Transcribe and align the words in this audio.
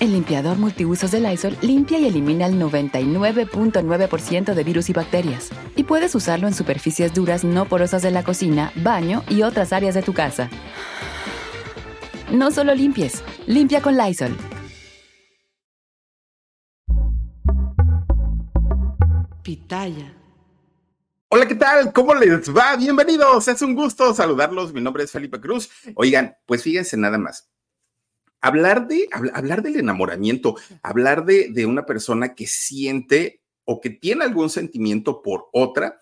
El 0.00 0.12
limpiador 0.12 0.58
multiusos 0.58 1.10
de 1.10 1.18
Lysol 1.18 1.56
limpia 1.60 1.98
y 1.98 2.06
elimina 2.06 2.46
el 2.46 2.54
99.9% 2.54 4.54
de 4.54 4.62
virus 4.62 4.90
y 4.90 4.92
bacterias. 4.92 5.50
Y 5.74 5.82
puedes 5.82 6.14
usarlo 6.14 6.46
en 6.46 6.54
superficies 6.54 7.12
duras 7.12 7.42
no 7.42 7.64
porosas 7.64 8.02
de 8.02 8.12
la 8.12 8.22
cocina, 8.22 8.70
baño 8.76 9.24
y 9.28 9.42
otras 9.42 9.72
áreas 9.72 9.96
de 9.96 10.02
tu 10.02 10.14
casa. 10.14 10.50
No 12.30 12.52
solo 12.52 12.76
limpies, 12.76 13.24
limpia 13.48 13.82
con 13.82 13.96
Lysol. 13.96 14.36
Pitaya. 19.42 20.14
Hola, 21.30 21.48
¿qué 21.48 21.56
tal? 21.56 21.92
¿Cómo 21.92 22.14
les 22.14 22.54
va? 22.54 22.76
Bienvenidos. 22.76 23.48
Es 23.48 23.62
un 23.62 23.74
gusto 23.74 24.14
saludarlos. 24.14 24.72
Mi 24.72 24.80
nombre 24.80 25.02
es 25.02 25.10
Felipe 25.10 25.40
Cruz. 25.40 25.68
Oigan, 25.96 26.36
pues 26.46 26.62
fíjense 26.62 26.96
nada 26.96 27.18
más. 27.18 27.48
Hablar, 28.40 28.86
de, 28.88 29.08
hablar 29.32 29.62
del 29.62 29.76
enamoramiento, 29.76 30.56
hablar 30.82 31.24
de, 31.24 31.50
de 31.50 31.66
una 31.66 31.86
persona 31.86 32.34
que 32.34 32.46
siente 32.46 33.42
o 33.64 33.80
que 33.80 33.90
tiene 33.90 34.24
algún 34.24 34.48
sentimiento 34.48 35.20
por 35.20 35.48
otra, 35.52 36.00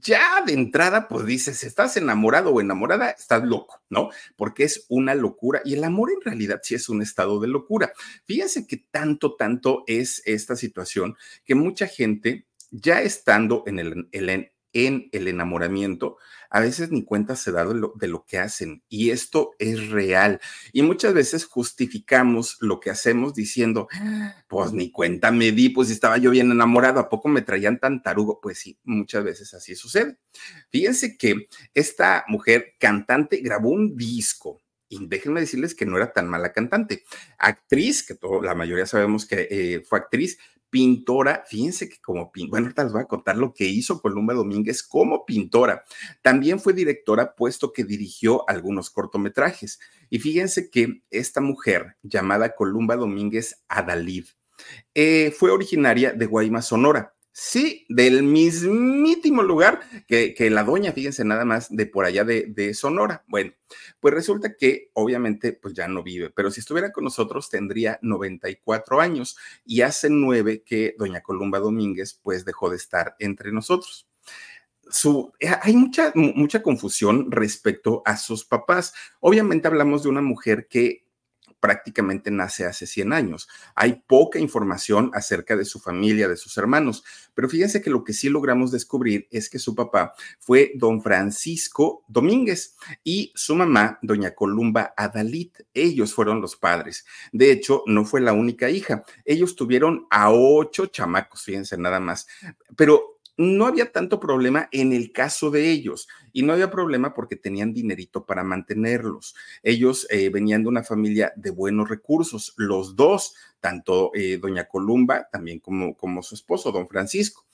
ya 0.00 0.42
de 0.46 0.54
entrada, 0.54 1.06
pues 1.08 1.26
dices, 1.26 1.62
estás 1.64 1.98
enamorado 1.98 2.50
o 2.50 2.60
enamorada, 2.60 3.10
estás 3.10 3.44
loco, 3.44 3.82
¿no? 3.90 4.08
Porque 4.36 4.64
es 4.64 4.86
una 4.88 5.14
locura 5.14 5.60
y 5.64 5.74
el 5.74 5.84
amor 5.84 6.10
en 6.10 6.22
realidad 6.22 6.60
sí 6.62 6.74
es 6.74 6.88
un 6.88 7.02
estado 7.02 7.38
de 7.40 7.48
locura. 7.48 7.92
Fíjense 8.24 8.66
que 8.66 8.78
tanto, 8.90 9.36
tanto 9.36 9.84
es 9.86 10.22
esta 10.24 10.56
situación 10.56 11.16
que 11.44 11.54
mucha 11.54 11.86
gente, 11.86 12.46
ya 12.70 13.02
estando 13.02 13.64
en 13.66 13.78
el, 13.78 14.08
el, 14.12 14.50
en 14.72 15.10
el 15.12 15.28
enamoramiento, 15.28 16.16
a 16.52 16.60
veces 16.60 16.90
ni 16.90 17.02
cuenta 17.02 17.34
se 17.34 17.50
da 17.50 17.64
de 17.64 18.08
lo, 18.08 18.24
que 18.26 18.38
hacen. 18.38 18.82
Y 18.90 19.08
esto 19.08 19.52
es 19.58 19.88
real. 19.88 20.38
Y 20.74 20.82
muchas 20.82 21.14
veces 21.14 21.46
justificamos 21.46 22.58
lo 22.60 22.78
que 22.78 22.90
hacemos 22.90 23.32
diciendo, 23.32 23.88
pues 24.48 24.74
ni 24.74 24.92
cuenta 24.92 25.30
me 25.30 25.50
di, 25.50 25.70
pues 25.70 25.88
estaba 25.88 26.18
yo 26.18 26.30
bien 26.30 26.50
enamorado, 26.50 27.00
¿a 27.00 27.08
poco 27.08 27.30
me 27.30 27.40
traían 27.40 27.80
tan 27.80 28.02
tarugo? 28.02 28.38
Pues 28.42 28.58
sí, 28.58 28.78
muchas 28.84 29.24
veces 29.24 29.54
así 29.54 29.74
sucede. 29.74 30.18
Fíjense 30.68 31.16
que 31.16 31.48
esta 31.72 32.26
mujer 32.28 32.74
cantante 32.78 33.38
grabó 33.38 33.70
un 33.70 33.96
disco 33.96 34.60
y 34.90 35.06
déjenme 35.06 35.40
decirles 35.40 35.74
que 35.74 35.86
no 35.86 35.96
era 35.96 36.12
tan 36.12 36.28
mala 36.28 36.52
cantante. 36.52 37.02
Actriz, 37.38 38.06
que 38.06 38.14
todo, 38.14 38.42
la 38.42 38.54
mayoría 38.54 38.84
sabemos 38.84 39.24
que 39.24 39.48
eh, 39.50 39.80
fue 39.88 40.00
actriz, 40.00 40.36
pintora, 40.72 41.44
fíjense 41.46 41.86
que 41.86 42.00
como 42.00 42.32
pintora, 42.32 42.50
bueno, 42.52 42.66
ahorita 42.68 42.84
les 42.84 42.92
voy 42.94 43.02
a 43.02 43.06
contar 43.06 43.36
lo 43.36 43.52
que 43.52 43.66
hizo 43.66 44.00
Columba 44.00 44.32
Domínguez 44.32 44.82
como 44.82 45.26
pintora. 45.26 45.84
También 46.22 46.58
fue 46.58 46.72
directora, 46.72 47.34
puesto 47.36 47.74
que 47.74 47.84
dirigió 47.84 48.48
algunos 48.48 48.88
cortometrajes. 48.88 49.78
Y 50.08 50.18
fíjense 50.20 50.70
que 50.70 51.02
esta 51.10 51.42
mujer, 51.42 51.96
llamada 52.02 52.54
Columba 52.54 52.96
Domínguez 52.96 53.62
Adalid, 53.68 54.24
eh, 54.94 55.34
fue 55.38 55.50
originaria 55.50 56.12
de 56.12 56.24
Guaymas, 56.24 56.68
Sonora. 56.68 57.14
Sí, 57.34 57.86
del 57.88 58.22
mismísimo 58.22 59.42
lugar 59.42 59.80
que, 60.06 60.34
la 60.50 60.64
doña, 60.64 60.92
fíjense 60.92 61.24
nada 61.24 61.46
más, 61.46 61.74
de 61.74 61.86
por 61.86 62.04
allá 62.04 62.24
de, 62.24 62.74
Sonora. 62.74 63.24
Bueno, 63.26 63.52
pues 64.00 64.12
resulta 64.12 64.54
que 64.54 64.90
obviamente 64.92 65.54
pues 65.54 65.72
ya 65.72 65.88
no 65.88 66.02
vive, 66.02 66.28
pero 66.28 66.50
si 66.50 66.60
estuviera 66.60 66.92
con 66.92 67.04
nosotros 67.04 67.48
tendría 67.48 67.98
94 68.02 69.00
años 69.00 69.38
y 69.64 69.80
hace 69.80 70.10
nueve 70.10 70.62
que 70.62 70.94
doña 70.98 71.22
Columba 71.22 71.58
Domínguez 71.58 72.20
pues 72.22 72.44
dejó 72.44 72.68
de 72.68 72.76
estar 72.76 73.16
entre 73.18 73.50
nosotros. 73.50 74.06
Eh, 75.40 75.48
hay 75.62 75.74
mucha, 75.74 76.12
mucha 76.14 76.62
confusión 76.62 77.30
respecto 77.30 78.02
a 78.04 78.16
sus 78.18 78.44
papás. 78.44 78.92
Obviamente 79.20 79.68
hablamos 79.68 80.02
de 80.02 80.10
una 80.10 80.20
mujer 80.20 80.68
que 80.68 81.01
prácticamente 81.62 82.32
nace 82.32 82.64
hace 82.64 82.88
100 82.88 83.12
años. 83.12 83.48
Hay 83.76 84.02
poca 84.08 84.40
información 84.40 85.12
acerca 85.14 85.54
de 85.54 85.64
su 85.64 85.78
familia, 85.78 86.26
de 86.26 86.36
sus 86.36 86.58
hermanos, 86.58 87.04
pero 87.34 87.48
fíjense 87.48 87.80
que 87.80 87.88
lo 87.88 88.02
que 88.02 88.12
sí 88.12 88.28
logramos 88.28 88.72
descubrir 88.72 89.28
es 89.30 89.48
que 89.48 89.60
su 89.60 89.76
papá 89.76 90.12
fue 90.40 90.72
don 90.74 91.00
Francisco 91.00 92.04
Domínguez 92.08 92.74
y 93.04 93.30
su 93.36 93.54
mamá, 93.54 94.00
doña 94.02 94.34
Columba 94.34 94.92
Adalit. 94.96 95.60
Ellos 95.72 96.12
fueron 96.12 96.40
los 96.40 96.56
padres. 96.56 97.06
De 97.30 97.52
hecho, 97.52 97.84
no 97.86 98.04
fue 98.04 98.20
la 98.20 98.32
única 98.32 98.68
hija. 98.68 99.04
Ellos 99.24 99.54
tuvieron 99.54 100.08
a 100.10 100.32
ocho 100.32 100.86
chamacos, 100.86 101.44
fíjense 101.44 101.78
nada 101.78 102.00
más. 102.00 102.26
Pero 102.76 103.11
no 103.36 103.66
había 103.66 103.90
tanto 103.92 104.20
problema 104.20 104.68
en 104.72 104.92
el 104.92 105.12
caso 105.12 105.50
de 105.50 105.70
ellos 105.70 106.08
y 106.32 106.42
no 106.42 106.52
había 106.52 106.70
problema 106.70 107.14
porque 107.14 107.36
tenían 107.36 107.72
dinerito 107.72 108.24
para 108.24 108.44
mantenerlos. 108.44 109.34
Ellos 109.62 110.06
eh, 110.10 110.28
venían 110.28 110.62
de 110.62 110.68
una 110.68 110.82
familia 110.82 111.32
de 111.36 111.50
buenos 111.50 111.88
recursos, 111.88 112.54
los 112.56 112.96
dos, 112.96 113.34
tanto 113.60 114.10
eh, 114.14 114.38
doña 114.40 114.68
Columba 114.68 115.28
también 115.30 115.60
como, 115.60 115.96
como 115.96 116.22
su 116.22 116.34
esposo, 116.34 116.72
don 116.72 116.88
Francisco. 116.88 117.46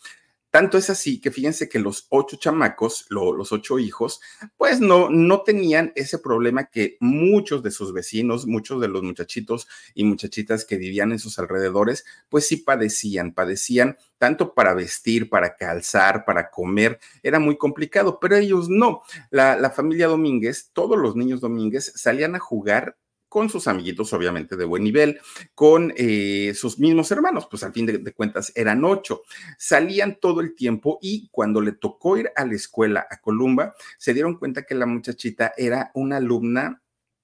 Tanto 0.51 0.79
es 0.79 0.89
así 0.89 1.21
que 1.21 1.31
fíjense 1.31 1.69
que 1.69 1.79
los 1.79 2.07
ocho 2.09 2.37
chamacos, 2.37 3.07
lo, 3.11 3.35
los 3.35 3.53
ocho 3.53 3.79
hijos, 3.79 4.21
pues 4.57 4.81
no, 4.81 5.11
no 5.11 5.43
tenían 5.43 5.93
ese 5.95 6.19
problema 6.19 6.71
que 6.71 6.97
muchos 7.01 7.63
de 7.63 7.71
sus 7.71 7.93
vecinos, 7.93 8.47
muchos 8.47 8.81
de 8.81 8.89
los 8.89 9.03
muchachitos 9.03 9.69
y 9.95 10.05
muchachitas 10.05 10.65
que 10.65 10.77
vivían 10.77 11.13
en 11.13 11.19
sus 11.19 11.39
alrededores, 11.39 12.07
pues 12.31 12.47
sí 12.47 12.57
padecían, 12.57 13.35
padecían 13.35 13.99
tanto 14.17 14.55
para 14.55 14.73
vestir, 14.73 15.29
para 15.29 15.55
calzar, 15.55 16.25
para 16.25 16.51
comer, 16.51 16.99
era 17.23 17.39
muy 17.39 17.57
complicado, 17.59 18.19
pero 18.19 18.37
ellos 18.37 18.69
no. 18.69 19.03
La 19.31 19.71
familia 19.71 20.09
Domínguez, 20.09 20.71
todos 20.73 20.99
los 20.99 21.15
niños 21.15 21.41
Domínguez 21.41 21.93
salían 21.95 22.35
a 22.35 22.41
jugar 22.41 22.97
con 23.29 23.49
sus 23.51 23.69
amiguitos, 23.69 24.13
obviamente, 24.13 24.57
de 24.57 24.65
buen 24.65 24.83
nivel, 24.83 25.21
con 25.55 25.93
eh, 25.97 26.53
sus 26.55 26.79
mismos 26.79 27.11
hermanos, 27.11 27.47
pues 27.51 27.63
al 27.63 27.73
fin 27.73 27.87
de, 27.87 28.13
cuentas 28.13 28.53
eran 28.55 28.85
ocho. 28.85 29.23
Salían 29.59 30.19
todo 30.21 30.41
el 30.41 30.55
tiempo 30.55 30.99
y 31.03 31.29
cuando 31.31 31.61
le 31.61 31.73
tocó 31.73 32.17
ir 32.17 32.31
a 32.37 32.45
la 32.45 32.55
escuela 32.55 33.07
a 33.11 33.21
Columba, 33.21 33.75
se 33.99 34.15
dieron 34.15 34.39
cuenta 34.39 34.65
que 34.65 34.75
la 34.75 34.87
muchachita 34.87 35.53
era 35.57 35.91
una 35.95 36.17
alumna 36.17 36.83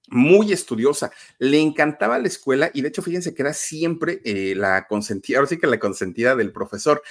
muy 0.09 0.53
estudiosa, 0.53 1.11
le 1.39 1.59
encantaba 1.59 2.19
la 2.19 2.27
escuela 2.27 2.69
y 2.73 2.81
de 2.81 2.89
hecho 2.89 3.01
fíjense 3.01 3.33
que 3.33 3.41
era 3.41 3.53
siempre 3.53 4.21
eh, 4.23 4.53
la 4.55 4.85
consentida, 4.87 5.39
ahora 5.39 5.49
sí 5.49 5.57
que 5.57 5.65
la 5.65 5.79
consentida 5.79 6.35
del 6.35 6.51
profesor 6.51 7.01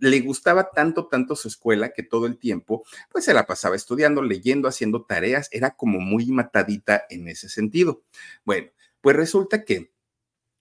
le 0.00 0.20
gustaba 0.20 0.70
tanto, 0.70 1.06
tanto 1.06 1.36
su 1.36 1.48
escuela 1.48 1.90
que 1.90 2.02
todo 2.02 2.26
el 2.26 2.38
tiempo, 2.38 2.84
pues 3.10 3.24
se 3.24 3.34
la 3.34 3.46
pasaba 3.46 3.76
estudiando, 3.76 4.22
leyendo, 4.22 4.68
haciendo 4.68 5.04
tareas, 5.04 5.48
era 5.52 5.72
como 5.72 6.00
muy 6.00 6.26
matadita 6.26 7.04
en 7.10 7.28
ese 7.28 7.48
sentido. 7.48 8.02
Bueno, 8.44 8.68
pues 9.00 9.16
resulta 9.16 9.64
que 9.64 9.92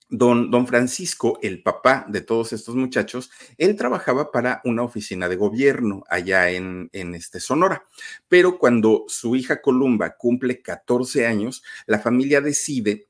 Don, 0.09 0.51
don, 0.51 0.67
Francisco, 0.67 1.37
el 1.41 1.61
papá 1.61 2.05
de 2.07 2.21
todos 2.21 2.53
estos 2.53 2.75
muchachos, 2.75 3.29
él 3.57 3.75
trabajaba 3.75 4.31
para 4.31 4.61
una 4.63 4.83
oficina 4.83 5.27
de 5.27 5.35
gobierno 5.35 6.05
allá 6.09 6.49
en, 6.49 6.89
en 6.93 7.13
este 7.13 7.41
Sonora. 7.41 7.83
Pero 8.29 8.57
cuando 8.57 9.03
su 9.09 9.35
hija 9.35 9.61
Columba 9.61 10.15
cumple 10.15 10.61
14 10.61 11.27
años, 11.27 11.61
la 11.87 11.99
familia 11.99 12.39
decide 12.39 13.07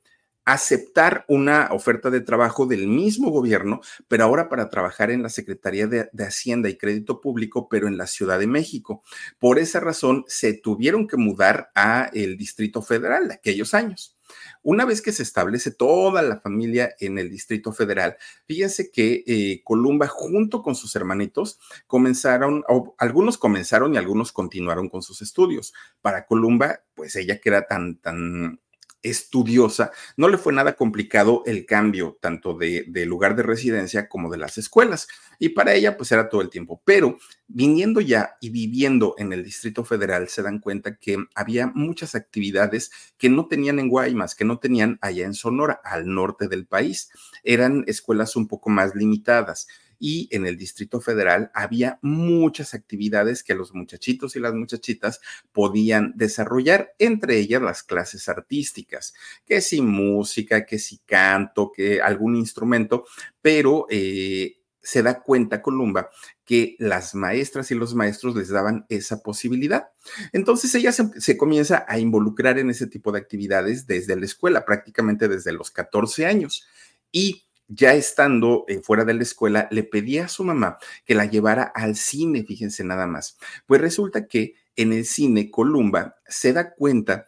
aceptar 0.48 1.26
una 1.28 1.68
oferta 1.72 2.10
de 2.10 2.22
trabajo 2.22 2.66
del 2.66 2.88
mismo 2.88 3.32
gobierno, 3.32 3.82
pero 4.08 4.24
ahora 4.24 4.48
para 4.48 4.70
trabajar 4.70 5.12
en 5.12 5.22
la 5.22 5.28
Secretaría 5.28 5.88
de, 5.88 6.10
Hacienda 6.24 6.70
y 6.70 6.78
Crédito 6.78 7.20
Público, 7.20 7.68
pero 7.68 7.90
en 7.90 7.98
la 7.98 8.08
Ciudad 8.08 8.40
de 8.40 8.48
México. 8.48 9.04
Por 9.40 9.60
esa 9.60 9.82
razón, 9.82 10.24
se 10.28 10.54
tuvieron 10.54 11.06
que 11.06 11.18
mudar 11.18 11.70
a 11.76 12.10
el 12.14 12.38
Distrito 12.38 12.82
Federal 12.82 13.28
de 13.28 13.34
aquellos 13.34 13.74
años. 13.74 14.18
Una 14.64 14.86
vez 14.86 15.02
que 15.02 15.12
se 15.12 15.24
establece 15.24 15.72
toda 15.72 16.22
la 16.22 16.40
familia 16.40 16.96
en 17.02 17.18
el 17.18 17.30
Distrito 17.30 17.74
Federal, 17.74 18.16
fíjense 18.46 18.90
que 18.90 19.26
eh, 19.28 19.62
Columba 19.66 20.08
junto 20.08 20.62
con 20.64 20.76
sus 20.76 20.96
hermanitos 20.96 21.60
comenzaron, 21.88 22.64
o 22.70 22.96
algunos 23.00 23.38
comenzaron 23.38 23.94
y 23.94 23.98
algunos 23.98 24.32
continuaron 24.32 24.88
con 24.88 25.02
sus 25.02 25.22
estudios. 25.22 25.74
Para 26.02 26.26
Columba, 26.26 26.84
pues 26.94 27.18
ella 27.18 27.42
que 27.42 27.50
era 27.50 27.68
tan, 27.68 27.98
tan 27.98 28.62
estudiosa, 29.10 29.92
no 30.16 30.28
le 30.30 30.38
fue 30.38 30.54
nada 30.54 30.76
complicado 30.76 31.44
el 31.46 31.66
cambio 31.66 32.18
tanto 32.22 32.54
de, 32.54 32.86
lugar 33.06 33.36
de 33.36 33.44
residencia 33.44 34.08
como 34.08 34.30
de 34.30 34.38
las 34.38 34.58
escuelas. 34.58 35.08
Y 35.40 35.50
para 35.50 35.74
ella, 35.74 35.98
pues 35.98 36.12
era 36.12 36.30
todo 36.30 36.42
el 36.42 36.50
tiempo. 36.50 36.82
Pero 36.84 37.18
viniendo 37.48 38.02
ya 38.02 38.38
y 38.42 38.50
viviendo 38.50 39.16
en 39.18 39.34
el 39.34 39.44
Distrito 39.44 39.86
Federal, 39.86 40.28
se 40.30 40.42
dan 40.42 40.60
cuenta 40.60 40.96
que 40.96 41.18
había 41.36 41.68
muchas 41.68 42.16
actividades 42.16 42.92
que 43.18 43.30
no 43.30 43.48
tenían 43.48 43.80
en 43.80 43.90
Guaymas, 43.90 44.36
que 44.36 44.46
no 44.46 44.60
tenían 44.60 44.98
allá 45.02 45.26
en 45.26 45.34
Sonora, 45.34 45.80
al 45.84 46.08
norte 46.08 46.48
del 46.48 46.66
país. 46.66 47.10
Eran 47.44 47.84
escuelas 47.88 48.36
un 48.36 48.48
poco 48.48 48.70
más 48.70 48.96
limitadas 48.96 49.68
y 50.00 50.28
en 50.32 50.46
el 50.46 50.58
Distrito 50.58 51.02
Federal 51.02 51.52
había 51.54 52.00
muchas 52.02 52.74
actividades 52.74 53.44
que 53.44 53.56
los 53.56 53.74
muchachitos 53.74 54.36
y 54.36 54.40
las 54.40 54.54
muchachitas 54.54 55.22
podían 55.52 56.14
desarrollar, 56.16 56.94
entre 57.00 57.38
ellas 57.38 57.62
las 57.62 57.84
clases 57.84 58.30
artísticas, 58.30 59.14
que 59.46 59.62
si 59.62 59.82
música, 59.82 60.66
que 60.66 60.80
si 60.80 61.00
canto, 61.00 61.72
que 61.72 62.02
algún 62.02 62.36
instrumento, 62.36 63.06
pero 63.42 63.88
eh, 63.90 64.58
se 64.88 65.04
da 65.04 65.22
cuenta 65.22 65.62
Columba 65.62 66.10
que 66.46 66.78
las 66.80 67.14
maestras 67.14 67.72
y 67.72 67.76
los 67.76 67.94
maestros 67.94 68.38
les 68.38 68.48
daban 68.48 68.86
esa 68.88 69.22
posibilidad. 69.22 69.90
Entonces 70.32 70.74
ella 70.76 70.94
se, 70.94 71.20
se, 71.20 71.36
comienza 71.36 71.86
a 71.90 72.00
involucrar 72.00 72.58
en 72.58 72.70
ese 72.70 72.88
tipo 72.88 73.12
de 73.12 73.20
actividades 73.20 73.86
desde 73.86 74.16
la 74.16 74.26
escuela, 74.26 74.64
prácticamente 74.64 75.28
desde 75.28 75.52
los 75.52 75.72
14 75.72 76.26
años. 76.26 76.66
Y 77.12 77.47
ya 77.68 77.94
estando 77.94 78.66
eh, 78.68 78.80
fuera 78.82 79.06
de 79.06 79.14
la 79.14 79.24
escuela, 79.24 79.68
le 79.72 79.84
pedía 79.84 80.26
a 80.26 80.30
su 80.30 80.44
mamá 80.44 80.78
que 81.06 81.16
la 81.16 81.26
llevara 81.26 81.64
al 81.64 81.96
cine, 81.96 82.44
fíjense 82.44 82.84
nada 82.84 83.08
más. 83.08 83.38
Pues 83.66 83.82
resulta 83.82 84.28
que 84.28 84.56
en 84.76 84.94
el 84.94 85.06
cine 85.06 85.52
Columba 85.52 86.18
se 86.28 86.54
da 86.54 86.74
cuenta 86.74 87.28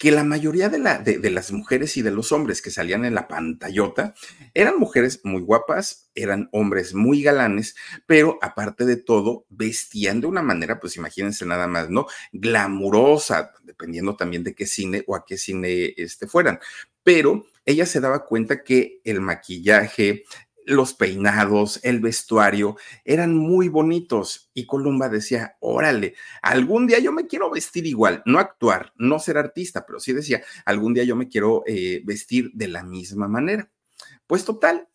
que 0.00 0.10
la 0.10 0.24
mayoría 0.24 0.70
de, 0.70 0.78
la, 0.78 0.96
de, 0.96 1.18
de, 1.18 1.28
las 1.28 1.52
mujeres 1.52 1.98
y 1.98 2.02
de 2.02 2.10
los 2.10 2.32
hombres 2.32 2.62
que 2.62 2.70
salían 2.70 3.04
en 3.04 3.14
la 3.14 3.28
pantallota 3.28 4.14
eran 4.54 4.78
mujeres 4.78 5.20
muy 5.24 5.42
guapas, 5.42 6.10
eran 6.14 6.48
hombres 6.52 6.94
muy 6.94 7.22
galanes, 7.22 7.76
pero 8.06 8.38
aparte 8.40 8.86
de 8.86 8.96
todo, 8.96 9.44
vestían 9.50 10.22
de 10.22 10.26
una 10.26 10.40
manera, 10.40 10.80
pues 10.80 10.96
imagínense 10.96 11.44
nada 11.44 11.66
más, 11.66 11.90
¿no? 11.90 12.06
Glamurosa, 12.32 13.52
dependiendo 13.62 14.16
también 14.16 14.42
de 14.42 14.54
qué 14.54 14.64
cine 14.64 15.04
o 15.06 15.14
a 15.14 15.26
qué 15.26 15.36
cine 15.36 15.92
este, 15.98 16.26
fueran. 16.26 16.60
Pero 17.02 17.44
ella 17.70 17.86
se 17.86 18.00
daba 18.00 18.26
cuenta 18.26 18.62
que 18.62 19.00
el 19.04 19.20
maquillaje, 19.20 20.24
los 20.66 20.94
peinados, 20.94 21.80
el 21.82 22.00
vestuario 22.00 22.76
eran 23.04 23.34
muy 23.34 23.68
bonitos 23.68 24.50
y 24.54 24.66
Columba 24.66 25.08
decía, 25.08 25.56
órale, 25.60 26.14
algún 26.42 26.86
día 26.86 26.98
yo 26.98 27.12
me 27.12 27.26
quiero 27.26 27.50
vestir 27.50 27.86
igual, 27.86 28.22
no 28.26 28.38
actuar, 28.38 28.92
no 28.96 29.18
ser 29.18 29.38
artista, 29.38 29.84
pero 29.86 30.00
sí 30.00 30.12
decía, 30.12 30.42
algún 30.64 30.94
día 30.94 31.04
yo 31.04 31.16
me 31.16 31.28
quiero 31.28 31.64
eh, 31.66 32.02
vestir 32.04 32.50
de 32.54 32.68
la 32.68 32.82
misma 32.82 33.26
manera. 33.26 33.70
Pues 34.26 34.44
total, 34.44 34.88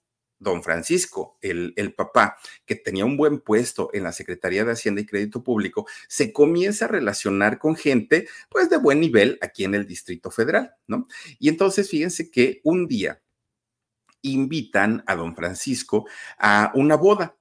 don 0.46 0.64
Francisco, 0.64 1.38
el, 1.42 1.74
el, 1.76 1.94
papá, 1.94 2.38
que 2.66 2.76
tenía 2.76 3.04
un 3.04 3.18
buen 3.18 3.40
puesto 3.42 3.90
en 3.94 4.04
la 4.04 4.14
Secretaría 4.14 4.64
de 4.64 4.72
Hacienda 4.72 5.02
y 5.02 5.06
Crédito 5.06 5.44
Público, 5.44 5.86
se 6.08 6.32
comienza 6.32 6.86
a 6.86 6.88
relacionar 6.88 7.60
con 7.60 7.76
gente, 7.76 8.28
pues, 8.50 8.70
de 8.70 8.78
buen 8.78 9.02
nivel 9.02 9.38
aquí 9.42 9.66
en 9.66 9.76
el 9.76 9.86
Distrito 9.86 10.32
Federal, 10.32 10.74
¿no? 10.88 11.08
Y 11.40 11.50
entonces, 11.50 11.90
fíjense 11.90 12.32
que 12.32 12.62
un 12.64 12.88
día 12.88 13.22
invitan 14.22 15.04
a 15.08 15.16
don 15.16 15.36
Francisco 15.36 16.08
a 16.38 16.72
una 16.76 16.96
boda 16.96 17.36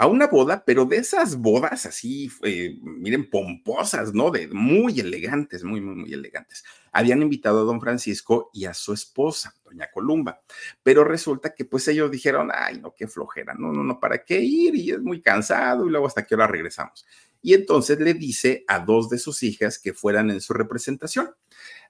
a 0.00 0.06
una 0.06 0.28
boda, 0.28 0.64
pero 0.64 0.86
de 0.86 0.96
esas 0.96 1.36
bodas 1.36 1.84
así, 1.84 2.32
eh, 2.42 2.78
miren, 2.80 3.28
pomposas, 3.28 4.14
¿no? 4.14 4.30
De 4.30 4.48
muy 4.48 4.98
elegantes, 4.98 5.62
muy, 5.62 5.82
muy, 5.82 5.94
muy 5.94 6.14
elegantes. 6.14 6.64
Habían 6.90 7.20
invitado 7.20 7.60
a 7.60 7.64
don 7.64 7.82
Francisco 7.82 8.48
y 8.54 8.64
a 8.64 8.72
su 8.72 8.94
esposa, 8.94 9.54
doña 9.62 9.90
Columba, 9.92 10.40
pero 10.82 11.04
resulta 11.04 11.54
que 11.54 11.66
pues 11.66 11.86
ellos 11.88 12.10
dijeron, 12.10 12.48
ay, 12.50 12.80
no, 12.80 12.94
qué 12.96 13.08
flojera, 13.08 13.52
no, 13.52 13.74
no, 13.74 13.84
no, 13.84 14.00
¿para 14.00 14.24
qué 14.24 14.40
ir? 14.40 14.74
Y 14.74 14.90
es 14.92 15.00
muy 15.00 15.20
cansado 15.20 15.86
y 15.86 15.90
luego 15.90 16.06
hasta 16.06 16.24
qué 16.24 16.34
hora 16.34 16.46
regresamos. 16.46 17.04
Y 17.42 17.52
entonces 17.52 18.00
le 18.00 18.14
dice 18.14 18.64
a 18.68 18.78
dos 18.78 19.10
de 19.10 19.18
sus 19.18 19.42
hijas 19.42 19.78
que 19.78 19.92
fueran 19.92 20.30
en 20.30 20.40
su 20.40 20.54
representación. 20.54 21.28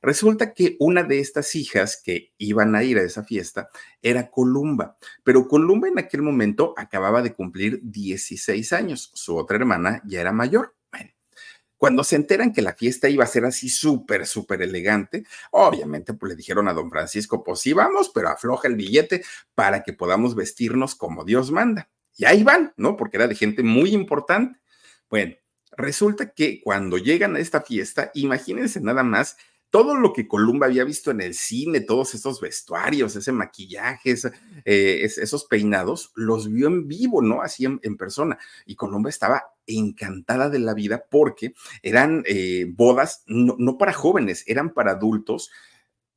Resulta 0.02 0.54
que 0.54 0.76
una 0.78 1.02
de 1.02 1.20
estas 1.20 1.54
hijas 1.54 2.00
que 2.02 2.32
iban 2.38 2.74
a 2.74 2.82
ir 2.82 2.98
a 2.98 3.02
esa 3.02 3.22
fiesta 3.22 3.68
era 4.00 4.30
Columba, 4.30 4.96
pero 5.22 5.46
Columba 5.46 5.88
en 5.88 5.98
aquel 5.98 6.22
momento 6.22 6.72
acababa 6.76 7.20
de 7.22 7.34
cumplir 7.34 7.80
16 7.82 8.72
años, 8.72 9.10
su 9.14 9.36
otra 9.36 9.56
hermana 9.56 10.02
ya 10.06 10.22
era 10.22 10.32
mayor. 10.32 10.74
Bueno, 10.90 11.10
cuando 11.76 12.02
se 12.02 12.16
enteran 12.16 12.52
que 12.52 12.62
la 12.62 12.72
fiesta 12.72 13.10
iba 13.10 13.24
a 13.24 13.28
ser 13.28 13.44
así 13.44 13.68
súper, 13.68 14.26
súper 14.26 14.62
elegante, 14.62 15.24
obviamente 15.50 16.14
pues 16.14 16.30
le 16.30 16.36
dijeron 16.36 16.68
a 16.68 16.72
don 16.72 16.90
Francisco, 16.90 17.44
pues 17.44 17.60
sí 17.60 17.74
vamos, 17.74 18.10
pero 18.14 18.28
afloja 18.28 18.68
el 18.68 18.76
billete 18.76 19.22
para 19.54 19.82
que 19.82 19.92
podamos 19.92 20.34
vestirnos 20.34 20.94
como 20.94 21.24
Dios 21.24 21.50
manda. 21.50 21.90
Y 22.16 22.24
ahí 22.24 22.42
van, 22.42 22.72
¿no? 22.76 22.96
Porque 22.96 23.18
era 23.18 23.28
de 23.28 23.34
gente 23.34 23.62
muy 23.62 23.92
importante. 23.92 24.58
Bueno, 25.08 25.36
resulta 25.76 26.32
que 26.32 26.62
cuando 26.62 26.98
llegan 26.98 27.36
a 27.36 27.38
esta 27.38 27.60
fiesta, 27.60 28.10
imagínense 28.14 28.80
nada 28.80 29.02
más 29.02 29.36
todo 29.70 29.94
lo 29.94 30.12
que 30.12 30.26
Columba 30.26 30.66
había 30.66 30.84
visto 30.84 31.10
en 31.10 31.20
el 31.20 31.34
cine, 31.34 31.80
todos 31.80 32.14
esos 32.14 32.40
vestuarios, 32.40 33.14
ese 33.14 33.32
maquillaje, 33.32 34.14
eh, 34.64 35.00
esos 35.02 35.44
peinados, 35.44 36.12
los 36.16 36.50
vio 36.50 36.66
en 36.66 36.88
vivo, 36.88 37.22
¿no? 37.22 37.42
Así 37.42 37.64
en, 37.64 37.96
persona. 37.96 38.38
Y 38.66 38.74
Columba 38.74 39.08
estaba 39.08 39.44
encantada 39.66 40.48
de 40.48 40.58
la 40.58 40.74
vida 40.74 41.04
porque 41.08 41.54
eran 41.82 42.24
eh, 42.26 42.66
bodas 42.68 43.22
no, 43.26 43.54
no 43.58 43.78
para 43.78 43.92
jóvenes, 43.92 44.44
eran 44.46 44.74
para 44.74 44.92
adultos 44.92 45.50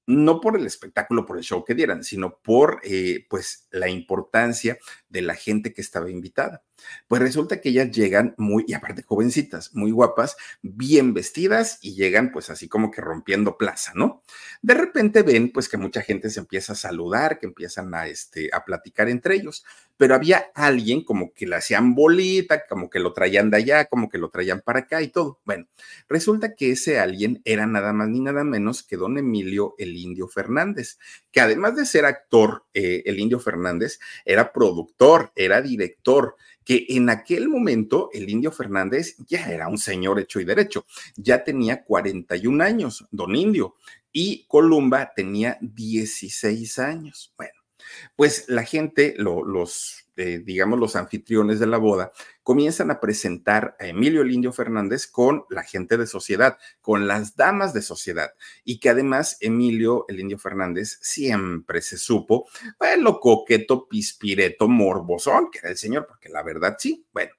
no 0.05 0.41
por 0.41 0.57
el 0.57 0.65
espectáculo, 0.65 1.25
por 1.25 1.37
el 1.37 1.43
show 1.43 1.63
que 1.63 1.75
dieran, 1.75 2.03
sino 2.03 2.37
por 2.39 2.81
eh, 2.83 3.25
pues 3.29 3.67
la 3.71 3.89
importancia 3.89 4.77
de 5.13 5.21
la 5.21 5.35
gente 5.35 5.73
que 5.73 5.81
estaba 5.81 6.09
invitada. 6.09 6.63
Pues 7.07 7.21
resulta 7.21 7.61
que 7.61 7.69
ellas 7.69 7.91
llegan 7.91 8.33
muy, 8.37 8.65
y 8.67 8.73
aparte 8.73 9.03
jovencitas, 9.03 9.73
muy 9.73 9.91
guapas, 9.91 10.35
bien 10.63 11.13
vestidas 11.13 11.77
y 11.81 11.93
llegan 11.93 12.31
pues 12.31 12.49
así 12.49 12.67
como 12.67 12.89
que 12.89 12.99
rompiendo 12.99 13.57
plaza, 13.57 13.93
¿no? 13.95 14.23
De 14.61 14.73
repente 14.73 15.21
ven 15.21 15.51
pues 15.51 15.69
que 15.69 15.77
mucha 15.77 16.01
gente 16.01 16.31
se 16.31 16.39
empieza 16.39 16.73
a 16.73 16.75
saludar, 16.75 17.39
que 17.39 17.45
empiezan 17.45 17.93
a, 17.93 18.07
este, 18.07 18.49
a 18.51 18.65
platicar 18.65 19.07
entre 19.07 19.35
ellos, 19.35 19.63
pero 19.97 20.15
había 20.15 20.47
alguien 20.55 21.03
como 21.03 21.31
que 21.31 21.45
le 21.45 21.57
hacían 21.57 21.93
bolita, 21.93 22.65
como 22.67 22.89
que 22.89 22.99
lo 22.99 23.13
traían 23.13 23.51
de 23.51 23.57
allá, 23.57 23.85
como 23.85 24.09
que 24.09 24.17
lo 24.17 24.29
traían 24.29 24.61
para 24.61 24.79
acá 24.79 25.01
y 25.03 25.09
todo. 25.09 25.39
Bueno, 25.45 25.67
resulta 26.09 26.55
que 26.55 26.71
ese 26.71 26.99
alguien 26.99 27.41
era 27.45 27.67
nada 27.67 27.93
más 27.93 28.09
ni 28.09 28.19
nada 28.19 28.43
menos 28.43 28.81
que 28.81 28.97
don 28.97 29.19
Emilio 29.19 29.75
el 29.77 29.95
Indio 29.95 30.27
Fernández, 30.27 30.97
que 31.31 31.39
además 31.39 31.75
de 31.75 31.85
ser 31.85 32.05
actor, 32.05 32.65
eh, 32.73 33.03
el 33.05 33.19
Indio 33.19 33.39
Fernández 33.39 33.99
era 34.25 34.51
productor, 34.51 35.02
era 35.35 35.61
director, 35.61 36.35
que 36.63 36.85
en 36.89 37.09
aquel 37.09 37.49
momento 37.49 38.09
el 38.13 38.29
Indio 38.29 38.51
Fernández 38.51 39.17
ya 39.27 39.51
era 39.51 39.67
un 39.67 39.77
señor 39.77 40.19
hecho 40.19 40.39
y 40.39 40.45
derecho, 40.45 40.85
ya 41.15 41.43
tenía 41.43 41.83
41 41.83 42.63
años, 42.63 43.05
don 43.11 43.35
Indio, 43.35 43.75
y 44.11 44.45
Columba 44.47 45.11
tenía 45.15 45.57
16 45.59 46.79
años. 46.79 47.33
Bueno, 47.35 47.59
pues 48.15 48.45
la 48.47 48.63
gente, 48.63 49.15
lo, 49.17 49.43
los, 49.43 50.02
digamos, 50.15 50.79
los 50.79 50.95
anfitriones 50.95 51.59
de 51.59 51.67
la 51.67 51.77
boda, 51.77 52.11
comienzan 52.43 52.91
a 52.91 52.99
presentar 52.99 53.75
a 53.79 53.87
Emilio 53.87 54.21
el 54.21 54.31
Indio 54.31 54.53
Fernández 54.53 55.07
con 55.07 55.45
la 55.49 55.63
gente 55.63 55.97
de 55.97 56.07
sociedad, 56.07 56.57
con 56.81 57.07
las 57.07 57.35
damas 57.35 57.73
de 57.73 57.81
sociedad, 57.81 58.33
y 58.63 58.79
que 58.79 58.89
además 58.89 59.37
Emilio 59.39 60.05
el 60.07 60.19
Indio 60.19 60.37
Fernández 60.37 60.99
siempre 61.01 61.81
se 61.81 61.97
supo, 61.97 62.47
bueno, 62.79 63.03
lo 63.03 63.19
coqueto, 63.19 63.87
pispireto, 63.87 64.67
morbosón, 64.67 65.49
que 65.51 65.59
era 65.59 65.69
el 65.69 65.77
señor, 65.77 66.05
porque 66.07 66.29
la 66.29 66.43
verdad 66.43 66.75
sí, 66.79 67.05
bueno. 67.13 67.31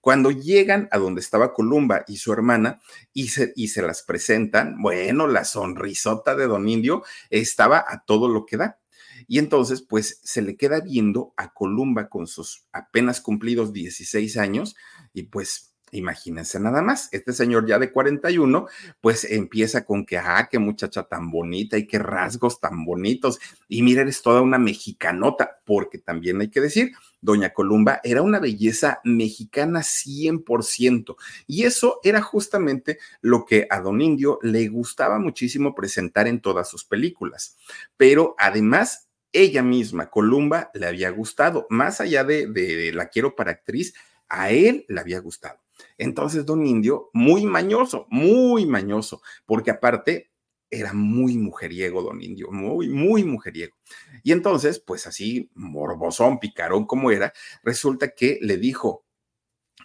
Cuando 0.00 0.30
llegan 0.30 0.88
a 0.90 0.98
donde 0.98 1.20
estaba 1.20 1.52
Columba 1.52 2.04
y 2.08 2.16
su 2.16 2.32
hermana 2.32 2.80
y 3.12 3.28
se, 3.28 3.52
y 3.54 3.68
se 3.68 3.82
las 3.82 4.02
presentan, 4.02 4.80
bueno, 4.80 5.26
la 5.26 5.44
sonrisota 5.44 6.34
de 6.34 6.46
don 6.46 6.68
Indio 6.68 7.04
estaba 7.28 7.84
a 7.86 8.04
todo 8.04 8.28
lo 8.28 8.46
que 8.46 8.56
da. 8.56 8.78
Y 9.26 9.38
entonces, 9.38 9.82
pues 9.82 10.20
se 10.22 10.42
le 10.42 10.56
queda 10.56 10.80
viendo 10.80 11.32
a 11.36 11.52
Columba 11.52 12.08
con 12.08 12.26
sus 12.26 12.66
apenas 12.72 13.20
cumplidos 13.20 13.72
16 13.72 14.36
años 14.36 14.76
y 15.12 15.24
pues 15.24 15.70
Imagínense 15.92 16.60
nada 16.60 16.82
más, 16.82 17.08
este 17.10 17.32
señor 17.32 17.66
ya 17.66 17.78
de 17.78 17.90
41, 17.90 18.66
pues 19.00 19.24
empieza 19.24 19.84
con 19.84 20.06
que, 20.06 20.18
ah, 20.18 20.48
qué 20.50 20.58
muchacha 20.58 21.02
tan 21.04 21.30
bonita 21.30 21.76
y 21.78 21.86
qué 21.86 21.98
rasgos 21.98 22.60
tan 22.60 22.84
bonitos. 22.84 23.40
Y 23.68 23.82
mira, 23.82 24.02
eres 24.02 24.22
toda 24.22 24.40
una 24.40 24.58
mexicanota, 24.58 25.60
porque 25.64 25.98
también 25.98 26.40
hay 26.40 26.48
que 26.48 26.60
decir, 26.60 26.92
doña 27.20 27.52
Columba 27.52 28.00
era 28.04 28.22
una 28.22 28.38
belleza 28.38 29.00
mexicana 29.02 29.80
100%. 29.82 31.16
Y 31.48 31.64
eso 31.64 31.98
era 32.04 32.22
justamente 32.22 32.98
lo 33.20 33.44
que 33.44 33.66
a 33.68 33.80
don 33.80 34.00
Indio 34.00 34.38
le 34.42 34.68
gustaba 34.68 35.18
muchísimo 35.18 35.74
presentar 35.74 36.28
en 36.28 36.40
todas 36.40 36.68
sus 36.68 36.84
películas. 36.84 37.56
Pero 37.96 38.36
además 38.38 39.09
ella 39.32 39.62
misma, 39.62 40.10
Columba, 40.10 40.70
le 40.74 40.86
había 40.86 41.10
gustado. 41.10 41.66
Más 41.70 42.00
allá 42.00 42.24
de, 42.24 42.46
de, 42.46 42.92
la 42.92 43.08
quiero 43.08 43.36
para 43.36 43.52
actriz, 43.52 43.94
a 44.28 44.50
él 44.50 44.84
le 44.88 45.00
había 45.00 45.20
gustado. 45.20 45.60
Entonces, 45.98 46.44
don 46.44 46.66
Indio, 46.66 47.10
muy 47.12 47.46
mañoso, 47.46 48.06
muy 48.10 48.66
mañoso, 48.66 49.22
porque 49.46 49.70
aparte 49.70 50.30
era 50.70 50.92
muy 50.92 51.36
mujeriego, 51.36 52.02
don 52.02 52.22
Indio, 52.22 52.50
muy, 52.50 52.88
muy 52.88 53.24
mujeriego. 53.24 53.76
Y 54.22 54.32
entonces, 54.32 54.78
pues 54.78 55.06
así, 55.06 55.50
morbosón, 55.54 56.38
picarón 56.38 56.86
como 56.86 57.10
era, 57.10 57.32
resulta 57.62 58.10
que 58.14 58.38
le 58.40 58.56
dijo, 58.56 59.04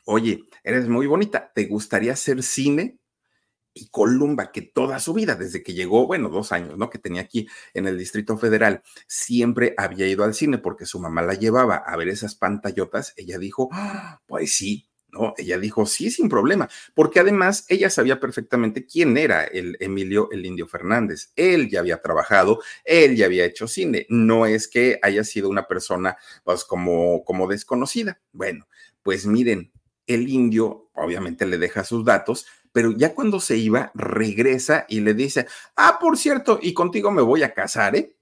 oye, 0.06 0.44
eres 0.64 0.88
muy 0.88 1.08
bonita, 1.08 1.52
¿te 1.54 1.66
gustaría 1.66 2.14
hacer 2.14 2.44
cine? 2.44 3.00
Y 3.78 3.90
Columba, 3.90 4.52
que 4.54 4.62
toda 4.62 5.00
su 5.00 5.14
vida, 5.14 5.36
desde 5.36 5.62
que 5.62 5.74
llegó, 5.74 6.08
bueno, 6.08 6.30
dos 6.30 6.54
años, 6.54 6.78
¿no? 6.78 6.90
Que 6.90 6.98
tenía 6.98 7.22
aquí 7.22 7.48
en 7.74 7.88
el 7.88 7.98
Distrito 7.98 8.38
Federal, 8.38 8.82
siempre 9.06 9.76
había 9.78 10.08
ido 10.08 10.24
al 10.24 10.34
cine 10.34 10.58
porque 10.58 10.86
su 10.86 10.98
mamá 10.98 11.22
la 11.22 11.34
llevaba 11.34 11.76
a 11.76 11.96
ver 11.98 12.08
esas 12.08 12.36
pantallotas. 12.36 13.14
Ella 13.18 13.38
dijo, 13.38 13.68
ah, 13.74 14.22
pues 14.28 14.56
sí, 14.56 14.88
¿no? 15.12 15.34
Ella 15.38 15.60
dijo, 15.60 15.86
sí, 15.86 16.10
sin 16.10 16.30
problema, 16.30 16.70
porque 16.94 17.20
además 17.20 17.66
ella 17.68 17.90
sabía 17.90 18.20
perfectamente 18.22 18.86
quién 18.86 19.18
era 19.18 19.44
el 19.44 19.76
Emilio 19.82 20.30
el 20.32 20.46
Indio 20.46 20.68
Fernández. 20.68 21.34
Él 21.36 21.70
ya 21.70 21.82
había 21.82 22.02
trabajado, 22.02 22.62
él 22.86 23.18
ya 23.18 23.26
había 23.26 23.44
hecho 23.44 23.68
cine. 23.68 24.06
No 24.08 24.46
es 24.46 24.70
que 24.70 25.00
haya 25.02 25.26
sido 25.26 25.50
una 25.50 25.68
persona, 25.68 26.16
pues, 26.46 26.64
como, 26.64 27.26
como 27.26 27.46
desconocida. 27.48 28.22
Bueno, 28.32 28.70
pues 29.04 29.26
miren, 29.26 29.74
el 30.08 30.30
indio 30.30 30.90
obviamente 30.94 31.46
le 31.46 31.58
deja 31.58 31.84
sus 31.84 32.06
datos, 32.06 32.46
pero 32.76 32.92
ya 32.92 33.16
cuando 33.16 33.40
se 33.40 33.56
iba, 33.56 33.90
regresa 33.94 34.86
y 34.90 35.00
le 35.00 35.14
dice, 35.14 35.48
ah, 35.78 35.98
por 35.98 36.18
cierto, 36.18 36.60
y 36.62 36.74
contigo 36.74 37.10
me 37.10 37.22
voy 37.22 37.42
a 37.42 37.54
casar, 37.54 37.96
¿eh? 37.96 38.18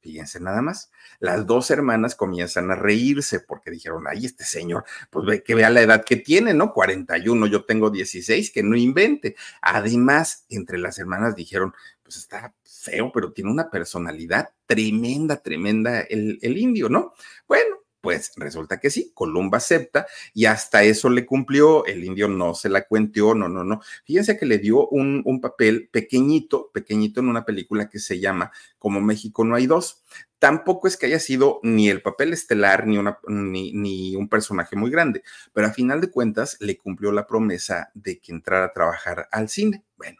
Fíjense 0.00 0.40
nada 0.40 0.62
más. 0.62 0.90
Las 1.20 1.44
dos 1.44 1.70
hermanas 1.70 2.14
comienzan 2.14 2.70
a 2.70 2.74
reírse 2.74 3.40
porque 3.40 3.70
dijeron, 3.70 4.04
ay, 4.08 4.24
este 4.24 4.44
señor, 4.44 4.86
pues 5.10 5.26
ve 5.26 5.42
que 5.42 5.54
vea 5.54 5.68
la 5.68 5.82
edad 5.82 6.06
que 6.06 6.16
tiene, 6.16 6.54
¿no? 6.54 6.72
41, 6.72 7.48
yo 7.48 7.66
tengo 7.66 7.90
16, 7.90 8.50
que 8.50 8.62
no 8.62 8.76
invente. 8.76 9.36
Además, 9.60 10.46
entre 10.48 10.78
las 10.78 10.98
hermanas 10.98 11.36
dijeron, 11.36 11.74
pues 12.02 12.16
está 12.16 12.54
feo, 12.64 13.12
pero 13.12 13.34
tiene 13.34 13.50
una 13.50 13.68
personalidad 13.68 14.48
tremenda, 14.64 15.36
tremenda 15.36 16.00
el, 16.00 16.38
el 16.40 16.56
indio, 16.56 16.88
¿no? 16.88 17.12
Bueno, 17.46 17.77
pues 18.00 18.32
resulta 18.36 18.78
que 18.80 18.90
sí, 18.90 19.12
Columba 19.14 19.58
acepta 19.58 20.06
y 20.32 20.46
hasta 20.46 20.82
eso 20.84 21.10
le 21.10 21.26
cumplió, 21.26 21.84
el 21.86 22.04
indio 22.04 22.28
no 22.28 22.54
se 22.54 22.68
la 22.68 22.86
cuenteó, 22.86 23.34
no, 23.34 23.48
no, 23.48 23.64
no. 23.64 23.80
Fíjense 24.04 24.38
que 24.38 24.46
le 24.46 24.58
dio 24.58 24.88
un, 24.88 25.22
un, 25.24 25.40
papel 25.40 25.88
pequeñito, 25.90 26.70
pequeñito 26.72 27.20
en 27.20 27.28
una 27.28 27.44
película 27.44 27.88
que 27.88 27.98
se 27.98 28.20
llama 28.20 28.52
Como 28.78 29.00
México 29.00 29.44
no 29.44 29.56
hay 29.56 29.66
dos. 29.66 30.04
Tampoco 30.38 30.86
es 30.86 30.96
que 30.96 31.06
haya 31.06 31.18
sido 31.18 31.58
ni 31.64 31.88
el 31.88 32.00
papel 32.00 32.32
estelar 32.32 32.86
ni, 32.86 32.98
una, 32.98 33.18
ni, 33.26 33.72
ni 33.72 34.14
un 34.14 34.28
personaje 34.28 34.76
muy 34.76 34.90
grande, 34.90 35.22
pero 35.52 35.66
a 35.66 35.72
final 35.72 36.00
de 36.00 36.10
cuentas 36.10 36.56
le 36.60 36.76
cumplió 36.76 37.10
la 37.10 37.26
promesa 37.26 37.90
de 37.94 38.20
que 38.20 38.32
entrara 38.32 38.66
a 38.66 38.72
trabajar 38.72 39.28
al 39.32 39.48
cine. 39.48 39.84
Bueno, 39.96 40.18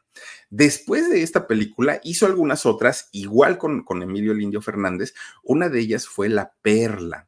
Después 0.50 1.08
de 1.10 1.22
esta 1.22 1.46
película 1.46 2.00
hizo 2.02 2.26
algunas 2.26 2.66
otras, 2.66 3.08
igual 3.12 3.58
con, 3.58 3.84
con 3.84 4.02
Emilio 4.02 4.32
el 4.32 4.42
Indio 4.42 4.60
Fernández. 4.62 5.14
Una 5.42 5.68
de 5.68 5.80
ellas 5.80 6.06
fue 6.08 6.28
La 6.28 6.54
Perla. 6.62 7.27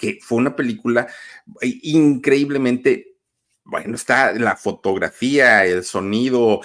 que 0.00 0.18
fue 0.22 0.38
una 0.38 0.56
película 0.56 1.06
eh, 1.60 1.78
increíblemente 1.82 3.06
bueno, 3.62 3.94
está 3.94 4.32
la 4.32 4.56
fotografía, 4.56 5.64
el 5.64 5.84
sonido, 5.84 6.60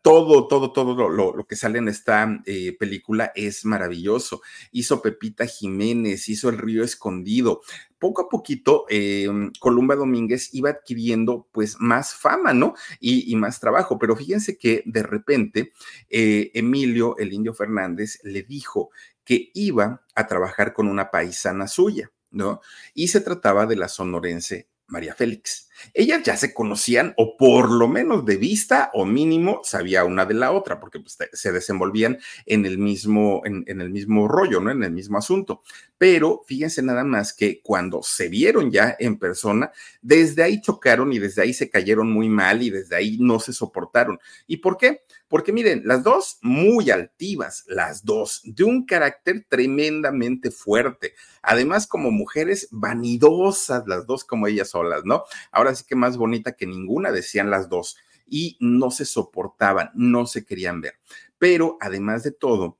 todo, 0.00 0.46
todo, 0.46 0.70
todo 0.70 1.08
lo, 1.08 1.44
que 1.44 1.56
sale 1.56 1.78
en 1.78 1.88
esta 1.88 2.40
eh, 2.44 2.76
película 2.78 3.32
es 3.34 3.64
maravilloso. 3.64 4.42
Hizo 4.70 5.02
Pepita 5.02 5.46
Jiménez, 5.46 6.28
hizo 6.28 6.48
El 6.48 6.58
Río 6.58 6.84
Escondido. 6.84 7.62
Poco 7.98 8.22
a 8.22 8.28
poquito, 8.28 8.84
eh, 8.88 9.26
Columba 9.58 9.96
Domínguez 9.96 10.50
iba 10.52 10.70
adquiriendo 10.70 11.48
pues 11.50 11.80
más 11.80 12.14
fama, 12.14 12.52
¿no? 12.52 12.74
Y, 13.00 13.32
y 13.32 13.34
más 13.34 13.58
trabajo, 13.58 13.98
pero 13.98 14.14
fíjense 14.14 14.56
que 14.56 14.84
de 14.86 15.02
repente 15.02 15.72
Emilio, 16.08 17.16
el 17.18 17.32
indio 17.32 17.54
Fernández, 17.54 18.20
le 18.22 18.44
dijo 18.44 18.90
que 19.24 19.50
iba 19.52 20.04
a 20.14 20.26
trabajar 20.28 20.72
con 20.72 20.86
una 20.86 21.10
paisana 21.10 21.66
suya. 21.66 22.12
¿No? 22.36 22.60
Y 22.94 23.08
se 23.08 23.20
trataba 23.20 23.66
de 23.66 23.76
la 23.76 23.88
sonorense 23.88 24.68
María 24.86 25.14
Félix. 25.14 25.68
Ellas 25.94 26.22
ya 26.22 26.36
se 26.36 26.54
conocían, 26.54 27.14
o 27.16 27.36
por 27.36 27.70
lo 27.70 27.88
menos 27.88 28.24
de 28.24 28.36
vista, 28.36 28.90
o 28.94 29.04
mínimo 29.04 29.60
sabía 29.64 30.04
una 30.04 30.26
de 30.26 30.34
la 30.34 30.52
otra, 30.52 30.80
porque 30.80 31.00
pues, 31.00 31.16
se 31.32 31.52
desenvolvían 31.52 32.18
en 32.46 32.66
el 32.66 32.78
mismo, 32.78 33.42
en, 33.44 33.64
en, 33.66 33.80
el 33.80 33.90
mismo 33.90 34.28
rollo, 34.28 34.60
¿no? 34.60 34.70
En 34.70 34.82
el 34.82 34.92
mismo 34.92 35.18
asunto. 35.18 35.62
Pero 35.98 36.42
fíjense 36.46 36.82
nada 36.82 37.04
más 37.04 37.32
que 37.32 37.62
cuando 37.62 38.02
se 38.02 38.28
vieron 38.28 38.70
ya 38.70 38.96
en 38.98 39.18
persona, 39.18 39.72
desde 40.02 40.42
ahí 40.42 40.60
chocaron 40.60 41.12
y 41.12 41.18
desde 41.18 41.42
ahí 41.42 41.54
se 41.54 41.70
cayeron 41.70 42.10
muy 42.10 42.28
mal 42.28 42.62
y 42.62 42.70
desde 42.70 42.96
ahí 42.96 43.16
no 43.18 43.40
se 43.40 43.52
soportaron. 43.52 44.18
¿Y 44.46 44.58
por 44.58 44.76
qué? 44.76 45.02
Porque 45.28 45.52
miren, 45.52 45.82
las 45.84 46.04
dos 46.04 46.38
muy 46.42 46.90
altivas, 46.90 47.64
las 47.66 48.04
dos, 48.04 48.42
de 48.44 48.62
un 48.62 48.86
carácter 48.86 49.44
tremendamente 49.48 50.50
fuerte. 50.50 51.14
Además, 51.42 51.86
como 51.86 52.10
mujeres 52.10 52.68
vanidosas, 52.70 53.84
las 53.88 54.06
dos 54.06 54.24
como 54.24 54.46
ellas 54.46 54.70
solas, 54.70 55.04
¿no? 55.04 55.24
Ahora 55.50 55.65
sí 55.74 55.84
que 55.86 55.96
más 55.96 56.16
bonita 56.16 56.52
que 56.52 56.66
ninguna, 56.66 57.12
decían 57.12 57.50
las 57.50 57.68
dos. 57.68 57.96
Y 58.26 58.56
no 58.60 58.90
se 58.90 59.04
soportaban, 59.04 59.90
no 59.94 60.26
se 60.26 60.44
querían 60.44 60.80
ver. 60.80 60.94
Pero 61.38 61.78
además 61.80 62.22
de 62.22 62.32
todo, 62.32 62.78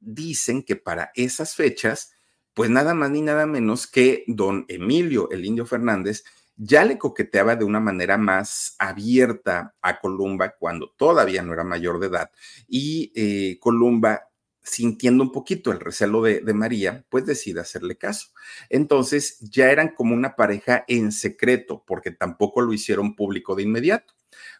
dicen 0.00 0.62
que 0.62 0.76
para 0.76 1.10
esas 1.14 1.54
fechas, 1.54 2.12
pues 2.52 2.70
nada 2.70 2.94
más 2.94 3.10
ni 3.10 3.22
nada 3.22 3.46
menos 3.46 3.86
que 3.86 4.24
don 4.26 4.64
Emilio, 4.68 5.28
el 5.30 5.44
indio 5.44 5.66
Fernández, 5.66 6.24
ya 6.56 6.84
le 6.84 6.98
coqueteaba 6.98 7.56
de 7.56 7.64
una 7.64 7.80
manera 7.80 8.16
más 8.16 8.76
abierta 8.78 9.74
a 9.82 9.98
Columba 9.98 10.54
cuando 10.56 10.92
todavía 10.96 11.42
no 11.42 11.52
era 11.52 11.64
mayor 11.64 11.98
de 11.98 12.06
edad 12.06 12.30
y 12.68 13.12
eh, 13.16 13.58
Columba 13.58 14.28
sintiendo 14.64 15.22
un 15.22 15.30
poquito 15.30 15.70
el 15.70 15.78
recelo 15.78 16.22
de, 16.22 16.40
María, 16.54 17.04
pues 17.10 17.26
decide 17.26 17.60
hacerle 17.60 17.96
caso. 17.96 18.28
Entonces 18.70 19.38
ya 19.40 19.70
eran 19.70 19.94
como 19.94 20.14
una 20.14 20.36
pareja 20.36 20.84
en 20.88 21.12
secreto, 21.12 21.84
porque 21.86 22.10
tampoco 22.10 22.62
lo 22.62 22.72
hicieron 22.72 23.14
público 23.14 23.54
de 23.54 23.62
inmediato. 23.62 24.14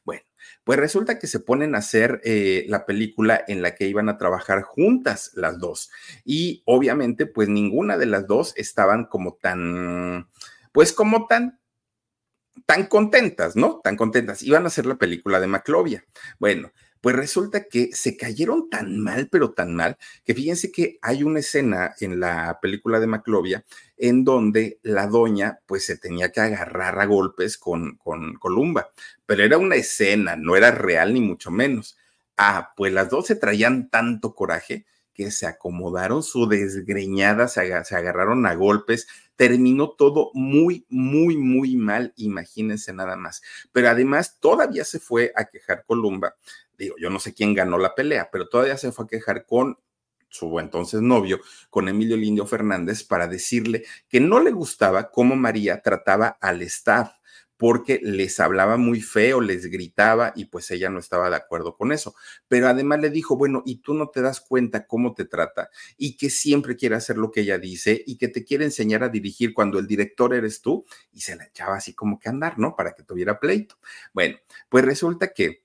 Bueno, 0.05 0.23
pues 0.63 0.79
resulta 0.79 1.19
que 1.19 1.27
se 1.27 1.41
ponen 1.41 1.75
a 1.75 1.79
hacer 1.79 2.21
eh, 2.23 2.67
la 2.69 2.85
película 2.85 3.43
en 3.49 3.63
la 3.63 3.75
que 3.75 3.89
iban 3.89 4.09
a 4.09 4.19
trabajar 4.19 4.63
juntas 4.63 5.31
las 5.35 5.59
dos. 5.59 5.91
Y 6.25 6.63
obviamente, 6.67 7.27
pues 7.27 7.49
ninguna 7.49 7.97
de 7.97 8.07
las 8.07 8.27
dos 8.27 8.53
estaban 8.57 9.07
como 9.07 9.35
tan, 9.35 10.29
pues 10.73 10.93
como 10.93 11.27
tan 11.27 11.61
tan 12.67 12.87
contentas, 12.87 13.57
¿no? 13.57 13.81
Tan 13.83 13.97
contentas. 13.97 14.43
Iban 14.43 14.65
a 14.65 14.69
hacer 14.69 14.87
la 14.87 14.95
película 14.97 15.41
de 15.41 15.47
Maclovia. 15.47 16.05
Bueno, 16.39 16.73
pues 17.05 17.17
resulta 17.17 17.65
que 17.65 17.91
se 17.93 18.17
cayeron 18.17 18.71
tan 18.71 18.99
mal, 18.99 19.29
pero 19.31 19.51
tan 19.51 19.75
mal, 19.75 19.99
que 20.25 20.33
fíjense 20.33 20.73
que 20.73 20.99
hay 21.03 21.23
una 21.23 21.41
escena 21.41 21.95
en 22.01 22.19
la 22.19 22.61
película 22.63 22.99
de 22.99 23.07
Maclovia 23.07 23.63
en 23.99 24.25
donde 24.25 24.79
la 24.83 25.07
doña 25.07 25.59
pues 25.67 25.85
se 25.85 25.99
tenía 25.99 26.33
que 26.33 26.41
agarrar 26.41 26.99
a 26.99 27.05
golpes 27.05 27.59
con, 27.59 27.99
con 27.99 28.37
Columba, 28.37 28.89
pero 29.27 29.45
era 29.45 29.59
una 29.59 29.77
escena, 29.77 30.35
no 30.37 30.57
era 30.57 30.71
real 30.71 31.13
ni 31.13 31.21
mucho 31.21 31.51
menos. 31.51 31.99
Ah, 32.39 32.73
pues 32.75 32.91
las 32.91 33.11
dos 33.11 33.27
se 33.27 33.37
traían 33.37 33.91
tanto 33.91 34.35
coraje 34.35 34.87
que 35.15 35.31
se 35.31 35.47
acomodaron 35.47 36.23
su 36.23 36.49
desgreñada, 36.49 37.49
se, 37.49 37.61
agarraron 37.61 38.47
a 38.47 38.55
golpes, 38.55 39.07
terminó 39.37 39.91
todo 39.91 40.31
muy, 40.35 40.87
muy, 40.89 41.37
muy 41.37 41.77
mal, 41.77 42.13
imagínense 42.17 42.93
nada 42.93 43.17
más. 43.17 43.41
Pero 43.73 43.89
además 43.89 44.39
todavía 44.41 44.85
se 44.85 44.99
fue 44.99 45.33
a 45.37 45.45
quejar 45.45 45.85
Columba, 45.87 46.35
digo, 46.79 46.97
yo 46.99 47.11
no 47.11 47.19
sé 47.19 47.35
quién 47.35 47.55
ganó 47.55 47.79
la 47.79 47.95
pelea, 47.95 48.29
pero 48.31 48.49
todavía 48.49 48.77
se 48.77 48.93
fue 48.93 49.05
a 49.05 49.09
quejar 49.09 49.47
con 49.47 49.79
su 50.29 50.59
entonces 50.59 51.01
novio, 51.01 51.41
con 51.71 51.89
Emilio 51.89 52.17
Lindio 52.17 52.47
Fernández, 52.47 53.05
para 53.05 53.29
decirle 53.29 53.85
que 54.09 54.21
no 54.21 54.41
le 54.41 54.51
gustaba 54.51 55.11
cómo 55.11 55.37
María 55.37 55.81
trataba 55.81 56.39
al 56.41 56.63
staff 56.63 57.13
porque 57.57 58.01
les 58.03 58.41
hablaba 58.41 58.77
muy 58.77 59.01
feo, 59.01 59.41
les 59.41 59.67
gritaba 59.67 60.33
y 60.35 60.47
pues 60.47 60.71
ella 60.71 60.91
no 60.91 60.99
estaba 60.99 61.31
de 61.31 61.37
acuerdo 61.37 61.77
con 61.77 61.93
eso. 61.93 62.15
Pero 62.49 62.69
además 62.69 63.01
le 63.01 63.11
dijo, 63.11 63.37
bueno, 63.37 63.63
y 63.65 63.77
tú 63.77 63.95
no 63.95 64.09
te 64.09 64.23
das 64.23 64.41
cuenta 64.41 64.87
cómo 64.87 65.15
te 65.15 65.25
trata 65.25 65.71
y 65.97 66.17
que 66.17 66.31
siempre 66.31 66.77
quiere 66.77 66.97
hacer 66.97 67.17
lo 67.17 67.31
que 67.31 67.43
ella 67.43 67.59
dice 67.59 68.03
y 68.07 68.17
que 68.19 68.29
te 68.29 68.45
quiere 68.45 68.65
enseñar 68.65 69.03
a 69.05 69.09
dirigir 69.09 69.55
cuando 69.55 69.79
el 69.79 69.87
director 69.87 70.35
eres 70.35 70.61
tú 70.61 70.85
y 71.13 71.21
se 71.21 71.37
la 71.37 71.45
echaba 71.45 71.77
así 71.77 71.95
como 71.95 72.19
que 72.19 72.29
andar, 72.29 72.59
¿no? 72.59 72.75
Para 72.77 72.93
que 72.93 73.03
tuviera 73.03 73.39
pleito. 73.39 73.79
Bueno, 74.13 74.37
pues 74.69 74.85
resulta 74.85 75.33
que 75.33 75.64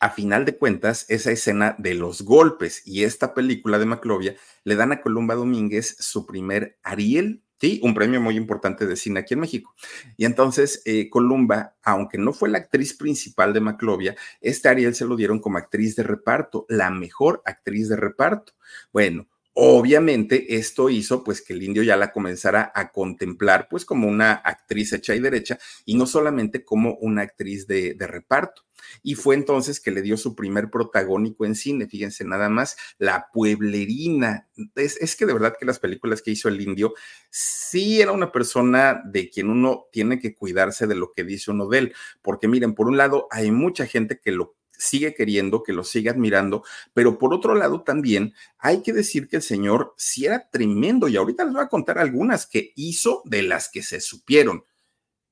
a 0.00 0.10
final 0.10 0.44
de 0.44 0.56
cuentas, 0.56 1.06
esa 1.08 1.30
escena 1.32 1.74
de 1.78 1.94
los 1.94 2.22
golpes 2.22 2.82
y 2.84 3.04
esta 3.04 3.34
película 3.34 3.78
de 3.78 3.86
Maclovia 3.86 4.36
le 4.64 4.76
dan 4.76 4.92
a 4.92 5.00
Columba 5.00 5.34
Domínguez 5.34 5.96
su 5.98 6.26
primer 6.26 6.78
Ariel, 6.82 7.42
Sí, 7.60 7.80
un 7.82 7.92
premio 7.92 8.20
muy 8.20 8.36
importante 8.36 8.86
de 8.86 8.94
cine 8.94 9.18
aquí 9.18 9.34
en 9.34 9.40
México. 9.40 9.74
Y 10.16 10.26
entonces, 10.26 10.80
eh, 10.84 11.10
Columba, 11.10 11.74
aunque 11.82 12.16
no 12.16 12.32
fue 12.32 12.48
la 12.48 12.58
actriz 12.58 12.94
principal 12.94 13.52
de 13.52 13.60
Maclovia, 13.60 14.14
este 14.40 14.68
Ariel 14.68 14.94
se 14.94 15.04
lo 15.04 15.16
dieron 15.16 15.40
como 15.40 15.58
actriz 15.58 15.96
de 15.96 16.04
reparto, 16.04 16.66
la 16.68 16.90
mejor 16.90 17.42
actriz 17.44 17.88
de 17.88 17.96
reparto. 17.96 18.52
Bueno, 18.92 19.26
Obviamente 19.60 20.54
esto 20.54 20.88
hizo 20.88 21.24
pues 21.24 21.42
que 21.42 21.52
el 21.52 21.64
indio 21.64 21.82
ya 21.82 21.96
la 21.96 22.12
comenzara 22.12 22.70
a 22.76 22.92
contemplar 22.92 23.66
pues 23.68 23.84
como 23.84 24.06
una 24.06 24.34
actriz 24.34 24.92
hecha 24.92 25.16
y 25.16 25.18
derecha 25.18 25.58
y 25.84 25.96
no 25.96 26.06
solamente 26.06 26.64
como 26.64 26.94
una 27.00 27.22
actriz 27.22 27.66
de, 27.66 27.96
reparto. 27.98 28.62
Y 29.02 29.16
fue 29.16 29.34
entonces 29.34 29.80
que 29.80 29.90
le 29.90 30.00
dio 30.00 30.16
su 30.16 30.36
primer 30.36 30.70
protagónico 30.70 31.44
en 31.44 31.56
cine, 31.56 31.88
fíjense 31.88 32.24
nada 32.24 32.48
más, 32.48 32.76
La 32.98 33.30
Pueblerina. 33.32 34.48
Es, 34.76 34.96
es, 35.00 35.16
que 35.16 35.26
de 35.26 35.32
verdad 35.32 35.56
que 35.58 35.66
las 35.66 35.80
películas 35.80 36.22
que 36.22 36.30
hizo 36.30 36.48
el 36.48 36.60
indio, 36.60 36.94
sí 37.28 38.00
era 38.00 38.12
una 38.12 38.30
persona 38.30 39.02
de 39.06 39.28
quien 39.28 39.50
uno 39.50 39.86
tiene 39.90 40.20
que 40.20 40.36
cuidarse 40.36 40.86
de 40.86 40.94
lo 40.94 41.12
que 41.12 41.24
dice 41.24 41.50
uno 41.50 41.66
de 41.66 41.78
él, 41.78 41.94
porque 42.22 42.46
miren, 42.46 42.76
por 42.76 42.86
un 42.86 42.96
lado 42.96 43.26
hay 43.32 43.50
mucha 43.50 43.86
gente 43.86 44.20
que 44.20 44.30
lo 44.30 44.57
sigue 44.78 45.14
queriendo, 45.14 45.62
que 45.62 45.72
lo 45.72 45.84
sigue 45.84 46.08
admirando, 46.08 46.62
pero 46.94 47.18
por 47.18 47.34
otro 47.34 47.54
lado 47.54 47.82
también 47.82 48.32
hay 48.58 48.82
que 48.82 48.92
decir 48.92 49.28
que 49.28 49.36
el 49.36 49.42
señor 49.42 49.94
sí 49.98 50.24
era 50.24 50.48
tremendo 50.48 51.08
y 51.08 51.16
ahorita 51.16 51.44
les 51.44 51.52
voy 51.52 51.62
a 51.62 51.68
contar 51.68 51.98
algunas 51.98 52.46
que 52.46 52.72
hizo 52.76 53.22
de 53.24 53.42
las 53.42 53.68
que 53.68 53.82
se 53.82 54.00
supieron 54.00 54.64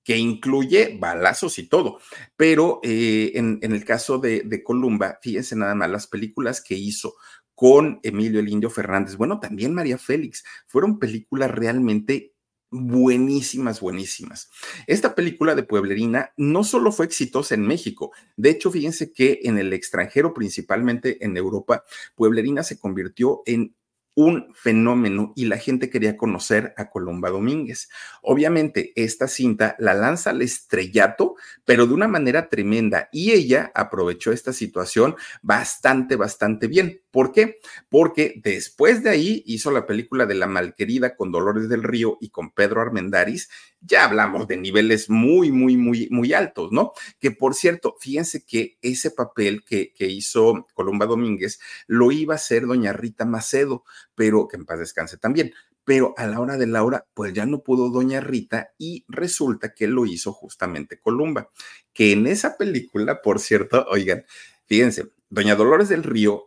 que 0.07 0.17
incluye 0.17 0.97
balazos 1.01 1.59
y 1.59 1.65
todo. 1.65 1.99
Pero 2.37 2.79
eh, 2.85 3.33
en, 3.35 3.59
el 3.61 3.85
caso 3.85 4.19
de, 4.19 4.63
Columba, 4.63 5.19
fíjense 5.21 5.57
nada 5.57 5.75
más 5.75 5.91
las 5.91 6.07
películas 6.07 6.61
que 6.61 6.77
hizo 6.77 7.17
con 7.57 7.99
Emilio 8.05 8.39
el 8.39 8.49
Indio 8.49 8.71
Fernández, 8.71 9.17
bueno, 9.17 9.41
también 9.41 9.75
María 9.75 9.99
Félix, 9.99 10.45
fueron 10.69 11.01
películas 11.01 11.51
realmente 11.51 12.36
buenísimas, 12.77 13.81
buenísimas. 13.81 14.51
Esta 14.87 15.15
película 15.15 15.55
de 15.55 15.63
Pueblerina 15.63 16.33
no 16.37 16.65
solo 16.65 16.93
fue 16.93 17.07
exitosa 17.07 17.55
en 17.55 17.67
México, 17.67 18.13
de 18.37 18.51
hecho, 18.51 18.71
fíjense 18.71 19.13
que 19.13 19.41
en 19.45 19.59
el 19.59 19.73
extranjero, 19.73 20.35
principalmente 20.35 21.25
en 21.25 21.37
Europa, 21.37 21.85
Pueblerina 22.15 22.63
se 22.63 22.79
convirtió 22.79 23.43
en 23.47 23.75
un 24.17 24.55
fenómeno 24.55 25.35
y 25.37 25.45
la 25.45 25.59
gente 25.59 25.91
quería 25.91 26.17
conocer 26.17 26.73
a 26.79 26.89
Colomba 26.89 27.29
Domínguez. 27.29 27.91
Obviamente, 28.23 28.93
esta 28.97 29.29
cinta 29.29 29.77
la 29.79 29.93
lanza 29.93 30.31
al 30.31 30.41
estrellato, 30.41 31.37
pero 31.67 31.87
de 31.87 31.93
una 31.93 32.09
manera 32.09 32.49
tremenda 32.49 33.11
y 33.13 33.33
ella 33.33 33.71
aprovechó 33.75 34.33
esta 34.33 34.55
situación 34.55 35.17
bastante, 35.43 36.17
bastante 36.17 36.67
bien. 36.67 37.03
¿Por 37.17 37.33
qué? 37.33 37.61
Porque 37.89 38.35
después 38.45 39.03
de 39.03 39.09
ahí 39.09 39.43
hizo 39.47 39.71
la 39.71 39.87
película 39.87 40.27
de 40.27 40.35
La 40.35 40.47
Malquerida 40.47 41.17
con 41.17 41.33
Dolores 41.33 41.67
del 41.71 41.83
Río 41.83 42.19
y 42.21 42.29
con 42.29 42.51
Pedro 42.51 42.83
Armendáriz. 42.83 43.49
Ya 43.81 44.05
hablamos 44.05 44.47
de 44.49 44.59
niveles 44.59 45.09
muy, 45.09 45.51
muy, 45.51 45.79
muy, 45.79 46.09
muy 46.11 46.35
altos, 46.35 46.73
¿no? 46.73 46.93
Que 47.19 47.31
por 47.31 47.55
cierto, 47.55 47.97
fíjense 48.01 48.45
que 48.45 48.77
ese 48.83 49.11
papel 49.11 49.65
que, 49.65 49.95
que 49.95 50.09
hizo 50.09 50.67
Colomba 50.75 51.07
Domínguez 51.07 51.59
lo 51.87 52.13
iba 52.13 52.35
a 52.35 52.37
hacer 52.37 52.67
doña 52.67 52.93
Rita 52.93 53.25
Macedo 53.25 53.85
pero 54.15 54.47
que 54.47 54.59
en 54.59 54.67
paz 54.67 54.79
descanse 54.79 55.17
también. 55.17 55.55
Pero 55.85 56.13
a 56.19 56.27
la 56.27 56.39
hora 56.39 56.59
de 56.59 56.67
la 56.67 56.85
hora, 56.85 57.07
pues 57.15 57.33
ya 57.33 57.47
no 57.47 57.63
pudo 57.63 57.89
doña 57.89 58.21
Rita 58.21 58.75
y 58.77 59.07
resulta 59.09 59.73
que 59.73 59.87
lo 59.87 60.05
hizo 60.05 60.35
justamente 60.35 61.01
Columba, 61.01 61.49
que 61.95 62.13
en 62.13 62.27
esa 62.27 62.59
película, 62.59 63.23
por 63.23 63.41
cierto, 63.41 63.87
oigan, 63.89 64.27
fíjense, 64.67 65.07
doña 65.31 65.55
Dolores 65.55 65.89
del 65.89 66.03
Río 66.03 66.46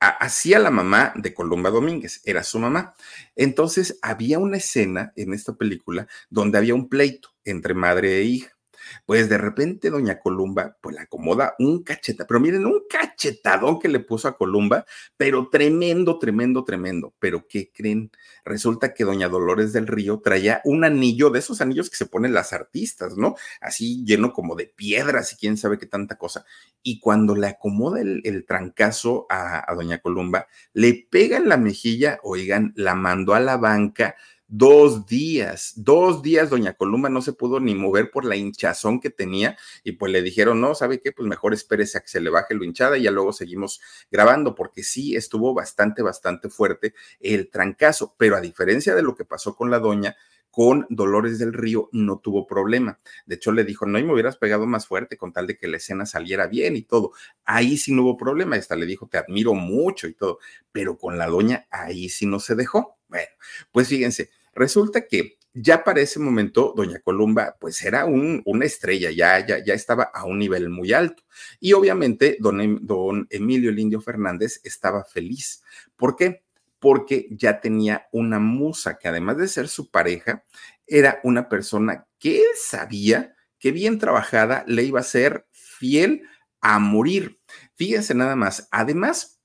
hacía 0.00 0.58
la 0.58 0.70
mamá 0.70 1.12
de 1.16 1.34
Columba 1.34 1.70
Domínguez, 1.70 2.20
era 2.24 2.42
su 2.42 2.58
mamá. 2.58 2.94
Entonces 3.34 3.98
había 4.02 4.38
una 4.38 4.58
escena 4.58 5.12
en 5.16 5.32
esta 5.32 5.54
película 5.54 6.06
donde 6.30 6.58
había 6.58 6.74
un 6.74 6.88
pleito 6.88 7.30
entre 7.44 7.74
madre 7.74 8.18
e 8.18 8.22
hija. 8.22 8.55
Pues 9.04 9.28
de 9.28 9.38
repente 9.38 9.90
doña 9.90 10.20
Columba, 10.20 10.76
pues 10.80 10.96
le 10.96 11.02
acomoda 11.02 11.54
un 11.58 11.82
cacheta, 11.82 12.26
pero 12.26 12.40
miren, 12.40 12.66
un 12.66 12.82
cachetadón 12.88 13.78
que 13.78 13.88
le 13.88 14.00
puso 14.00 14.28
a 14.28 14.36
Columba, 14.36 14.84
pero 15.16 15.48
tremendo, 15.50 16.18
tremendo, 16.18 16.64
tremendo. 16.64 17.14
Pero 17.18 17.46
¿qué 17.48 17.70
creen? 17.72 18.10
Resulta 18.44 18.94
que 18.94 19.04
doña 19.04 19.28
Dolores 19.28 19.72
del 19.72 19.86
Río 19.86 20.20
traía 20.22 20.60
un 20.64 20.84
anillo 20.84 21.30
de 21.30 21.38
esos 21.38 21.60
anillos 21.60 21.90
que 21.90 21.96
se 21.96 22.06
ponen 22.06 22.32
las 22.32 22.52
artistas, 22.52 23.16
¿no? 23.16 23.36
Así 23.60 24.04
lleno 24.04 24.32
como 24.32 24.54
de 24.54 24.66
piedras 24.66 25.32
y 25.32 25.36
quién 25.36 25.56
sabe 25.56 25.78
qué 25.78 25.86
tanta 25.86 26.16
cosa. 26.16 26.44
Y 26.82 27.00
cuando 27.00 27.34
le 27.34 27.48
acomoda 27.48 28.00
el, 28.00 28.44
trancazo 28.46 29.26
a, 29.28 29.70
a 29.70 29.74
doña 29.74 29.98
Columba, 29.98 30.46
le 30.72 31.06
pega 31.10 31.36
en 31.36 31.48
la 31.48 31.56
mejilla, 31.56 32.20
oigan, 32.22 32.72
la 32.76 32.94
mandó 32.94 33.34
a 33.34 33.40
la 33.40 33.56
banca 33.56 34.14
dos 34.48 35.06
días, 35.06 35.72
dos 35.76 36.22
días 36.22 36.50
doña 36.50 36.74
Columba 36.74 37.08
no 37.08 37.20
se 37.22 37.32
pudo 37.32 37.60
ni 37.60 37.74
mover 37.74 38.10
por 38.10 38.24
la 38.24 38.36
hinchazón 38.36 39.00
que 39.00 39.10
tenía 39.10 39.56
y 39.82 39.92
pues 39.92 40.12
le 40.12 40.22
dijeron, 40.22 40.60
no, 40.60 40.74
¿sabe 40.74 41.00
qué? 41.00 41.12
Pues 41.12 41.28
mejor 41.28 41.52
espérese 41.54 41.98
a 41.98 42.00
que 42.00 42.08
se 42.08 42.20
le 42.20 42.30
baje 42.30 42.54
lo 42.54 42.64
hinchada 42.64 42.96
y 42.96 43.02
ya 43.02 43.10
luego 43.10 43.32
seguimos 43.32 43.80
grabando 44.10 44.54
porque 44.54 44.82
sí 44.82 45.16
estuvo 45.16 45.54
bastante, 45.54 46.02
bastante 46.02 46.48
fuerte 46.48 46.94
el 47.20 47.50
trancazo, 47.50 48.14
pero 48.16 48.36
a 48.36 48.40
diferencia 48.40 48.94
de 48.94 49.02
lo 49.02 49.14
que 49.14 49.24
pasó 49.24 49.56
con 49.56 49.70
la 49.70 49.78
doña, 49.78 50.16
con 50.56 50.86
Dolores 50.88 51.38
del 51.38 51.52
Río 51.52 51.90
no 51.92 52.18
tuvo 52.18 52.46
problema. 52.46 52.98
De 53.26 53.34
hecho, 53.34 53.52
le 53.52 53.62
dijo, 53.62 53.84
no, 53.84 53.98
y 53.98 54.04
me 54.04 54.14
hubieras 54.14 54.38
pegado 54.38 54.66
más 54.66 54.86
fuerte 54.86 55.18
con 55.18 55.30
tal 55.30 55.46
de 55.46 55.58
que 55.58 55.68
la 55.68 55.76
escena 55.76 56.06
saliera 56.06 56.46
bien 56.46 56.76
y 56.76 56.82
todo. 56.82 57.12
Ahí 57.44 57.76
sí 57.76 57.92
no 57.92 58.04
hubo 58.04 58.16
problema. 58.16 58.56
Esta 58.56 58.74
le 58.74 58.86
dijo, 58.86 59.06
te 59.06 59.18
admiro 59.18 59.52
mucho 59.52 60.08
y 60.08 60.14
todo. 60.14 60.38
Pero 60.72 60.96
con 60.96 61.18
la 61.18 61.26
doña, 61.26 61.66
ahí 61.70 62.08
sí 62.08 62.24
no 62.24 62.40
se 62.40 62.54
dejó. 62.54 62.95
Bueno, 63.08 63.28
pues 63.72 63.88
fíjense, 63.88 64.30
resulta 64.54 65.06
que 65.06 65.38
ya 65.58 65.84
para 65.84 66.02
ese 66.02 66.20
momento, 66.20 66.74
doña 66.76 67.00
Columba, 67.00 67.56
pues 67.58 67.82
era 67.82 68.04
un, 68.04 68.42
una 68.44 68.66
estrella, 68.66 69.10
ya, 69.10 69.44
ya, 69.46 69.64
ya 69.64 69.72
estaba 69.72 70.04
a 70.04 70.26
un 70.26 70.38
nivel 70.38 70.68
muy 70.68 70.92
alto. 70.92 71.22
Y 71.60 71.72
obviamente, 71.72 72.36
don, 72.40 72.60
em, 72.60 73.26
Emilio 73.30 73.70
el 73.70 73.78
Indio 73.78 74.02
Fernández 74.02 74.60
estaba 74.64 75.04
feliz. 75.04 75.62
¿Por 75.96 76.14
qué? 76.14 76.42
Porque 76.78 77.26
ya 77.30 77.60
tenía 77.62 78.06
una 78.12 78.38
musa 78.38 78.98
que 78.98 79.08
además 79.08 79.38
de 79.38 79.48
ser 79.48 79.68
su 79.68 79.90
pareja, 79.90 80.44
era 80.86 81.20
una 81.24 81.48
persona 81.48 82.06
que 82.18 82.42
sabía 82.62 83.34
que 83.58 83.72
bien 83.72 83.98
trabajada 83.98 84.62
le 84.66 84.82
iba 84.82 85.00
a 85.00 85.04
ser 85.04 85.46
fiel 85.52 86.22
a 86.60 86.78
morir. 86.78 87.40
Fíjense 87.76 88.14
nada 88.14 88.36
más. 88.36 88.68
Además, 88.70 89.35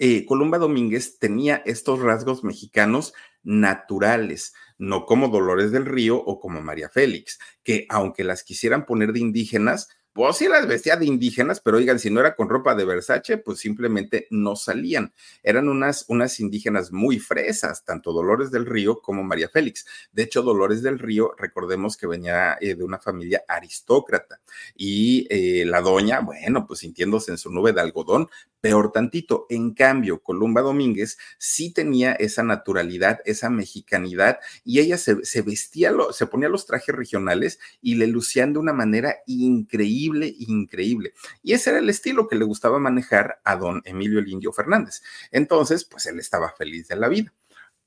eh, 0.00 0.24
Columba 0.24 0.58
Domínguez 0.58 1.18
tenía 1.18 1.62
estos 1.66 2.00
rasgos 2.00 2.42
mexicanos 2.42 3.12
naturales, 3.42 4.54
no 4.78 5.04
como 5.04 5.28
Dolores 5.28 5.72
del 5.72 5.84
Río 5.84 6.16
o 6.16 6.40
como 6.40 6.62
María 6.62 6.88
Félix, 6.88 7.38
que 7.62 7.86
aunque 7.90 8.24
las 8.24 8.42
quisieran 8.42 8.86
poner 8.86 9.12
de 9.12 9.20
indígenas, 9.20 9.88
pues 10.12 10.38
sí 10.38 10.48
las 10.48 10.66
vestía 10.66 10.96
de 10.96 11.06
indígenas, 11.06 11.60
pero 11.60 11.76
oigan, 11.76 12.00
si 12.00 12.10
no 12.10 12.18
era 12.18 12.34
con 12.34 12.48
ropa 12.48 12.74
de 12.74 12.84
Versace, 12.84 13.38
pues 13.38 13.60
simplemente 13.60 14.26
no 14.30 14.56
salían. 14.56 15.12
Eran 15.42 15.68
unas, 15.68 16.04
unas 16.08 16.40
indígenas 16.40 16.90
muy 16.90 17.20
fresas, 17.20 17.84
tanto 17.84 18.12
Dolores 18.12 18.50
del 18.50 18.66
Río 18.66 19.00
como 19.02 19.22
María 19.22 19.48
Félix. 19.48 19.86
De 20.10 20.24
hecho, 20.24 20.42
Dolores 20.42 20.82
del 20.82 20.98
Río, 20.98 21.32
recordemos 21.38 21.96
que 21.96 22.08
venía 22.08 22.58
eh, 22.60 22.74
de 22.74 22.82
una 22.82 22.98
familia 22.98 23.44
aristócrata 23.46 24.40
y 24.74 25.28
eh, 25.30 25.64
la 25.64 25.80
doña, 25.80 26.20
bueno, 26.20 26.66
pues 26.66 26.80
sintiéndose 26.80 27.30
en 27.30 27.38
su 27.38 27.50
nube 27.50 27.72
de 27.72 27.80
algodón, 27.80 28.28
peor 28.60 28.92
tantito. 28.92 29.46
En 29.48 29.74
cambio, 29.74 30.22
Columba 30.22 30.62
Domínguez 30.62 31.18
sí 31.38 31.72
tenía 31.72 32.12
esa 32.12 32.42
naturalidad, 32.42 33.20
esa 33.24 33.50
mexicanidad 33.50 34.38
y 34.64 34.80
ella 34.80 34.98
se, 34.98 35.14
vestía, 35.42 35.92
se 36.12 36.26
ponía 36.26 36.48
los 36.48 36.66
trajes 36.66 36.94
regionales 36.94 37.58
y 37.80 37.96
le 37.96 38.06
lucían 38.06 38.52
de 38.52 38.58
una 38.58 38.72
manera 38.72 39.16
increíble 39.26 40.34
increíble. 40.38 41.12
Y 41.42 41.52
ese 41.52 41.70
era 41.70 41.78
el 41.78 41.88
estilo 41.88 42.28
que 42.28 42.36
le 42.36 42.44
gustaba 42.44 42.78
manejar 42.78 43.40
a 43.44 43.56
don 43.56 43.82
Emilio 43.84 44.18
el 44.18 44.26
Fernández. 44.54 45.02
Entonces, 45.30 45.84
pues 45.84 46.06
él 46.06 46.18
estaba 46.18 46.54
feliz 46.56 46.88
de 46.88 46.96
la 46.96 47.08
vida. 47.08 47.32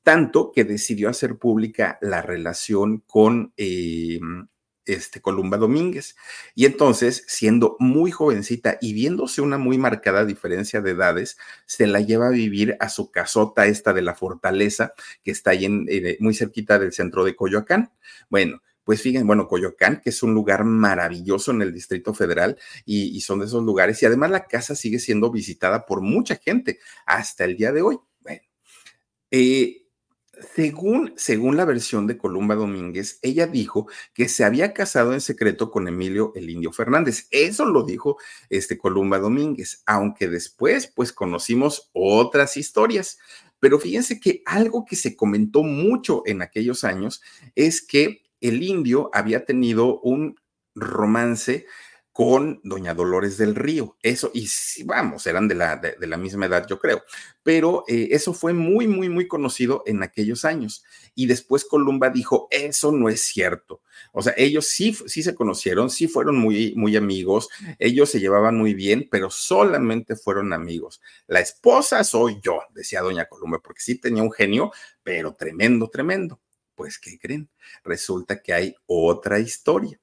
Tanto 0.04 0.52
que 0.52 0.66
decidió 0.66 1.10
hacer 1.10 1.38
pública 1.38 1.98
la 2.02 2.22
relación 2.22 3.00
con 3.08 3.54
eh, 3.56 4.20
este, 4.86 5.22
Columba 5.22 5.58
Domínguez. 5.58 6.16
Y 6.56 6.66
entonces, 6.66 7.24
siendo 7.28 7.76
muy 7.80 8.12
jovencita 8.12 8.78
y 8.82 8.94
viéndose 8.94 9.42
una 9.42 9.58
muy 9.58 9.78
marcada 9.78 10.26
diferencia 10.26 10.82
de 10.82 10.92
edades, 10.92 11.38
se 11.66 11.88
la 11.88 12.00
lleva 12.00 12.28
a 12.28 12.32
vivir 12.32 12.78
a 12.80 12.90
su 12.90 13.12
casota 13.12 13.66
esta 13.66 13.94
de 13.94 14.02
la 14.02 14.16
fortaleza, 14.16 14.94
que 15.24 15.32
está 15.32 15.52
ahí 15.52 15.66
en, 15.66 15.86
eh, 15.90 16.18
muy 16.20 16.34
cerquita 16.34 16.80
del 16.80 16.94
centro 16.94 17.24
de 17.24 17.36
Coyoacán. 17.36 17.92
Bueno, 18.30 18.62
pues 18.84 19.02
fíjense, 19.02 19.26
bueno, 19.26 19.48
Coyoacán, 19.48 20.02
que 20.02 20.10
es 20.10 20.24
un 20.24 20.34
lugar 20.34 20.66
maravilloso 20.66 21.52
en 21.52 21.62
el 21.62 21.74
Distrito 21.74 22.14
Federal 22.14 22.58
y, 22.86 23.22
son 23.22 23.40
de 23.40 23.46
esos 23.46 23.64
lugares. 23.64 24.02
Y 24.04 24.06
además 24.06 24.32
la 24.32 24.46
casa 24.46 24.76
sigue 24.76 25.00
siendo 25.00 25.32
visitada 25.32 25.86
por 25.86 26.02
mucha 26.02 26.36
gente 26.36 26.80
hasta 27.06 27.46
el 27.46 27.56
día 27.56 27.72
de 27.72 27.82
hoy. 27.82 28.00
Bueno, 28.22 28.42
eh, 29.32 29.83
Según, 30.56 31.14
según 31.16 31.58
la 31.58 31.66
versión 31.66 32.08
de 32.08 32.18
Columba 32.18 32.56
Domínguez, 32.56 33.20
ella 33.22 33.46
dijo 33.46 33.88
que 34.16 34.28
se 34.28 34.44
había 34.44 34.74
casado 34.74 35.14
en 35.14 35.22
secreto 35.22 35.70
con 35.70 35.88
Emilio 35.88 36.32
el 36.36 36.50
Indio 36.50 36.72
Fernández. 36.72 37.28
Eso 37.30 37.66
lo 37.66 37.84
dijo 37.84 38.18
este 38.50 38.78
Columba 38.78 39.20
Domínguez, 39.20 39.84
aunque 39.86 40.28
después 40.28 40.88
pues 40.88 41.14
conocimos 41.14 41.92
otras 41.94 42.58
historias. 42.58 43.20
Pero 43.60 43.80
fíjense 43.80 44.20
que 44.20 44.42
algo 44.46 44.86
que 44.86 44.96
se 44.96 45.16
comentó 45.16 45.62
mucho 45.62 46.24
en 46.26 46.42
aquellos 46.42 46.84
años 46.84 47.22
es 47.56 47.86
que 47.86 48.24
el 48.42 48.64
indio 48.64 49.12
había 49.14 49.46
tenido 49.46 50.00
un 50.02 50.36
romance 50.76 51.68
con 52.14 52.62
doña 52.64 52.94
Dolores 52.94 53.38
del 53.38 53.56
Río. 53.56 53.98
Eso, 54.04 54.30
y 54.36 54.48
vamos, 54.86 55.26
eran 55.26 55.48
de 55.48 55.56
la, 55.56 55.78
de, 55.78 56.08
la 56.08 56.16
misma 56.16 56.46
edad, 56.46 56.66
yo 56.70 56.78
creo. 56.80 57.02
Pero 57.42 57.84
eh, 57.88 58.10
eso 58.12 58.34
fue 58.36 58.54
muy, 58.54 58.88
muy, 58.88 59.10
muy 59.10 59.28
conocido 59.28 59.84
en 59.88 60.04
aquellos 60.04 60.46
años. 60.46 60.86
Y 61.16 61.26
después 61.26 61.66
Columba 61.66 62.12
dijo, 62.12 62.48
eso 62.52 62.92
no 62.92 63.10
es 63.10 63.22
cierto. 63.22 63.82
O 64.12 64.22
sea, 64.22 64.34
ellos 64.38 64.68
sí, 64.68 64.96
sí 65.08 65.24
se 65.24 65.34
conocieron, 65.34 65.90
sí 65.90 66.08
fueron 66.08 66.38
muy, 66.38 66.74
muy 66.76 66.96
amigos, 66.96 67.50
ellos 67.80 68.12
se 68.12 68.20
llevaban 68.20 68.58
muy 68.58 68.76
bien, 68.76 69.08
pero 69.10 69.32
solamente 69.32 70.16
fueron 70.16 70.54
amigos. 70.54 71.02
La 71.26 71.40
esposa 71.40 72.04
soy 72.04 72.40
yo, 72.44 72.62
decía 72.76 73.02
doña 73.02 73.26
Columba, 73.26 73.60
porque 73.60 73.82
sí 73.82 73.96
tenía 74.00 74.22
un 74.22 74.32
genio, 74.32 74.72
pero 75.02 75.34
tremendo, 75.34 75.90
tremendo. 75.90 76.40
Pues, 76.76 77.00
¿qué 77.00 77.18
creen? 77.18 77.50
Resulta 77.84 78.42
que 78.42 78.54
hay 78.54 78.76
otra 78.86 79.40
historia. 79.40 80.00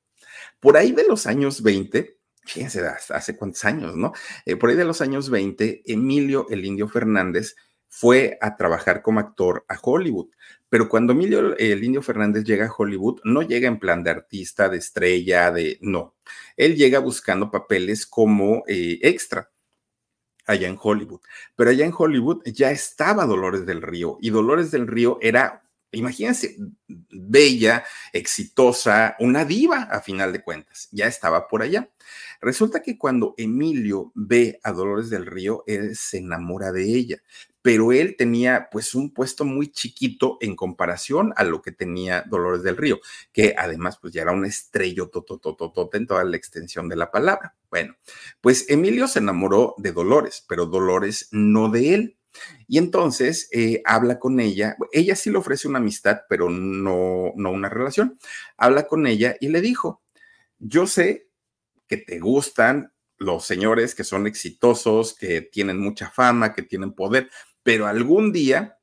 Por 0.61 0.77
ahí 0.77 0.93
de 0.93 1.07
los 1.07 1.27
años 1.27 1.63
20, 1.63 2.19
fíjense, 2.45 2.83
hace 2.87 3.37
cuántos 3.37 3.65
años, 3.65 3.97
¿no? 3.97 4.13
Eh, 4.45 4.57
por 4.57 4.71
ahí 4.71 4.77
de 4.77 4.85
los 4.85 5.01
años 5.01 5.31
20, 5.31 5.83
Emilio 5.87 6.47
el 6.51 6.65
Indio 6.65 6.89
Fernández 6.89 7.57
fue 7.89 8.39
a 8.41 8.57
trabajar 8.57 9.03
como 9.03 9.21
actor 9.21 9.65
a 9.69 9.79
Hollywood. 9.81 10.29
Pero 10.69 10.89
cuando 10.89 11.13
Emilio 11.13 11.57
el 11.57 11.83
Indio 11.83 12.03
Fernández 12.03 12.45
llega 12.45 12.67
a 12.67 12.73
Hollywood, 12.77 13.21
no 13.25 13.43
llega 13.43 13.67
en 13.67 13.81
plan 13.81 14.05
de 14.05 14.11
artista, 14.11 14.69
de 14.69 14.79
estrella, 14.79 15.51
de... 15.51 15.79
No, 15.83 16.15
él 16.57 16.77
llega 16.77 17.01
buscando 17.01 17.51
papeles 17.51 18.07
como 18.07 18.63
eh, 18.69 19.01
extra 19.03 19.51
allá 20.47 20.69
en 20.69 20.79
Hollywood. 20.81 21.21
Pero 21.57 21.71
allá 21.71 21.85
en 21.85 21.95
Hollywood 21.97 22.43
ya 22.45 22.71
estaba 22.71 23.27
Dolores 23.27 23.67
del 23.67 23.83
Río 23.83 24.19
y 24.21 24.31
Dolores 24.31 24.71
del 24.71 24.87
Río 24.87 25.19
era 25.21 25.63
Imagínense, 25.93 26.57
bella, 26.87 27.85
exitosa, 28.13 29.17
una 29.19 29.45
diva 29.45 29.83
a 29.91 30.01
final 30.01 30.33
de 30.33 30.43
cuentas, 30.43 30.89
ya 30.93 31.07
estaba 31.07 31.49
por 31.49 31.63
allá. 31.63 31.91
Resulta 32.41 32.81
que 32.81 32.97
cuando 32.97 33.35
Emilio 33.37 34.13
ve 34.15 34.61
a 34.63 34.73
Dolores 34.73 35.11
del 35.11 35.27
Río, 35.27 35.65
él 35.67 35.97
se 35.97 36.19
enamora 36.19 36.73
de 36.73 36.85
ella, 36.85 37.23
pero 37.63 37.93
él 37.93 38.17
tenía 38.17 38.69
pues 38.71 38.95
un 38.95 39.13
puesto 39.13 39.45
muy 39.45 39.71
chiquito 39.71 40.39
en 40.41 40.57
comparación 40.57 41.33
a 41.37 41.45
lo 41.45 41.61
que 41.61 41.73
tenía 41.73 42.25
Dolores 42.29 42.63
del 42.63 42.77
Río, 42.77 43.01
que 43.33 43.55
además 43.59 43.99
pues 44.01 44.13
ya 44.13 44.23
era 44.23 44.33
un 44.33 44.45
estrello 44.45 45.11
en 45.93 46.07
toda 46.07 46.25
la 46.25 46.37
extensión 46.37 46.89
de 46.89 46.97
la 46.97 47.11
palabra. 47.11 47.55
Bueno, 47.69 47.97
pues 48.41 48.69
Emilio 48.69 49.09
se 49.09 49.19
enamoró 49.19 49.75
de 49.79 49.93
Dolores, 49.93 50.45
pero 50.49 50.67
Dolores 50.67 51.29
no 51.33 51.69
de 51.69 51.95
él. 51.95 52.17
Y 52.67 52.79
entonces 52.79 53.49
eh, 53.53 53.83
habla 53.85 54.19
con 54.19 54.41
ella, 54.41 54.77
ella 54.93 55.17
sí 55.17 55.31
le 55.31 55.39
ofrece 55.39 55.69
una 55.69 55.79
amistad, 55.79 56.21
pero 56.29 56.49
no, 56.51 57.33
no 57.37 57.51
una 57.51 57.69
relación. 57.69 58.19
Habla 58.57 58.87
con 58.87 59.07
ella 59.07 59.37
y 59.41 59.49
le 59.49 59.61
dijo, 59.61 60.03
yo 60.59 60.87
sé 60.87 61.29
que 61.87 61.97
te 61.97 62.21
gustan 62.21 62.93
los 63.17 63.45
señores 63.45 63.95
que 63.95 64.05
son 64.05 64.27
exitosos, 64.27 65.15
que 65.15 65.43
tienen 65.43 65.79
mucha 65.79 66.11
fama, 66.11 66.55
que 66.55 66.63
tienen 66.63 66.93
poder, 66.93 67.31
pero 67.63 67.87
algún 67.87 68.33
día 68.33 68.79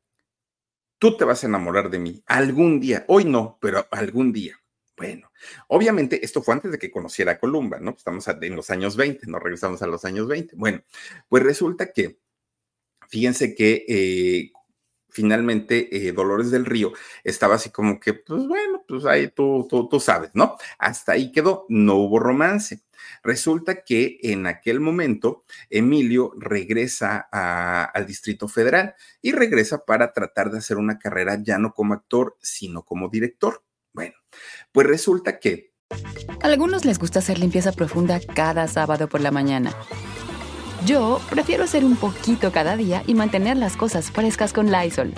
tú 0.99 1.17
te 1.17 1.25
vas 1.25 1.43
a 1.43 1.47
enamorar 1.47 1.89
de 1.89 1.99
mí, 1.99 2.23
algún 2.27 2.79
día, 2.79 3.05
hoy 3.07 3.25
no, 3.25 3.57
pero 3.61 3.87
algún 3.91 4.33
día. 4.33 4.59
Bueno, 4.95 5.31
obviamente 5.67 6.25
esto 6.25 6.41
fue 6.41 6.55
antes 6.55 6.71
de 6.71 6.79
que 6.79 6.89
conociera 6.89 7.33
a 7.33 7.39
Columba, 7.39 7.79
¿no? 7.79 7.91
Estamos 7.91 8.27
en 8.27 8.55
los 8.55 8.71
años 8.71 8.97
20, 8.97 9.27
nos 9.27 9.41
regresamos 9.41 9.81
a 9.83 9.87
los 9.87 10.03
años 10.05 10.27
20. 10.27 10.55
Bueno, 10.55 10.81
pues 11.29 11.43
resulta 11.43 11.91
que 11.91 12.19
Fíjense 13.07 13.55
que 13.55 13.85
eh, 13.87 14.51
finalmente 15.09 16.07
eh, 16.07 16.11
Dolores 16.11 16.51
del 16.51 16.65
Río 16.65 16.93
estaba 17.23 17.55
así 17.55 17.71
como 17.71 17.99
que, 17.99 18.13
pues 18.13 18.47
bueno, 18.47 18.83
pues 18.87 19.05
ahí 19.05 19.29
tú, 19.29 19.65
tú, 19.69 19.87
tú 19.89 19.99
sabes, 19.99 20.31
¿no? 20.33 20.57
Hasta 20.77 21.13
ahí 21.13 21.31
quedó, 21.31 21.65
no 21.69 21.95
hubo 21.95 22.19
romance. 22.19 22.83
Resulta 23.23 23.83
que 23.83 24.19
en 24.21 24.45
aquel 24.47 24.79
momento 24.79 25.43
Emilio 25.69 26.33
regresa 26.37 27.27
al 27.31 28.05
Distrito 28.05 28.47
Federal 28.47 28.95
y 29.21 29.31
regresa 29.31 29.85
para 29.85 30.13
tratar 30.13 30.51
de 30.51 30.59
hacer 30.59 30.77
una 30.77 30.99
carrera 30.99 31.41
ya 31.41 31.57
no 31.57 31.73
como 31.73 31.93
actor, 31.93 32.37
sino 32.41 32.83
como 32.83 33.09
director. 33.09 33.63
Bueno, 33.93 34.15
pues 34.71 34.87
resulta 34.87 35.39
que... 35.39 35.73
A 36.41 36.47
algunos 36.47 36.85
les 36.85 36.99
gusta 36.99 37.19
hacer 37.19 37.39
limpieza 37.39 37.71
profunda 37.71 38.19
cada 38.35 38.67
sábado 38.67 39.07
por 39.07 39.21
la 39.21 39.31
mañana. 39.31 39.73
Yo 40.85 41.19
prefiero 41.29 41.63
hacer 41.63 41.83
un 41.83 41.95
poquito 41.95 42.51
cada 42.51 42.77
día 42.77 43.03
y 43.07 43.13
mantener 43.13 43.57
las 43.57 43.75
cosas 43.75 44.11
frescas 44.11 44.53
con 44.53 44.71
Lysol. 44.71 45.13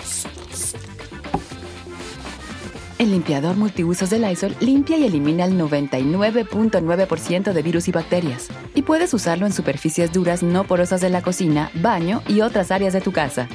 El 2.98 3.12
limpiador 3.12 3.56
multiusos 3.56 4.10
de 4.10 4.18
Lysol 4.18 4.54
limpia 4.60 4.98
y 4.98 5.04
elimina 5.04 5.44
el 5.44 5.58
99.9% 5.58 7.52
de 7.52 7.62
virus 7.62 7.88
y 7.88 7.92
bacterias. 7.92 8.48
Y 8.74 8.82
puedes 8.82 9.14
usarlo 9.14 9.46
en 9.46 9.52
superficies 9.52 10.12
duras 10.12 10.42
no 10.42 10.64
porosas 10.64 11.00
de 11.00 11.08
la 11.08 11.22
cocina, 11.22 11.70
baño 11.74 12.22
y 12.28 12.42
otras 12.42 12.70
áreas 12.70 12.92
de 12.92 13.00
tu 13.00 13.12
casa. 13.12 13.48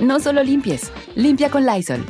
No 0.00 0.18
solo 0.18 0.42
limpies, 0.42 0.90
limpia 1.14 1.50
con 1.50 1.64
Lysol. 1.66 2.04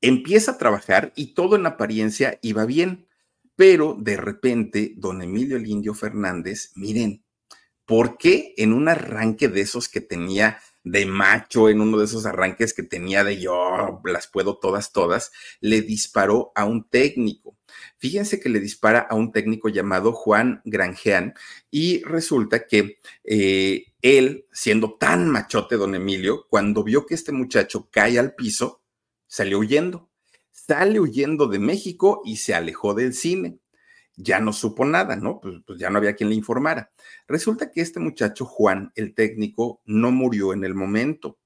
Empieza 0.00 0.52
a 0.52 0.58
trabajar 0.58 1.12
y 1.16 1.34
todo 1.34 1.56
en 1.56 1.66
apariencia 1.66 2.38
iba 2.40 2.64
bien 2.64 3.07
pero 3.58 3.96
de 3.98 4.16
repente, 4.16 4.94
don 4.98 5.20
Emilio 5.20 5.56
el 5.56 5.94
Fernández, 5.96 6.70
miren, 6.76 7.24
¿por 7.84 8.16
qué 8.16 8.54
en 8.56 8.72
un 8.72 8.88
arranque 8.88 9.48
de 9.48 9.62
esos 9.62 9.88
que 9.88 10.00
tenía 10.00 10.60
de 10.84 11.06
macho, 11.06 11.68
en 11.68 11.80
uno 11.80 11.98
de 11.98 12.04
esos 12.04 12.24
arranques 12.24 12.72
que 12.72 12.84
tenía 12.84 13.24
de 13.24 13.40
yo 13.40 14.00
las 14.04 14.28
puedo 14.28 14.58
todas, 14.60 14.92
todas, 14.92 15.32
le 15.60 15.82
disparó 15.82 16.52
a 16.54 16.66
un 16.66 16.88
técnico? 16.88 17.58
Fíjense 17.98 18.38
que 18.38 18.48
le 18.48 18.60
dispara 18.60 19.00
a 19.00 19.16
un 19.16 19.32
técnico 19.32 19.68
llamado 19.68 20.12
Juan 20.12 20.62
Granjean 20.64 21.34
y 21.68 22.04
resulta 22.04 22.64
que 22.64 23.00
eh, 23.24 23.86
él, 24.02 24.46
siendo 24.52 24.94
tan 24.94 25.28
machote, 25.28 25.74
don 25.74 25.96
Emilio, 25.96 26.46
cuando 26.48 26.84
vio 26.84 27.06
que 27.06 27.16
este 27.16 27.32
muchacho 27.32 27.88
cae 27.90 28.20
al 28.20 28.36
piso, 28.36 28.84
salió 29.26 29.58
huyendo 29.58 30.07
sale 30.66 31.00
huyendo 31.00 31.46
de 31.46 31.58
México 31.58 32.22
y 32.24 32.36
se 32.36 32.54
alejó 32.54 32.94
del 32.94 33.14
cine. 33.14 33.58
Ya 34.16 34.40
no 34.40 34.52
supo 34.52 34.84
nada, 34.84 35.16
¿no? 35.16 35.40
Pues, 35.40 35.60
pues, 35.66 35.78
ya 35.78 35.90
no 35.90 35.98
había 35.98 36.14
quien 36.14 36.28
le 36.28 36.34
informara. 36.34 36.90
Resulta 37.28 37.70
que 37.70 37.80
este 37.80 38.00
muchacho 38.00 38.44
Juan, 38.44 38.92
el 38.94 39.14
técnico, 39.14 39.80
no 39.84 40.10
murió 40.10 40.52
en 40.52 40.64
el 40.64 40.74
momento, 40.74 41.38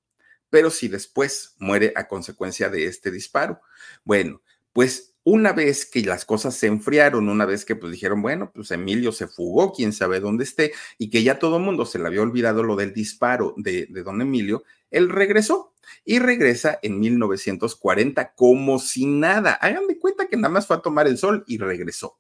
pero 0.49 0.71
sí 0.71 0.89
después 0.89 1.55
muere 1.59 1.93
a 1.97 2.09
consecuencia 2.09 2.69
de 2.69 2.87
este 2.87 3.11
disparo. 3.11 3.61
Bueno, 4.05 4.41
pues 4.73 5.15
una 5.25 5.53
vez 5.53 5.87
que 5.87 6.03
las 6.03 6.25
cosas 6.25 6.55
se 6.57 6.67
enfriaron, 6.67 7.29
una 7.29 7.45
vez 7.45 7.65
que 7.65 7.77
pues 7.77 7.93
dijeron, 7.93 8.23
bueno, 8.23 8.51
pues 8.53 8.71
Emilio 8.71 9.13
se 9.13 9.29
fugó, 9.29 9.73
quién 9.73 9.93
sabe 9.93 10.21
dónde 10.21 10.45
esté, 10.45 10.73
y 10.99 11.11
que 11.11 11.23
ya 11.23 11.39
todo 11.39 11.59
el 11.59 11.63
mundo 11.63 11.85
se 11.85 11.99
le 11.99 12.07
había 12.07 12.23
olvidado 12.23 12.63
lo 12.63 12.75
del 12.75 12.93
disparo 12.93 13.55
de, 13.57 13.87
de 13.89 14.03
don 14.03 14.21
Emilio, 14.21 14.65
él 14.93 15.09
regresó 15.09 15.75
y 16.05 16.19
regresa 16.19 16.79
en 16.83 17.01
1940 17.01 18.35
como 18.35 18.79
si 18.79 19.07
nada. 19.07 19.55
Hagan 19.55 19.87
de 19.87 19.99
cuenta 19.99 20.29
que 20.29 20.37
nada 20.37 20.51
más 20.51 20.67
fue 20.67 20.77
a 20.77 20.81
tomar 20.81 21.07
el 21.07 21.19
sol 21.19 21.45
y 21.47 21.59
regresó, 21.59 22.19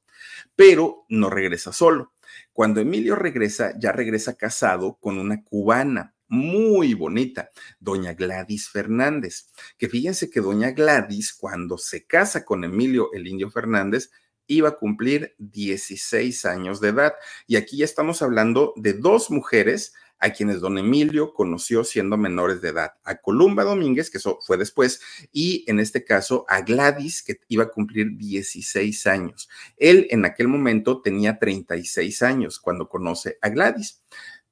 pero 0.56 1.04
no 1.08 1.30
regresa 1.30 1.72
solo. 1.72 2.12
Cuando 2.52 2.80
Emilio 2.80 3.14
regresa, 3.14 3.74
ya 3.78 3.92
regresa 3.92 4.36
casado 4.36 4.98
con 5.00 5.18
una 5.18 5.42
cubana 5.42 6.14
muy 6.28 6.94
bonita, 6.94 7.50
doña 7.78 8.14
Gladys 8.14 8.70
Fernández, 8.70 9.50
que 9.76 9.90
fíjense 9.90 10.30
que 10.30 10.40
doña 10.40 10.70
Gladys, 10.70 11.34
cuando 11.34 11.76
se 11.76 12.06
casa 12.06 12.46
con 12.46 12.64
Emilio 12.64 13.12
el 13.12 13.28
Indio 13.28 13.50
Fernández, 13.50 14.10
iba 14.46 14.70
a 14.70 14.78
cumplir 14.78 15.34
16 15.38 16.44
años 16.46 16.80
de 16.80 16.88
edad. 16.88 17.12
Y 17.46 17.56
aquí 17.56 17.78
ya 17.78 17.84
estamos 17.84 18.22
hablando 18.22 18.72
de 18.76 18.94
dos 18.94 19.30
mujeres 19.30 19.92
a 20.22 20.30
quienes 20.30 20.60
don 20.60 20.78
Emilio 20.78 21.34
conoció 21.34 21.82
siendo 21.82 22.16
menores 22.16 22.62
de 22.62 22.68
edad, 22.68 22.92
a 23.02 23.16
Columba 23.16 23.64
Domínguez, 23.64 24.08
que 24.08 24.18
eso 24.18 24.38
fue 24.46 24.56
después, 24.56 25.00
y 25.32 25.64
en 25.66 25.80
este 25.80 26.04
caso 26.04 26.44
a 26.48 26.60
Gladys, 26.60 27.24
que 27.24 27.40
iba 27.48 27.64
a 27.64 27.70
cumplir 27.70 28.16
16 28.16 29.06
años. 29.08 29.48
Él 29.76 30.06
en 30.10 30.24
aquel 30.24 30.46
momento 30.46 31.02
tenía 31.02 31.40
36 31.40 32.22
años 32.22 32.60
cuando 32.60 32.88
conoce 32.88 33.36
a 33.42 33.48
Gladys. 33.48 34.00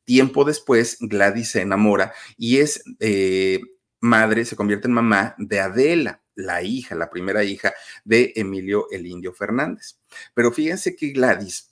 Tiempo 0.04 0.44
después, 0.44 0.98
Gladys 1.00 1.52
se 1.52 1.60
enamora 1.60 2.12
y 2.36 2.58
es 2.58 2.82
eh, 2.98 3.60
madre, 4.00 4.44
se 4.44 4.56
convierte 4.56 4.88
en 4.88 4.94
mamá 4.94 5.36
de 5.38 5.60
Adela, 5.60 6.20
la 6.34 6.62
hija, 6.62 6.96
la 6.96 7.10
primera 7.10 7.44
hija 7.44 7.72
de 8.04 8.32
Emilio 8.34 8.86
el 8.90 9.06
Indio 9.06 9.32
Fernández. 9.32 10.00
Pero 10.34 10.50
fíjense 10.50 10.96
que 10.96 11.10
Gladys 11.10 11.70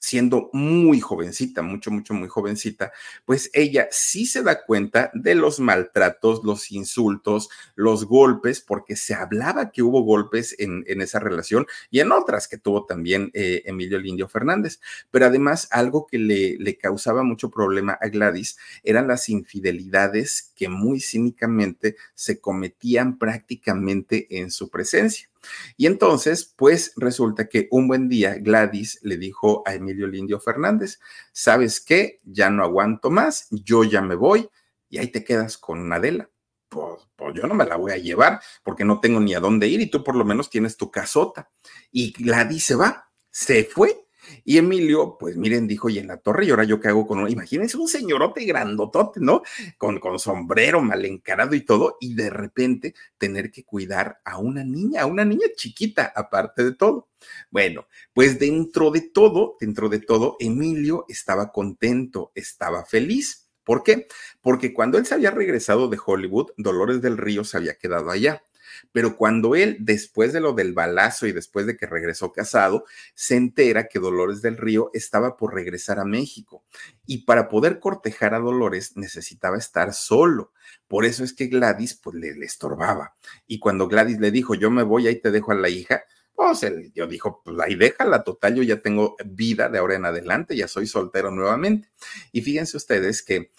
siendo 0.00 0.48
muy 0.52 0.98
jovencita, 0.98 1.62
mucho, 1.62 1.90
mucho, 1.90 2.14
muy 2.14 2.26
jovencita, 2.26 2.90
pues 3.26 3.50
ella 3.52 3.86
sí 3.92 4.26
se 4.26 4.42
da 4.42 4.64
cuenta 4.64 5.10
de 5.14 5.34
los 5.34 5.60
maltratos, 5.60 6.40
los 6.42 6.72
insultos, 6.72 7.50
los 7.74 8.06
golpes, 8.06 8.60
porque 8.62 8.96
se 8.96 9.14
hablaba 9.14 9.70
que 9.70 9.82
hubo 9.82 10.02
golpes 10.02 10.56
en, 10.58 10.84
esa 11.00 11.20
relación 11.20 11.66
y 11.90 12.00
en 12.00 12.12
otras 12.12 12.48
que 12.48 12.58
tuvo 12.58 12.86
también 12.86 13.30
eh, 13.34 13.62
Emilio 13.66 13.98
Lindio 13.98 14.26
Fernández. 14.26 14.80
Pero 15.10 15.26
además, 15.26 15.68
algo 15.70 16.06
que 16.06 16.18
le, 16.18 16.56
le 16.58 16.78
causaba 16.78 17.22
mucho 17.22 17.50
problema 17.50 17.98
a 18.00 18.08
Gladys 18.08 18.56
eran 18.82 19.06
las 19.06 19.28
infidelidades 19.28 20.52
que 20.56 20.68
muy 20.68 21.00
cínicamente 21.00 21.96
se 22.14 22.40
cometían 22.40 23.18
prácticamente 23.18 24.38
en 24.38 24.50
su 24.50 24.70
presencia. 24.70 25.29
Y 25.76 25.86
entonces, 25.86 26.52
pues 26.56 26.92
resulta 26.96 27.48
que 27.48 27.68
un 27.70 27.88
buen 27.88 28.08
día 28.08 28.36
Gladys 28.38 28.98
le 29.02 29.16
dijo 29.16 29.62
a 29.66 29.74
Emilio 29.74 30.06
Lindio 30.06 30.40
Fernández, 30.40 31.00
¿sabes 31.32 31.80
qué? 31.80 32.20
Ya 32.24 32.50
no 32.50 32.62
aguanto 32.62 33.10
más, 33.10 33.46
yo 33.50 33.84
ya 33.84 34.02
me 34.02 34.14
voy 34.14 34.48
y 34.88 34.98
ahí 34.98 35.08
te 35.08 35.24
quedas 35.24 35.58
con 35.58 35.92
Adela. 35.92 36.28
Pues, 36.68 37.08
pues, 37.16 37.34
yo 37.34 37.46
no 37.46 37.54
me 37.54 37.66
la 37.66 37.76
voy 37.76 37.92
a 37.92 37.96
llevar 37.96 38.40
porque 38.62 38.84
no 38.84 39.00
tengo 39.00 39.18
ni 39.18 39.34
a 39.34 39.40
dónde 39.40 39.66
ir 39.66 39.80
y 39.80 39.90
tú 39.90 40.04
por 40.04 40.14
lo 40.14 40.24
menos 40.24 40.50
tienes 40.50 40.76
tu 40.76 40.90
casota. 40.90 41.50
Y 41.90 42.12
Gladys 42.12 42.64
se 42.64 42.74
va, 42.76 43.10
se 43.30 43.64
fue 43.64 44.06
y 44.44 44.58
Emilio, 44.58 45.16
pues 45.18 45.36
miren, 45.36 45.66
dijo, 45.66 45.88
y 45.88 45.98
en 45.98 46.06
la 46.08 46.18
torre, 46.18 46.46
y 46.46 46.50
ahora 46.50 46.64
yo 46.64 46.80
qué 46.80 46.88
hago 46.88 47.06
con 47.06 47.18
uno, 47.18 47.28
imagínense 47.28 47.76
un 47.76 47.88
señorote 47.88 48.44
grandotote, 48.44 49.20
¿no? 49.20 49.42
Con, 49.78 49.98
con 50.00 50.18
sombrero 50.18 50.80
mal 50.80 51.04
encarado 51.04 51.54
y 51.54 51.62
todo, 51.62 51.96
y 52.00 52.14
de 52.14 52.30
repente 52.30 52.94
tener 53.18 53.50
que 53.50 53.64
cuidar 53.64 54.20
a 54.24 54.38
una 54.38 54.64
niña, 54.64 55.02
a 55.02 55.06
una 55.06 55.24
niña 55.24 55.46
chiquita, 55.56 56.12
aparte 56.14 56.64
de 56.64 56.74
todo. 56.74 57.08
Bueno, 57.50 57.86
pues 58.12 58.38
dentro 58.38 58.90
de 58.90 59.02
todo, 59.02 59.56
dentro 59.60 59.88
de 59.88 60.00
todo, 60.00 60.36
Emilio 60.40 61.04
estaba 61.08 61.52
contento, 61.52 62.32
estaba 62.34 62.84
feliz. 62.84 63.48
¿Por 63.64 63.82
qué? 63.82 64.06
Porque 64.40 64.72
cuando 64.72 64.98
él 64.98 65.06
se 65.06 65.14
había 65.14 65.30
regresado 65.30 65.88
de 65.88 65.98
Hollywood, 66.04 66.50
Dolores 66.56 67.02
del 67.02 67.18
Río 67.18 67.44
se 67.44 67.56
había 67.56 67.76
quedado 67.76 68.10
allá. 68.10 68.42
Pero 68.92 69.16
cuando 69.16 69.54
él, 69.54 69.76
después 69.80 70.32
de 70.32 70.40
lo 70.40 70.52
del 70.52 70.72
balazo 70.72 71.26
y 71.26 71.32
después 71.32 71.66
de 71.66 71.76
que 71.76 71.86
regresó 71.86 72.32
casado, 72.32 72.84
se 73.14 73.36
entera 73.36 73.88
que 73.88 73.98
Dolores 73.98 74.42
del 74.42 74.56
Río 74.56 74.90
estaba 74.92 75.36
por 75.36 75.54
regresar 75.54 75.98
a 75.98 76.04
México. 76.04 76.64
Y 77.06 77.24
para 77.24 77.48
poder 77.48 77.80
cortejar 77.80 78.34
a 78.34 78.38
Dolores 78.38 78.96
necesitaba 78.96 79.58
estar 79.58 79.92
solo. 79.92 80.52
Por 80.88 81.04
eso 81.04 81.24
es 81.24 81.32
que 81.32 81.46
Gladys 81.46 81.94
pues 81.94 82.16
le, 82.16 82.30
estorbaba. 82.44 83.14
Y 83.46 83.58
cuando 83.58 83.88
Gladys 83.88 84.18
le 84.18 84.30
dijo, 84.30 84.54
yo 84.54 84.70
me 84.70 84.82
voy, 84.82 85.06
ahí 85.06 85.20
te 85.20 85.30
dejo 85.30 85.52
a 85.52 85.56
la 85.56 85.68
hija, 85.68 86.04
pues 86.34 86.62
él 86.62 86.90
yo 86.94 87.06
dijo, 87.06 87.42
pues 87.44 87.56
ahí 87.60 87.74
déjala, 87.74 88.24
total, 88.24 88.54
yo 88.54 88.62
ya 88.62 88.80
tengo 88.80 89.16
vida 89.24 89.68
de 89.68 89.78
ahora 89.78 89.96
en 89.96 90.06
adelante, 90.06 90.56
ya 90.56 90.68
soy 90.68 90.86
soltero 90.86 91.30
nuevamente. 91.30 91.90
Y 92.32 92.42
fíjense 92.42 92.76
ustedes 92.76 93.22
que 93.22 93.52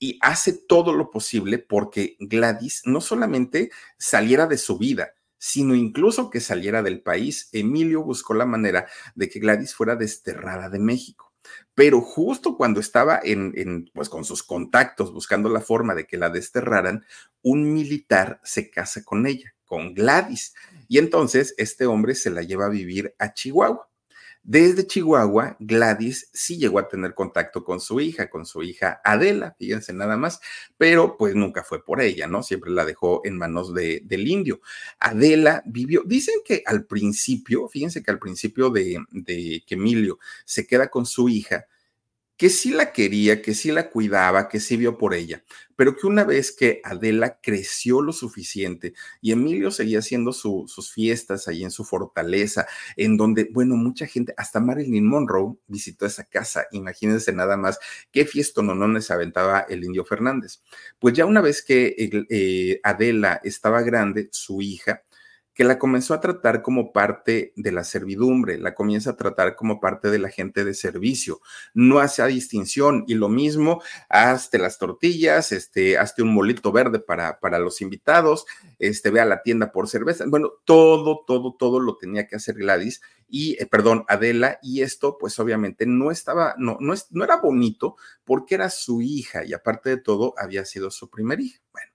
y 0.00 0.18
hace 0.22 0.54
todo 0.54 0.94
lo 0.94 1.10
posible 1.10 1.58
porque 1.58 2.16
Gladys 2.18 2.82
no 2.86 3.00
solamente 3.00 3.70
saliera 3.98 4.46
de 4.46 4.56
su 4.56 4.78
vida, 4.78 5.12
sino 5.38 5.74
incluso 5.74 6.30
que 6.30 6.40
saliera 6.40 6.82
del 6.82 7.02
país. 7.02 7.50
Emilio 7.52 8.02
buscó 8.02 8.34
la 8.34 8.46
manera 8.46 8.88
de 9.14 9.28
que 9.28 9.38
Gladys 9.38 9.74
fuera 9.74 9.96
desterrada 9.96 10.70
de 10.70 10.78
México. 10.78 11.32
Pero 11.74 12.00
justo 12.00 12.56
cuando 12.56 12.80
estaba 12.80 13.20
en, 13.22 13.90
pues 13.94 14.08
con 14.08 14.24
sus 14.24 14.42
contactos 14.42 15.12
buscando 15.12 15.50
la 15.50 15.60
forma 15.60 15.94
de 15.94 16.06
que 16.06 16.16
la 16.16 16.30
desterraran, 16.30 17.04
un 17.42 17.72
militar 17.72 18.40
se 18.42 18.70
casa 18.70 19.04
con 19.04 19.26
ella, 19.26 19.54
con 19.66 19.92
Gladys. 19.94 20.54
Y 20.88 20.98
entonces 20.98 21.54
este 21.58 21.86
hombre 21.86 22.14
se 22.14 22.30
la 22.30 22.42
lleva 22.42 22.66
a 22.66 22.70
vivir 22.70 23.14
a 23.18 23.34
Chihuahua. 23.34 23.89
Desde 24.42 24.86
Chihuahua, 24.86 25.56
Gladys 25.60 26.30
sí 26.32 26.56
llegó 26.56 26.78
a 26.78 26.88
tener 26.88 27.14
contacto 27.14 27.62
con 27.62 27.78
su 27.78 28.00
hija, 28.00 28.30
con 28.30 28.46
su 28.46 28.62
hija 28.62 29.00
Adela, 29.04 29.54
fíjense 29.58 29.92
nada 29.92 30.16
más, 30.16 30.40
pero 30.78 31.16
pues 31.18 31.34
nunca 31.34 31.62
fue 31.62 31.84
por 31.84 32.00
ella, 32.00 32.26
¿no? 32.26 32.42
Siempre 32.42 32.70
la 32.70 32.86
dejó 32.86 33.20
en 33.24 33.36
manos 33.36 33.74
de, 33.74 34.00
del 34.04 34.26
indio. 34.26 34.60
Adela 34.98 35.62
vivió, 35.66 36.02
dicen 36.06 36.36
que 36.44 36.62
al 36.64 36.86
principio, 36.86 37.68
fíjense 37.68 38.02
que 38.02 38.10
al 38.10 38.18
principio 38.18 38.70
de, 38.70 38.98
de 39.10 39.62
que 39.66 39.74
Emilio 39.74 40.18
se 40.46 40.66
queda 40.66 40.88
con 40.88 41.04
su 41.04 41.28
hija, 41.28 41.66
que 42.40 42.48
sí 42.48 42.70
la 42.70 42.90
quería, 42.90 43.42
que 43.42 43.52
sí 43.52 43.70
la 43.70 43.90
cuidaba, 43.90 44.48
que 44.48 44.60
sí 44.60 44.78
vio 44.78 44.96
por 44.96 45.12
ella, 45.12 45.44
pero 45.76 45.94
que 45.94 46.06
una 46.06 46.24
vez 46.24 46.52
que 46.52 46.80
Adela 46.84 47.38
creció 47.42 48.00
lo 48.00 48.14
suficiente 48.14 48.94
y 49.20 49.32
Emilio 49.32 49.70
seguía 49.70 49.98
haciendo 49.98 50.32
sus 50.32 50.90
fiestas 50.90 51.48
ahí 51.48 51.64
en 51.64 51.70
su 51.70 51.84
fortaleza, 51.84 52.66
en 52.96 53.18
donde, 53.18 53.50
bueno, 53.52 53.76
mucha 53.76 54.06
gente, 54.06 54.32
hasta 54.38 54.58
Marilyn 54.58 55.06
Monroe 55.06 55.56
visitó 55.66 56.06
esa 56.06 56.24
casa, 56.24 56.64
imagínense 56.72 57.30
nada 57.34 57.58
más 57.58 57.78
qué 58.10 58.24
fiesta 58.24 58.62
no 58.62 59.00
se 59.02 59.12
aventaba 59.12 59.66
el 59.68 59.84
indio 59.84 60.06
Fernández. 60.06 60.62
Pues 60.98 61.12
ya 61.12 61.26
una 61.26 61.42
vez 61.42 61.62
que 61.62 61.94
eh, 62.30 62.80
Adela 62.82 63.38
estaba 63.44 63.82
grande, 63.82 64.30
su 64.32 64.62
hija, 64.62 65.02
que 65.54 65.64
la 65.64 65.78
comenzó 65.78 66.14
a 66.14 66.20
tratar 66.20 66.62
como 66.62 66.92
parte 66.92 67.52
de 67.56 67.72
la 67.72 67.84
servidumbre, 67.84 68.58
la 68.58 68.74
comienza 68.74 69.10
a 69.10 69.16
tratar 69.16 69.56
como 69.56 69.80
parte 69.80 70.10
de 70.10 70.18
la 70.18 70.30
gente 70.30 70.64
de 70.64 70.74
servicio, 70.74 71.40
no 71.74 71.98
hace 71.98 72.26
distinción 72.26 73.04
y 73.06 73.14
lo 73.14 73.28
mismo, 73.28 73.82
hazte 74.08 74.58
las 74.58 74.78
tortillas, 74.78 75.52
este, 75.52 75.98
hazte 75.98 76.22
un 76.22 76.32
molito 76.32 76.72
verde 76.72 77.00
para, 77.00 77.40
para 77.40 77.58
los 77.58 77.80
invitados, 77.80 78.46
este, 78.78 79.10
ve 79.10 79.20
a 79.20 79.24
la 79.24 79.42
tienda 79.42 79.72
por 79.72 79.88
cerveza, 79.88 80.24
bueno, 80.28 80.52
todo, 80.64 81.24
todo, 81.26 81.54
todo 81.58 81.80
lo 81.80 81.96
tenía 81.96 82.26
que 82.26 82.36
hacer 82.36 82.54
Gladys 82.54 83.00
y, 83.28 83.60
eh, 83.62 83.66
perdón, 83.66 84.04
Adela, 84.08 84.58
y 84.62 84.82
esto 84.82 85.16
pues 85.18 85.38
obviamente 85.38 85.86
no 85.86 86.10
estaba, 86.10 86.54
no, 86.58 86.78
no, 86.80 86.94
no 87.10 87.24
era 87.24 87.36
bonito 87.36 87.96
porque 88.24 88.54
era 88.54 88.70
su 88.70 89.02
hija 89.02 89.44
y 89.44 89.52
aparte 89.52 89.90
de 89.90 89.96
todo 89.98 90.34
había 90.36 90.64
sido 90.64 90.90
su 90.90 91.10
primer 91.10 91.40
hija. 91.40 91.60
Bueno 91.72 91.89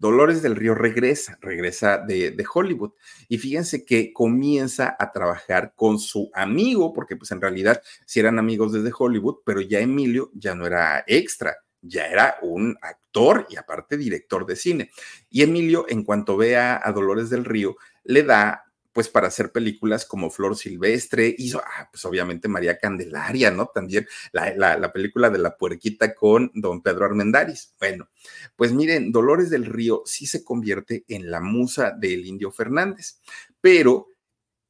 Dolores 0.00 0.40
del 0.40 0.56
Río 0.56 0.74
regresa, 0.74 1.38
regresa 1.42 1.98
de, 1.98 2.34
Hollywood 2.52 2.92
y 3.28 3.36
fíjense 3.36 3.84
que 3.84 4.14
comienza 4.14 4.96
a 4.98 5.12
trabajar 5.12 5.74
con 5.76 5.98
su 5.98 6.30
amigo, 6.32 6.94
porque 6.94 7.16
pues 7.16 7.30
en 7.32 7.40
realidad 7.42 7.82
si 8.06 8.18
eran 8.18 8.38
amigos 8.38 8.72
desde 8.72 8.92
Hollywood, 8.98 9.40
pero 9.44 9.60
ya 9.60 9.78
Emilio 9.78 10.30
ya 10.32 10.54
no 10.54 10.66
era 10.66 11.04
extra, 11.06 11.54
ya 11.82 12.06
era 12.06 12.38
un 12.40 12.78
actor 12.80 13.46
y 13.50 13.56
aparte 13.56 13.98
director 13.98 14.46
de 14.46 14.56
cine. 14.56 14.90
Y 15.28 15.42
Emilio, 15.42 15.84
en 15.86 16.02
cuanto 16.02 16.38
ve 16.38 16.56
a 16.56 16.90
Dolores 16.94 17.28
del 17.28 17.44
Río, 17.44 17.76
le 18.04 18.22
da 18.22 18.69
pues 18.92 19.08
para 19.08 19.28
hacer 19.28 19.52
películas 19.52 20.04
como 20.04 20.30
Flor 20.30 20.56
Silvestre, 20.56 21.34
hizo, 21.38 21.60
ah, 21.64 21.88
pues 21.92 22.04
obviamente 22.04 22.48
María 22.48 22.78
Candelaria, 22.78 23.50
¿no? 23.50 23.66
También 23.66 24.06
la, 24.32 24.54
la, 24.56 24.92
película 24.92 25.30
de 25.30 25.38
la 25.38 25.56
puerquita 25.56 26.14
con 26.14 26.50
don 26.54 26.82
Pedro 26.82 27.04
Armendáriz. 27.04 27.74
Bueno, 27.78 28.08
pues 28.56 28.72
miren, 28.72 29.12
Dolores 29.12 29.50
del 29.50 29.66
Río 29.66 30.02
sí 30.04 30.26
se 30.26 30.42
convierte 30.44 31.04
en 31.08 31.30
la 31.30 31.40
musa 31.40 31.92
del 31.92 32.26
Indio 32.26 32.50
Fernández, 32.50 33.20
pero 33.60 34.08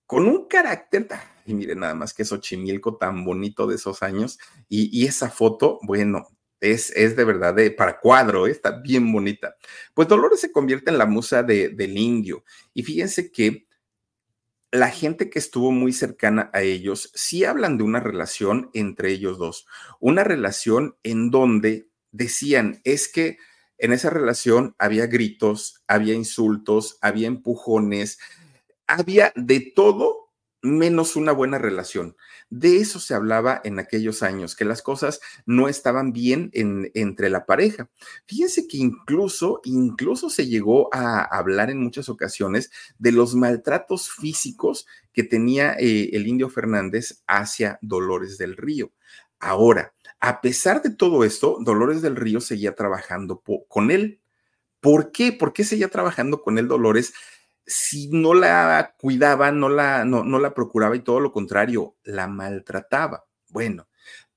con 0.07 0.27
un 0.27 0.49
carácter, 0.49 1.07
y 1.47 1.55
miren 1.55 1.81
nada 1.81 1.95
más 1.95 2.13
que 2.13 2.25
Xochimilco 2.25 2.97
tan 2.97 3.25
bonito 3.25 3.67
de 3.67 3.77
esos 3.77 4.03
años, 4.03 4.39
y, 4.69 5.07
esa 5.07 5.31
foto, 5.31 5.79
bueno, 5.83 6.27
es, 6.61 6.91
es, 6.97 7.17
de 7.17 7.25
verdad 7.25 7.55
de, 7.55 7.71
para 7.71 8.01
cuadro, 8.01 8.47
¿eh? 8.47 8.51
está 8.51 8.81
bien 8.81 9.11
bonita. 9.11 9.57
Pues 9.95 10.09
Dolores 10.09 10.41
se 10.41 10.53
convierte 10.53 10.91
en 10.91 10.99
la 10.99 11.07
musa 11.07 11.43
de, 11.43 11.71
del 11.71 11.97
indio. 11.97 12.45
Y 12.75 12.83
fíjense 12.83 13.31
que 13.31 13.67
la 14.73 14.91
gente 14.91 15.31
que 15.31 15.39
estuvo 15.39 15.73
muy 15.73 15.93
cercana 15.93 16.51
a 16.53 16.63
ellos 16.63 17.11
sí 17.15 17.45
hablan 17.45 17.77
de 17.77 17.85
una 17.85 18.01
relación 18.01 18.71
entre 18.73 19.11
ellos 19.11 19.39
dos, 19.39 19.67
una 19.99 20.25
relación 20.25 20.97
en 21.03 21.31
donde 21.31 21.89
decían, 22.13 22.81
es 22.85 23.09
que 23.09 23.39
en 23.79 23.93
esa 23.93 24.11
relación 24.11 24.75
había 24.79 25.07
gritos, 25.07 25.83
había 25.87 26.15
insultos, 26.15 26.99
había 27.01 27.27
empujones, 27.27 28.19
había 28.87 29.33
de 29.37 29.73
todo 29.75 30.20
menos 30.63 31.17
una 31.17 31.33
buena 31.33 31.59
relación. 31.59 32.17
De 32.51 32.79
eso 32.79 33.01
se 33.01 33.15
hablaba 33.15 33.61
en 33.65 33.79
aquellos 33.79 34.23
años, 34.23 34.55
que 34.55 34.65
las 34.65 34.83
cosas 34.83 35.21
no 35.47 35.69
estaban 35.69 36.13
bien 36.13 36.51
en, 36.53 36.91
entre 36.95 37.31
la 37.31 37.47
pareja. 37.47 37.89
Fíjense 38.27 38.67
que 38.67 38.77
incluso, 38.77 39.61
incluso 39.65 40.31
se 40.31 40.47
llegó 40.47 40.93
a 40.95 41.23
hablar 41.23 41.71
en 41.71 41.83
muchas 41.83 42.09
ocasiones 42.09 42.71
de 42.99 43.13
los 43.13 43.35
maltratos 43.35 44.11
físicos 44.11 44.87
que 45.13 45.23
tenía 45.23 45.75
eh, 45.79 46.11
el 46.13 46.27
indio 46.27 46.49
Fernández 46.51 47.23
hacia 47.27 47.79
Dolores 47.83 48.39
del 48.39 48.57
Río. 48.57 48.93
Ahora, 49.39 49.95
a 50.21 50.43
pesar 50.43 50.83
de 50.83 50.91
todo 50.91 51.25
esto, 51.25 51.59
Dolores 51.61 52.03
del 52.03 52.17
Río 52.17 52.41
seguía 52.41 52.75
trabajando 52.75 53.43
con 53.69 53.91
él. 53.91 54.21
¿Por 54.81 55.13
qué? 55.13 55.33
¿Por 55.33 55.53
qué 55.53 55.65
seguía 55.65 55.89
trabajando 55.89 56.43
con 56.43 56.59
él 56.59 56.69
Dolores? 56.69 57.15
Si 57.71 58.09
no 58.09 58.35
la 58.35 58.95
cuidaba, 58.99 59.53
no 59.53 59.69
la, 59.69 60.05
no, 60.05 60.25
no 60.25 60.39
la 60.41 60.53
procuraba 60.55 60.97
y 60.97 61.01
todo 61.01 61.21
lo 61.21 61.33
contrario, 61.33 61.97
la 62.03 62.27
maltrataba. 62.27 63.27
Bueno, 63.49 63.89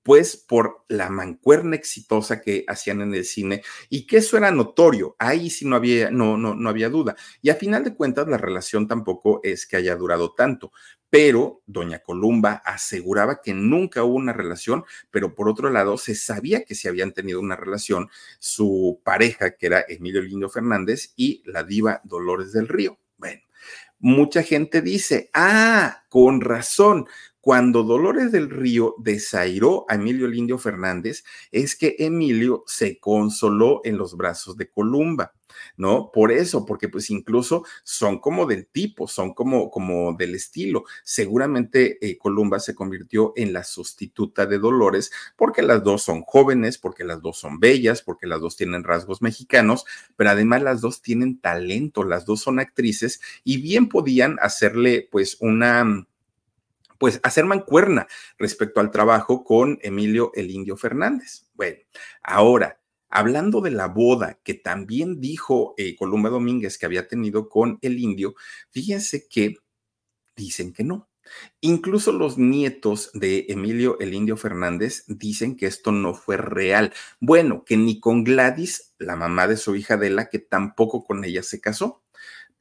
pues 0.04 0.38
por 0.38 0.86
la 0.90 1.10
mancuerna 1.10 1.76
exitosa 1.76 2.42
que 2.42 2.66
hacían 2.68 3.02
en 3.02 3.16
el 3.16 3.26
cine 3.26 3.64
y 3.90 4.06
que 4.06 4.18
eso 4.18 4.38
era 4.38 4.52
notorio, 4.52 5.16
ahí 5.18 5.50
sí 5.50 5.66
no 5.66 5.76
había, 5.78 6.12
no, 6.12 6.38
no, 6.38 6.54
no 6.54 6.70
había 6.70 6.90
duda. 6.90 7.16
Y 7.42 7.50
a 7.50 7.56
final 7.56 7.84
de 7.84 7.96
cuentas 7.96 8.28
la 8.28 8.38
relación 8.38 8.88
tampoco 8.88 9.40
es 9.44 9.66
que 9.66 9.78
haya 9.78 9.96
durado 9.96 10.34
tanto, 10.34 10.72
pero 11.10 11.64
doña 11.66 12.00
Columba 12.00 12.62
aseguraba 12.66 13.42
que 13.42 13.54
nunca 13.54 14.04
hubo 14.04 14.16
una 14.16 14.34
relación, 14.34 14.84
pero 15.10 15.34
por 15.36 15.50
otro 15.50 15.70
lado 15.70 15.98
se 15.98 16.16
sabía 16.16 16.66
que 16.66 16.76
se 16.76 16.90
habían 16.90 17.14
tenido 17.14 17.40
una 17.40 17.56
relación 17.56 18.10
su 18.40 19.02
pareja, 19.04 19.56
que 19.56 19.68
era 19.68 19.86
Emilio 19.88 20.22
Lindo 20.22 20.50
Fernández, 20.50 21.14
y 21.16 21.42
la 21.46 21.64
diva 21.64 22.02
Dolores 22.04 22.52
del 22.52 22.68
Río. 22.68 23.00
Bueno, 23.24 23.42
mucha 24.00 24.44
gente 24.44 24.82
dice, 24.82 25.30
ah, 25.34 26.04
con 26.10 26.42
razón, 26.42 27.08
cuando 27.44 27.84
Dolores 27.84 28.32
del 28.32 28.50
Río 28.50 28.96
desairó 29.00 29.86
a 29.90 29.96
Emilio 29.96 30.30
Lindio 30.30 30.58
Fernández, 30.58 31.26
es 31.52 31.76
que 31.76 31.98
Emilio 32.00 32.64
se 32.68 33.00
consoló 33.00 33.82
en 33.84 33.98
los 33.98 34.16
brazos 34.16 34.56
de 34.56 34.70
Columba. 34.70 35.34
¿no? 35.76 36.10
Por 36.10 36.32
eso, 36.32 36.66
porque 36.66 36.88
pues 36.88 37.10
incluso 37.10 37.66
son 37.84 38.20
como 38.20 38.46
del 38.46 38.68
tipo, 38.68 39.10
son 39.10 39.34
como, 39.34 39.70
como 39.70 40.14
del 40.14 40.36
estilo. 40.36 40.86
Seguramente 41.04 41.98
eh, 42.02 42.18
Columba 42.18 42.60
se 42.60 42.76
convirtió 42.76 43.34
en 43.36 43.52
la 43.52 43.66
sustituta 43.66 44.46
de 44.46 44.58
Dolores 44.58 45.12
porque 45.36 45.64
las 45.64 45.84
dos 45.84 46.02
son 46.02 46.22
jóvenes, 46.22 46.78
porque 46.78 47.04
las 47.04 47.22
dos 47.22 47.38
son 47.38 47.60
bellas, 47.60 48.02
porque 48.02 48.26
las 48.26 48.40
dos 48.40 48.56
tienen 48.56 48.86
rasgos 48.86 49.22
mexicanos, 49.22 49.86
pero 50.16 50.30
además 50.30 50.62
las 50.62 50.80
dos 50.80 51.02
tienen 51.02 51.40
talento, 51.40 52.06
las 52.06 52.26
dos 52.26 52.40
son 52.40 52.60
actrices 52.60 53.20
y 53.44 53.58
bien 53.58 53.90
podían 53.90 54.38
hacerle 54.42 55.10
pues 55.12 55.36
una 55.42 56.08
pues 57.04 57.20
hacer 57.24 57.44
mancuerna 57.44 58.08
respecto 58.38 58.80
al 58.80 58.90
trabajo 58.90 59.44
con 59.44 59.78
Emilio 59.82 60.32
el 60.36 60.50
Indio 60.50 60.78
Fernández. 60.78 61.50
Bueno, 61.54 61.80
ahora, 62.24 62.80
hablando 63.10 63.60
de 63.60 63.72
la 63.72 63.90
boda 63.90 64.40
que 64.42 64.54
también 64.54 65.20
dijo 65.20 65.74
eh, 65.76 65.98
Columba 65.98 66.30
Domínguez 66.30 66.78
que 66.78 66.86
había 66.86 67.10
tenido 67.10 67.50
con 67.50 67.78
el 67.82 68.00
indio, 68.00 68.36
fíjense 68.72 69.28
que 69.28 69.58
dicen 70.38 70.72
que 70.72 70.86
no. 70.86 71.10
Incluso 71.60 72.14
los 72.14 72.38
nietos 72.38 73.12
de 73.14 73.48
Emilio 73.50 74.00
el 74.00 74.14
Indio 74.14 74.38
Fernández 74.38 75.04
dicen 75.08 75.58
que 75.58 75.66
esto 75.66 75.92
no 75.92 76.14
fue 76.14 76.38
real. 76.38 76.94
Bueno, 77.20 77.66
que 77.66 77.76
ni 77.76 78.00
con 78.00 78.24
Gladys, 78.24 78.94
la 78.98 79.18
mamá 79.18 79.48
de 79.48 79.58
su 79.58 79.76
hija 79.76 79.96
Adela, 79.96 80.30
que 80.30 80.40
tampoco 80.40 81.04
con 81.04 81.26
ella 81.26 81.44
se 81.44 81.60
casó. 81.60 82.03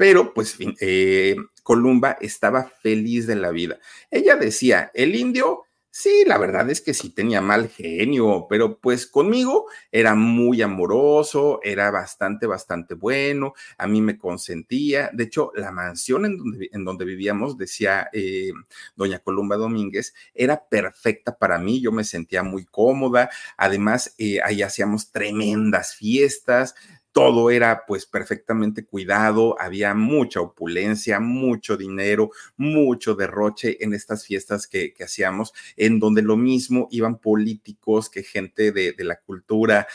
Pero 0.02 0.34
pues 0.34 0.56
eh, 0.80 1.36
Columba 1.62 2.18
estaba 2.20 2.64
feliz 2.64 3.28
de 3.28 3.36
la 3.36 3.52
vida. 3.52 3.78
Ella 4.10 4.34
decía, 4.34 4.90
el 4.94 5.14
indio 5.14 5.62
Sí, 5.94 6.24
la 6.26 6.38
verdad 6.38 6.70
es 6.70 6.80
que 6.80 6.94
sí 6.94 7.10
tenía 7.10 7.42
mal 7.42 7.68
genio, 7.68 8.46
pero 8.48 8.78
pues 8.78 9.06
conmigo 9.06 9.66
era 9.90 10.14
muy 10.14 10.62
amoroso, 10.62 11.60
era 11.62 11.90
bastante, 11.90 12.46
bastante 12.46 12.94
bueno, 12.94 13.52
a 13.76 13.86
mí 13.86 14.00
me 14.00 14.16
consentía. 14.16 15.10
De 15.12 15.24
hecho, 15.24 15.52
la 15.54 15.70
mansión 15.70 16.24
en 16.24 16.38
donde, 16.38 16.70
en 16.72 16.84
donde 16.86 17.04
vivíamos, 17.04 17.58
decía 17.58 18.08
eh, 18.14 18.52
doña 18.96 19.18
Columba 19.18 19.56
Domínguez, 19.56 20.14
era 20.34 20.66
perfecta 20.66 21.36
para 21.36 21.58
mí, 21.58 21.82
yo 21.82 21.92
me 21.92 22.04
sentía 22.04 22.42
muy 22.42 22.64
cómoda. 22.64 23.28
Además, 23.58 24.14
eh, 24.16 24.40
ahí 24.42 24.62
hacíamos 24.62 25.12
tremendas 25.12 25.94
fiestas, 25.94 26.74
todo 27.12 27.51
era 27.51 27.85
pues 27.87 28.07
perfectamente 28.07 28.85
cuidado, 28.85 29.61
había 29.61 29.94
mucha 29.94 30.40
opulencia, 30.40 31.20
mucho 31.20 31.77
dinero, 31.77 32.31
mucho 32.57 33.14
derroche 33.14 33.85
en 33.85 33.92
estas 33.94 34.25
fiestas 34.27 34.66
que, 34.66 34.94
hacíamos, 35.03 35.53
en 35.77 35.98
donde 35.98 36.22
lo 36.22 36.37
mismo 36.37 36.88
iban 36.90 37.18
políticos 37.18 38.09
que 38.09 38.22
gente 38.22 38.72
de, 38.72 38.94
la 38.98 39.16
cultura, 39.16 39.87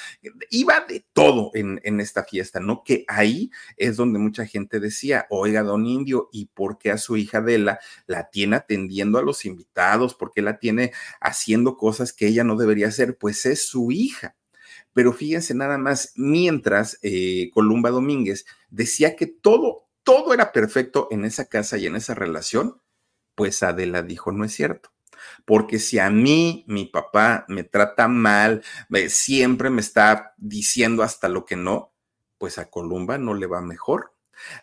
iba 0.49 0.85
de 0.87 1.05
todo 1.13 1.51
en, 1.53 1.79
en, 1.83 2.01
esta 2.01 2.23
fiesta, 2.23 2.59
¿no? 2.59 2.83
Que 2.83 3.05
ahí 3.07 3.49
es 3.77 3.95
donde 3.95 4.19
mucha 4.19 4.45
gente 4.45 4.79
decía, 4.79 5.25
oiga, 5.29 5.63
don 5.63 5.85
Indio, 5.87 6.29
¿y 6.31 6.47
por 6.47 6.77
qué 6.77 6.91
a 6.91 6.97
su 6.97 7.17
hija 7.17 7.39
Adela 7.39 7.79
la 8.05 8.29
tiene 8.29 8.57
atendiendo 8.57 9.17
a 9.17 9.23
los 9.23 9.45
invitados? 9.45 10.13
¿Por 10.13 10.31
qué 10.31 10.41
la 10.41 10.59
tiene 10.59 10.91
haciendo 11.21 11.77
cosas 11.77 12.13
que 12.13 12.27
ella 12.27 12.43
no 12.43 12.57
debería 12.57 12.89
hacer? 12.89 13.17
Pues 13.17 13.45
es 13.45 13.67
su 13.67 13.91
hija 13.91 14.35
pero 14.97 15.13
fíjense 15.13 15.53
nada 15.53 15.77
más, 15.77 16.13
mientras 16.15 16.97
eh, 17.03 17.51
Columba 17.53 17.91
Domínguez 17.91 18.47
decía 18.71 19.15
que 19.15 19.27
todo, 19.27 19.87
todo 20.01 20.33
era 20.33 20.51
perfecto 20.51 21.07
en 21.11 21.23
esa 21.23 21.45
casa 21.45 21.77
y 21.77 21.85
en 21.85 21.95
esa 21.95 22.15
relación, 22.15 22.81
pues 23.35 23.61
Adela 23.61 24.01
dijo, 24.01 24.31
no 24.31 24.43
es 24.43 24.53
cierto. 24.53 24.89
Porque 25.45 25.77
si 25.77 25.99
a 25.99 26.09
mí 26.09 26.65
mi 26.67 26.85
papá 26.85 27.45
me 27.47 27.63
trata 27.63 28.07
mal, 28.07 28.63
siempre 29.09 29.69
me 29.69 29.81
está 29.81 30.33
diciendo 30.37 31.03
hasta 31.03 31.29
lo 31.29 31.45
que 31.45 31.57
no, 31.57 31.93
pues 32.39 32.57
a 32.57 32.71
Columba 32.71 33.19
no 33.19 33.35
le 33.35 33.45
va 33.45 33.61
mejor. 33.61 34.15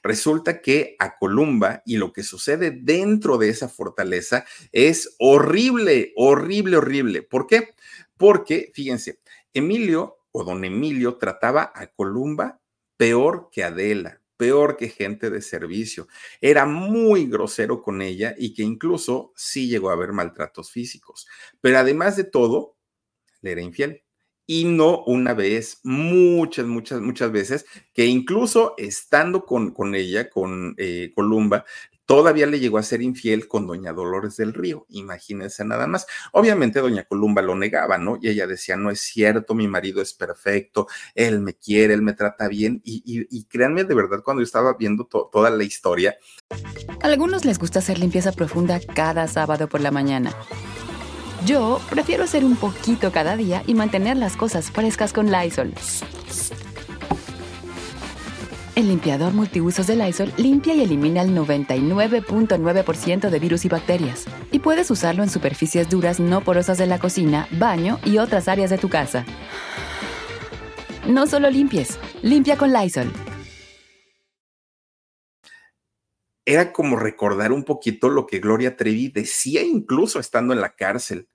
Resulta 0.02 0.60
que 0.60 0.96
a 0.98 1.16
Columba 1.16 1.84
y 1.86 1.96
lo 1.96 2.12
que 2.12 2.24
sucede 2.24 2.72
dentro 2.72 3.38
de 3.38 3.50
esa 3.50 3.68
fortaleza 3.68 4.46
es 4.72 5.14
horrible, 5.20 6.12
horrible, 6.16 6.78
horrible. 6.78 7.22
¿Por 7.22 7.46
qué? 7.46 7.76
Porque, 8.16 8.72
fíjense, 8.74 9.20
Emilio 9.52 10.13
o 10.36 10.42
don 10.42 10.64
Emilio 10.64 11.16
trataba 11.16 11.72
a 11.74 11.86
Columba 11.86 12.60
peor 12.96 13.50
que 13.52 13.62
Adela, 13.62 14.20
peor 14.36 14.76
que 14.76 14.88
gente 14.88 15.30
de 15.30 15.40
servicio. 15.40 16.08
Era 16.40 16.66
muy 16.66 17.26
grosero 17.26 17.80
con 17.82 18.02
ella 18.02 18.34
y 18.36 18.52
que 18.52 18.62
incluso 18.62 19.32
sí 19.36 19.68
llegó 19.68 19.90
a 19.90 19.92
haber 19.92 20.12
maltratos 20.12 20.72
físicos. 20.72 21.28
Pero 21.60 21.78
además 21.78 22.16
de 22.16 22.24
todo, 22.24 22.76
le 23.42 23.52
era 23.52 23.62
infiel. 23.62 24.02
Y 24.46 24.64
no 24.64 25.04
una 25.04 25.34
vez, 25.34 25.80
muchas, 25.84 26.66
muchas, 26.66 27.00
muchas 27.00 27.30
veces, 27.32 27.64
que 27.94 28.06
incluso 28.06 28.74
estando 28.76 29.46
con, 29.46 29.70
con 29.70 29.94
ella, 29.94 30.28
con 30.28 30.74
eh, 30.78 31.12
Columba, 31.14 31.64
todavía 32.06 32.46
le 32.46 32.60
llegó 32.60 32.78
a 32.78 32.82
ser 32.82 33.02
infiel 33.02 33.48
con 33.48 33.66
doña 33.66 33.92
Dolores 33.92 34.36
del 34.36 34.52
Río, 34.52 34.86
imagínense 34.88 35.64
nada 35.64 35.86
más. 35.86 36.06
Obviamente 36.32 36.80
doña 36.80 37.04
Columba 37.04 37.42
lo 37.42 37.54
negaba, 37.54 37.98
¿no? 37.98 38.18
Y 38.20 38.28
ella 38.28 38.46
decía, 38.46 38.76
no 38.76 38.90
es 38.90 39.00
cierto, 39.00 39.54
mi 39.54 39.68
marido 39.68 40.02
es 40.02 40.14
perfecto, 40.14 40.86
él 41.14 41.40
me 41.40 41.54
quiere, 41.54 41.94
él 41.94 42.02
me 42.02 42.12
trata 42.12 42.48
bien. 42.48 42.80
Y, 42.84 43.44
créanme, 43.44 43.84
de 43.84 43.94
verdad, 43.94 44.22
cuando 44.24 44.42
yo 44.42 44.44
estaba 44.44 44.74
viendo 44.74 45.06
toda 45.06 45.50
la 45.50 45.64
historia. 45.64 46.16
A 47.02 47.06
algunos 47.06 47.44
les 47.44 47.58
gusta 47.58 47.78
hacer 47.78 47.98
limpieza 47.98 48.32
profunda 48.32 48.80
cada 48.80 49.26
sábado 49.28 49.68
por 49.68 49.80
la 49.80 49.90
mañana. 49.90 50.34
Yo 51.44 51.80
prefiero 51.90 52.24
hacer 52.24 52.44
un 52.44 52.56
poquito 52.56 53.12
cada 53.12 53.36
día 53.36 53.62
y 53.66 53.74
mantener 53.74 54.16
las 54.16 54.36
cosas 54.36 54.70
frescas 54.70 55.12
con 55.12 55.30
Lysol. 55.30 55.74
El 58.76 58.88
limpiador 58.88 59.32
multiusos 59.32 59.86
de 59.86 59.94
Lysol 59.94 60.32
limpia 60.36 60.74
y 60.74 60.82
elimina 60.82 61.22
el 61.22 61.30
99.9% 61.30 63.30
de 63.30 63.38
virus 63.38 63.64
y 63.64 63.68
bacterias. 63.68 64.24
Y 64.50 64.58
puedes 64.58 64.90
usarlo 64.90 65.22
en 65.22 65.30
superficies 65.30 65.88
duras 65.88 66.18
no 66.18 66.40
porosas 66.40 66.76
de 66.76 66.86
la 66.86 66.98
cocina, 66.98 67.46
baño 67.52 68.00
y 68.04 68.18
otras 68.18 68.48
áreas 68.48 68.70
de 68.70 68.78
tu 68.78 68.88
casa. 68.88 69.24
No 71.06 71.28
solo 71.28 71.50
limpies, 71.50 72.00
limpia 72.22 72.58
con 72.58 72.72
Lysol. 72.72 73.12
Era 76.44 76.72
como 76.72 76.96
recordar 76.96 77.52
un 77.52 77.62
poquito 77.62 78.10
lo 78.10 78.26
que 78.26 78.40
Gloria 78.40 78.76
Trevi 78.76 79.08
decía 79.08 79.62
incluso 79.62 80.18
estando 80.18 80.52
en 80.52 80.60
la 80.60 80.74
cárcel 80.74 81.28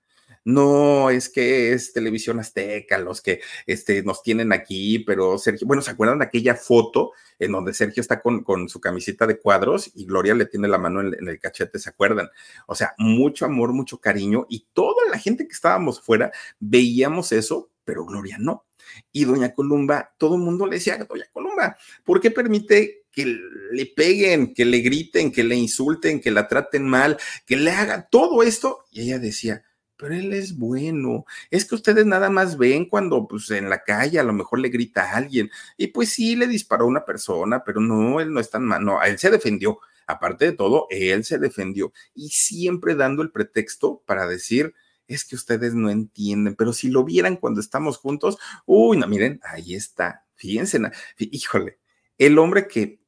no 0.45 1.09
es 1.09 1.29
que 1.29 1.73
es 1.73 1.93
televisión 1.93 2.39
azteca 2.39 2.97
los 2.97 3.21
que 3.21 3.41
este, 3.65 4.03
nos 4.03 4.23
tienen 4.23 4.51
aquí, 4.53 4.99
pero 4.99 5.37
Sergio, 5.37 5.67
bueno, 5.67 5.81
¿se 5.81 5.91
acuerdan 5.91 6.19
de 6.19 6.25
aquella 6.25 6.55
foto 6.55 7.11
en 7.37 7.51
donde 7.51 7.73
Sergio 7.73 8.01
está 8.01 8.21
con, 8.21 8.43
con 8.43 8.69
su 8.69 8.79
camiseta 8.79 9.25
de 9.27 9.39
cuadros 9.39 9.91
y 9.95 10.05
Gloria 10.05 10.33
le 10.33 10.45
tiene 10.45 10.67
la 10.67 10.77
mano 10.77 11.01
en, 11.01 11.27
el 11.27 11.39
cachete, 11.39 11.79
¿se 11.79 11.89
acuerdan? 11.89 12.29
O 12.67 12.75
sea, 12.75 12.93
mucho 12.97 13.45
amor, 13.45 13.73
mucho 13.73 13.99
cariño 13.99 14.45
y 14.49 14.67
toda 14.73 15.09
la 15.11 15.17
gente 15.17 15.47
que 15.47 15.53
estábamos 15.53 16.01
fuera 16.01 16.31
veíamos 16.59 17.31
eso, 17.31 17.69
pero 17.85 18.05
Gloria 18.05 18.37
no. 18.39 18.65
Y 19.11 19.25
doña 19.25 19.53
Columba, 19.53 20.13
todo 20.17 20.35
el 20.35 20.41
mundo 20.41 20.65
le 20.65 20.75
decía, 20.75 20.97
doña 20.97 21.25
Columba, 21.31 21.77
¿por 22.03 22.19
qué 22.19 22.31
permite 22.31 23.03
que 23.11 23.25
le 23.71 23.85
peguen, 23.87 24.53
que 24.53 24.65
le 24.65 24.79
griten, 24.79 25.31
que 25.31 25.43
le 25.43 25.55
insulten, 25.55 26.19
que 26.19 26.31
la 26.31 26.47
traten 26.47 26.87
mal, 26.87 27.17
que 27.45 27.55
le 27.55 27.71
hagan 27.71 28.07
todo 28.09 28.43
esto? 28.43 28.85
Y 28.91 29.01
ella 29.01 29.19
decía, 29.19 29.63
pero 29.99 30.15
él 30.15 30.33
es 30.33 30.57
bueno. 30.57 31.25
Es 31.51 31.65
que 31.65 31.75
ustedes 31.75 32.05
nada 32.05 32.29
más 32.29 32.57
ven 32.57 32.85
cuando 32.85 33.27
pues 33.27 33.51
en 33.51 33.69
la 33.69 33.83
calle 33.83 34.17
a 34.17 34.23
lo 34.23 34.31
mejor 34.31 34.59
le 34.59 34.69
grita 34.69 35.03
a 35.03 35.17
alguien 35.17 35.51
y 35.75 35.87
pues 35.87 36.13
sí 36.13 36.37
le 36.37 36.47
disparó 36.47 36.85
a 36.85 36.87
una 36.87 37.03
persona, 37.03 37.63
pero 37.65 37.81
no, 37.81 38.21
él 38.21 38.31
no 38.31 38.39
es 38.39 38.49
tan 38.49 38.63
malo, 38.63 38.85
no, 38.85 39.03
él 39.03 39.19
se 39.19 39.29
defendió. 39.29 39.79
Aparte 40.07 40.45
de 40.45 40.51
todo, 40.53 40.87
él 40.89 41.23
se 41.23 41.37
defendió 41.37 41.93
y 42.15 42.29
siempre 42.29 42.95
dando 42.95 43.21
el 43.21 43.29
pretexto 43.29 44.01
para 44.07 44.25
decir, 44.25 44.73
es 45.05 45.25
que 45.25 45.35
ustedes 45.35 45.75
no 45.75 45.89
entienden, 45.91 46.55
pero 46.55 46.73
si 46.73 46.89
lo 46.89 47.03
vieran 47.03 47.35
cuando 47.35 47.59
estamos 47.59 47.97
juntos, 47.97 48.37
uy, 48.65 48.97
no, 48.97 49.07
miren, 49.07 49.39
ahí 49.43 49.75
está, 49.75 50.25
fíjense, 50.35 50.79
híjole, 51.19 51.77
el 52.17 52.39
hombre 52.39 52.67
que 52.67 52.98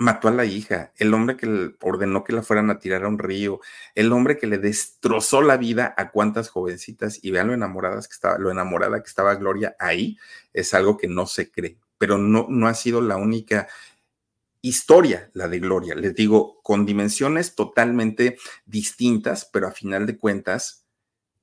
mató 0.00 0.28
a 0.28 0.30
la 0.30 0.46
hija, 0.46 0.92
el 0.96 1.12
hombre 1.12 1.36
que 1.36 1.74
ordenó 1.82 2.24
que 2.24 2.32
la 2.32 2.42
fueran 2.42 2.70
a 2.70 2.78
tirar 2.78 3.04
a 3.04 3.08
un 3.08 3.18
río, 3.18 3.60
el 3.94 4.12
hombre 4.12 4.38
que 4.38 4.46
le 4.46 4.56
destrozó 4.56 5.42
la 5.42 5.58
vida 5.58 5.94
a 5.94 6.10
cuantas 6.10 6.48
jovencitas 6.48 7.22
y 7.22 7.30
vean 7.30 7.48
lo 7.48 7.54
enamoradas 7.54 8.08
que 8.08 8.14
estaba, 8.14 8.38
lo 8.38 8.50
enamorada 8.50 9.02
que 9.02 9.08
estaba 9.08 9.34
Gloria 9.34 9.76
ahí, 9.78 10.16
es 10.54 10.72
algo 10.72 10.96
que 10.96 11.06
no 11.06 11.26
se 11.26 11.50
cree, 11.50 11.78
pero 11.98 12.16
no, 12.16 12.46
no 12.48 12.66
ha 12.66 12.72
sido 12.72 13.02
la 13.02 13.18
única 13.18 13.68
historia, 14.62 15.30
la 15.34 15.48
de 15.48 15.58
Gloria, 15.58 15.94
les 15.94 16.14
digo, 16.14 16.62
con 16.62 16.86
dimensiones 16.86 17.54
totalmente 17.54 18.38
distintas, 18.64 19.44
pero 19.52 19.66
a 19.68 19.72
final 19.72 20.06
de 20.06 20.16
cuentas, 20.16 20.86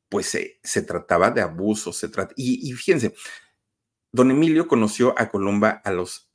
pues 0.09 0.35
se, 0.63 0.81
trataba 0.81 1.29
de 1.29 1.41
abuso, 1.41 1.93
se 1.93 2.09
trata, 2.09 2.33
y, 2.35 2.67
y 2.67 2.73
fíjense, 2.73 3.13
don 4.11 4.31
Emilio 4.31 4.67
conoció 4.67 5.13
a 5.15 5.29
Columba 5.29 5.79
a 5.85 5.91
los 5.91 6.26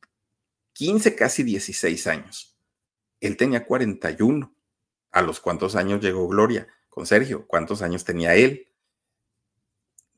15, 0.73 1.15
casi 1.15 1.43
16 1.43 2.07
años. 2.07 2.59
Él 3.21 3.37
tenía 3.37 3.65
41. 3.65 4.55
¿A 5.13 5.23
los 5.23 5.41
cuántos 5.41 5.77
años 5.77 6.01
llegó 6.03 6.27
Gloria 6.29 6.67
con 6.89 7.07
Sergio? 7.07 7.47
¿Cuántos 7.47 7.83
años 7.83 8.05
tenía 8.05 8.35
él? 8.35 8.72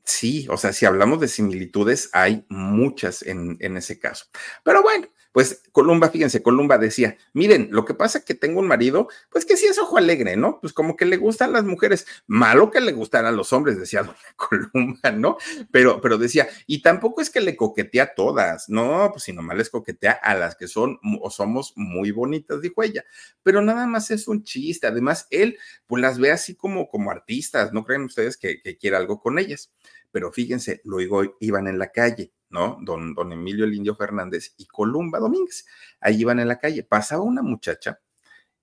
Sí, 0.07 0.45
o 0.51 0.57
sea, 0.57 0.71
si 0.71 0.85
hablamos 0.85 1.19
de 1.19 1.27
similitudes, 1.27 2.09
hay 2.13 2.45
muchas 2.49 3.23
en, 3.23 3.57
en 3.59 3.75
ese 3.77 3.97
caso. 3.99 4.25
Pero 4.63 4.83
bueno, 4.83 5.07
pues 5.31 5.63
Columba, 5.71 6.09
fíjense, 6.09 6.43
Columba 6.43 6.77
decía, 6.77 7.17
miren, 7.33 7.69
lo 7.71 7.83
que 7.85 7.95
pasa 7.95 8.19
es 8.19 8.23
que 8.25 8.35
tengo 8.35 8.59
un 8.59 8.67
marido, 8.67 9.09
pues 9.31 9.45
que 9.45 9.57
sí 9.57 9.65
es 9.65 9.77
ojo 9.79 9.97
alegre, 9.97 10.37
¿no? 10.37 10.59
Pues 10.61 10.73
como 10.73 10.95
que 10.95 11.05
le 11.05 11.17
gustan 11.17 11.51
las 11.53 11.65
mujeres, 11.65 12.05
malo 12.27 12.69
que 12.71 12.79
le 12.81 12.91
gustan 12.93 13.25
a 13.25 13.31
los 13.31 13.51
hombres, 13.51 13.77
decía 13.79 14.03
doña 14.03 14.15
Columba, 14.37 15.11
¿no? 15.11 15.37
Pero, 15.71 15.99
pero 15.99 16.17
decía, 16.19 16.47
y 16.67 16.81
tampoco 16.83 17.21
es 17.21 17.29
que 17.31 17.41
le 17.41 17.55
coquetea 17.57 18.03
a 18.03 18.13
todas, 18.15 18.69
no, 18.69 19.09
pues 19.11 19.23
si 19.23 19.33
nomás 19.33 19.57
les 19.57 19.69
coquetea 19.71 20.11
a 20.13 20.35
las 20.35 20.55
que 20.55 20.67
son 20.67 20.99
o 21.21 21.29
somos 21.31 21.73
muy 21.75 22.11
bonitas, 22.11 22.61
dijo 22.61 22.83
ella, 22.83 23.03
pero 23.43 23.61
nada 23.61 23.87
más 23.87 24.11
es 24.11 24.27
un 24.27 24.43
chiste, 24.43 24.87
además 24.87 25.27
él 25.31 25.57
pues 25.87 26.01
las 26.01 26.19
ve 26.19 26.31
así 26.31 26.55
como, 26.55 26.87
como 26.87 27.11
artistas, 27.11 27.73
¿no 27.73 27.83
creen 27.83 28.03
ustedes 28.03 28.37
que, 28.37 28.61
que 28.61 28.77
quiere 28.77 28.95
algo 28.97 29.19
con 29.19 29.39
ellas? 29.39 29.71
Pero 30.15 30.31
fíjense, 30.31 30.79
luego 30.85 31.23
iban 31.41 31.67
en 31.67 31.77
la 31.77 31.91
calle 31.91 32.31
¿no? 32.49 32.77
Don, 32.81 33.13
don 33.13 33.33
Emilio 33.33 33.65
el 33.65 33.73
Indio 33.73 33.97
Fernández 33.97 34.53
y 34.55 34.65
Columba 34.65 35.19
Domínguez. 35.19 35.65
Ahí 35.99 36.21
iban 36.21 36.39
en 36.39 36.47
la 36.47 36.57
calle. 36.57 36.83
Pasaba 36.83 37.21
una 37.21 37.41
muchacha 37.41 37.99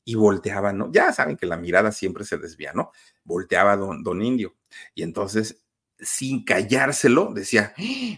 y 0.03 0.15
volteaba, 0.15 0.73
¿no? 0.73 0.91
Ya 0.91 1.13
saben 1.13 1.37
que 1.37 1.45
la 1.45 1.59
mirada 1.59 1.93
siempre 1.93 2.25
se 2.25 2.39
desvía, 2.39 2.73
¿no? 2.73 2.91
Volteaba 3.23 3.77
don, 3.77 4.03
don 4.03 4.23
Indio. 4.23 4.57
Y 4.95 5.03
entonces, 5.03 5.63
sin 5.99 6.43
callárselo, 6.43 7.35
decía, 7.35 7.75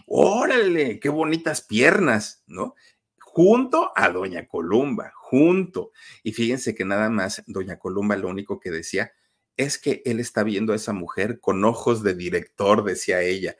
órale, 0.07 1.01
qué 1.01 1.09
bonitas 1.09 1.59
piernas, 1.59 2.41
¿no? 2.47 2.75
Junto 3.19 3.91
a 3.97 4.07
doña 4.11 4.47
Columba, 4.47 5.11
junto. 5.13 5.91
Y 6.23 6.31
fíjense 6.31 6.73
que 6.73 6.85
nada 6.85 7.09
más 7.09 7.43
doña 7.47 7.77
Columba 7.79 8.15
lo 8.15 8.29
único 8.29 8.61
que 8.61 8.71
decía 8.71 9.11
es 9.57 9.77
que 9.77 10.01
él 10.05 10.19
está 10.19 10.43
viendo 10.43 10.73
a 10.73 10.75
esa 10.75 10.93
mujer 10.93 11.39
con 11.39 11.63
ojos 11.65 12.03
de 12.03 12.15
director, 12.15 12.83
decía 12.83 13.21
ella. 13.21 13.55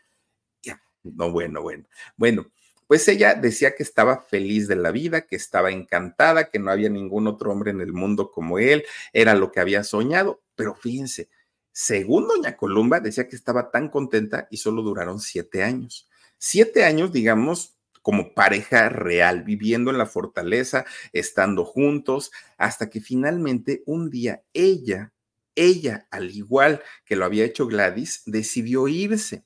No, 1.05 1.31
bueno, 1.31 1.61
bueno. 1.61 1.85
Bueno, 2.17 2.51
pues 2.87 3.07
ella 3.07 3.35
decía 3.35 3.75
que 3.75 3.83
estaba 3.83 4.21
feliz 4.21 4.67
de 4.67 4.75
la 4.75 4.91
vida, 4.91 5.21
que 5.21 5.35
estaba 5.35 5.71
encantada, 5.71 6.49
que 6.49 6.59
no 6.59 6.71
había 6.71 6.89
ningún 6.89 7.27
otro 7.27 7.51
hombre 7.51 7.71
en 7.71 7.81
el 7.81 7.93
mundo 7.93 8.31
como 8.31 8.59
él, 8.59 8.83
era 9.13 9.35
lo 9.35 9.51
que 9.51 9.59
había 9.59 9.83
soñado, 9.83 10.43
pero 10.55 10.75
fíjense, 10.75 11.29
según 11.71 12.27
doña 12.27 12.57
Columba, 12.57 12.99
decía 12.99 13.27
que 13.27 13.35
estaba 13.35 13.69
tan 13.69 13.89
contenta 13.89 14.47
y 14.49 14.57
solo 14.57 14.81
duraron 14.81 15.19
siete 15.19 15.63
años. 15.63 16.09
Siete 16.37 16.85
años, 16.85 17.11
digamos, 17.11 17.77
como 18.01 18.33
pareja 18.33 18.89
real, 18.89 19.43
viviendo 19.43 19.91
en 19.91 19.97
la 19.97 20.05
fortaleza, 20.05 20.85
estando 21.11 21.65
juntos, 21.65 22.31
hasta 22.57 22.89
que 22.89 23.01
finalmente 23.01 23.83
un 23.85 24.09
día 24.09 24.43
ella, 24.53 25.11
ella, 25.55 26.07
al 26.11 26.31
igual 26.31 26.81
que 27.05 27.15
lo 27.15 27.25
había 27.25 27.45
hecho 27.45 27.67
Gladys, 27.67 28.23
decidió 28.25 28.87
irse. 28.87 29.45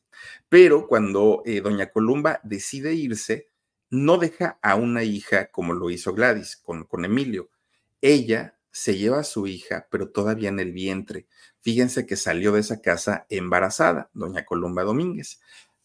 Pero 0.50 0.88
cuando 0.88 1.44
eh, 1.46 1.62
doña 1.62 1.92
Columba 1.92 2.40
decide 2.44 2.94
irse, 2.94 3.50
no 3.90 4.18
deja 4.18 4.60
a 4.62 4.76
una 4.76 5.04
hija 5.04 5.48
como 5.52 5.74
lo 5.74 5.90
hizo 5.90 6.14
Gladys 6.14 6.58
con, 6.58 6.84
con 6.86 7.06
Emilio. 7.06 7.50
Ella 8.02 8.58
se 8.72 8.98
lleva 8.98 9.20
a 9.20 9.24
su 9.24 9.48
hija, 9.48 9.88
pero 9.90 10.10
todavía 10.10 10.50
en 10.50 10.60
el 10.60 10.72
vientre. 10.72 11.28
Fíjense 11.62 12.06
que 12.06 12.16
salió 12.16 12.52
de 12.52 12.62
esa 12.62 12.82
casa 12.82 13.26
embarazada, 13.30 14.10
doña 14.14 14.46
Columba 14.46 14.84
Domínguez. 14.84 15.40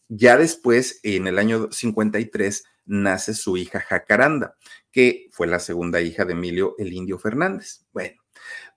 Ya 0.07 0.37
después, 0.37 0.99
en 1.03 1.27
el 1.27 1.39
año 1.39 1.71
53, 1.71 2.63
nace 2.85 3.33
su 3.33 3.57
hija 3.57 3.79
Jacaranda, 3.79 4.55
que 4.91 5.27
fue 5.31 5.47
la 5.47 5.59
segunda 5.59 6.01
hija 6.01 6.25
de 6.25 6.33
Emilio 6.33 6.75
el 6.77 6.93
Indio 6.93 7.17
Fernández. 7.17 7.85
Bueno, 7.91 8.21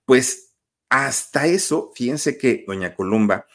pues 0.05 0.48
hasta 0.89 1.45
eso, 1.45 1.91
fíjense 1.95 2.37
que 2.37 2.63
doña 2.67 2.95
Columba 2.95 3.45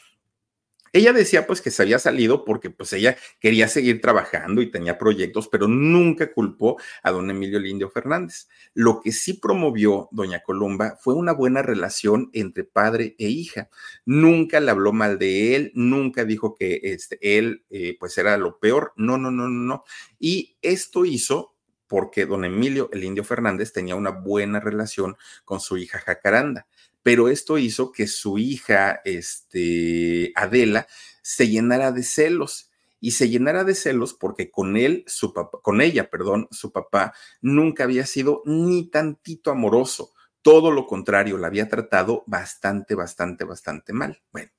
ella 0.95 1.12
decía 1.12 1.45
pues 1.45 1.61
que 1.61 1.72
se 1.72 1.82
había 1.82 1.99
salido 1.99 2.45
porque 2.45 2.70
pues 2.70 2.93
ella 2.93 3.16
quería 3.41 3.66
seguir 3.66 4.01
trabajando 4.01 4.62
y 4.62 4.70
tenía 4.70 4.97
proyectos, 4.97 5.49
pero 5.49 5.66
nunca 5.66 6.32
culpó 6.32 6.76
a 7.03 7.11
don 7.11 7.28
Emilio 7.28 7.59
Lindio 7.59 7.91
Fernández. 7.91 8.47
Lo 8.74 9.01
que 9.01 9.11
sí 9.11 9.32
promovió 9.32 10.09
doña 10.12 10.45
Columba 10.45 10.97
fue 11.01 11.14
una 11.14 11.32
buena 11.32 11.62
relación 11.62 12.30
entre 12.32 12.62
padre 12.62 13.16
e 13.18 13.26
hija. 13.26 13.70
Nunca 14.05 14.61
le 14.61 14.70
habló 14.70 14.93
mal 14.93 15.18
de 15.18 15.57
él, 15.57 15.72
nunca 15.74 16.24
dijo 16.24 16.55
que 16.55 16.78
este, 16.85 17.18
él 17.20 17.64
eh, 17.70 17.97
pues 17.99 18.16
era 18.16 18.37
lo 18.37 18.61
peor. 18.61 18.93
No, 18.95 19.18
no, 19.18 19.32
no, 19.32 19.49
no, 19.49 19.64
no. 19.64 19.85
Y 20.20 20.57
esto 20.62 21.05
hizo 21.05 21.57
porque 21.89 22.24
don 22.24 22.45
Emilio 22.45 22.89
el 22.93 23.03
Indio 23.03 23.24
Fernández 23.24 23.72
tenía 23.72 23.97
una 23.97 24.11
buena 24.11 24.61
relación 24.61 25.16
con 25.45 25.59
su 25.59 25.76
hija 25.76 25.99
Jacaranda 25.99 26.68
pero 27.05 27.29
esto 27.29 27.59
hizo 27.59 27.93
que 27.93 28.07
su 28.07 28.39
hija, 28.39 29.03
este, 29.05 30.33
Adela, 30.35 30.89
se 31.23 31.49
llenara 31.49 31.93
de 31.93 32.03
celos 32.03 32.71
y 32.99 33.11
se 33.11 33.29
llenara 33.29 33.63
de 33.63 33.75
celos 33.75 34.15
porque 34.15 34.51
con 34.51 34.79
él, 34.79 35.05
su 35.07 35.35
papá, 35.35 35.59
con 35.63 35.83
ella, 35.83 36.09
perdón, 36.09 36.49
su 36.51 36.73
papá 36.73 37.13
nunca 37.43 37.85
había 37.85 38.07
sido 38.07 38.41
ni 38.47 38.89
tantito 38.89 39.51
amoroso. 39.51 40.15
Todo 40.41 40.71
lo 40.71 40.87
contrario, 40.87 41.37
la 41.37 41.49
había 41.49 41.69
tratado 41.69 42.25
bastante, 42.27 42.95
bastante, 42.95 43.45
bastante 43.45 43.93
mal. 43.93 44.23
Bueno, 44.33 44.51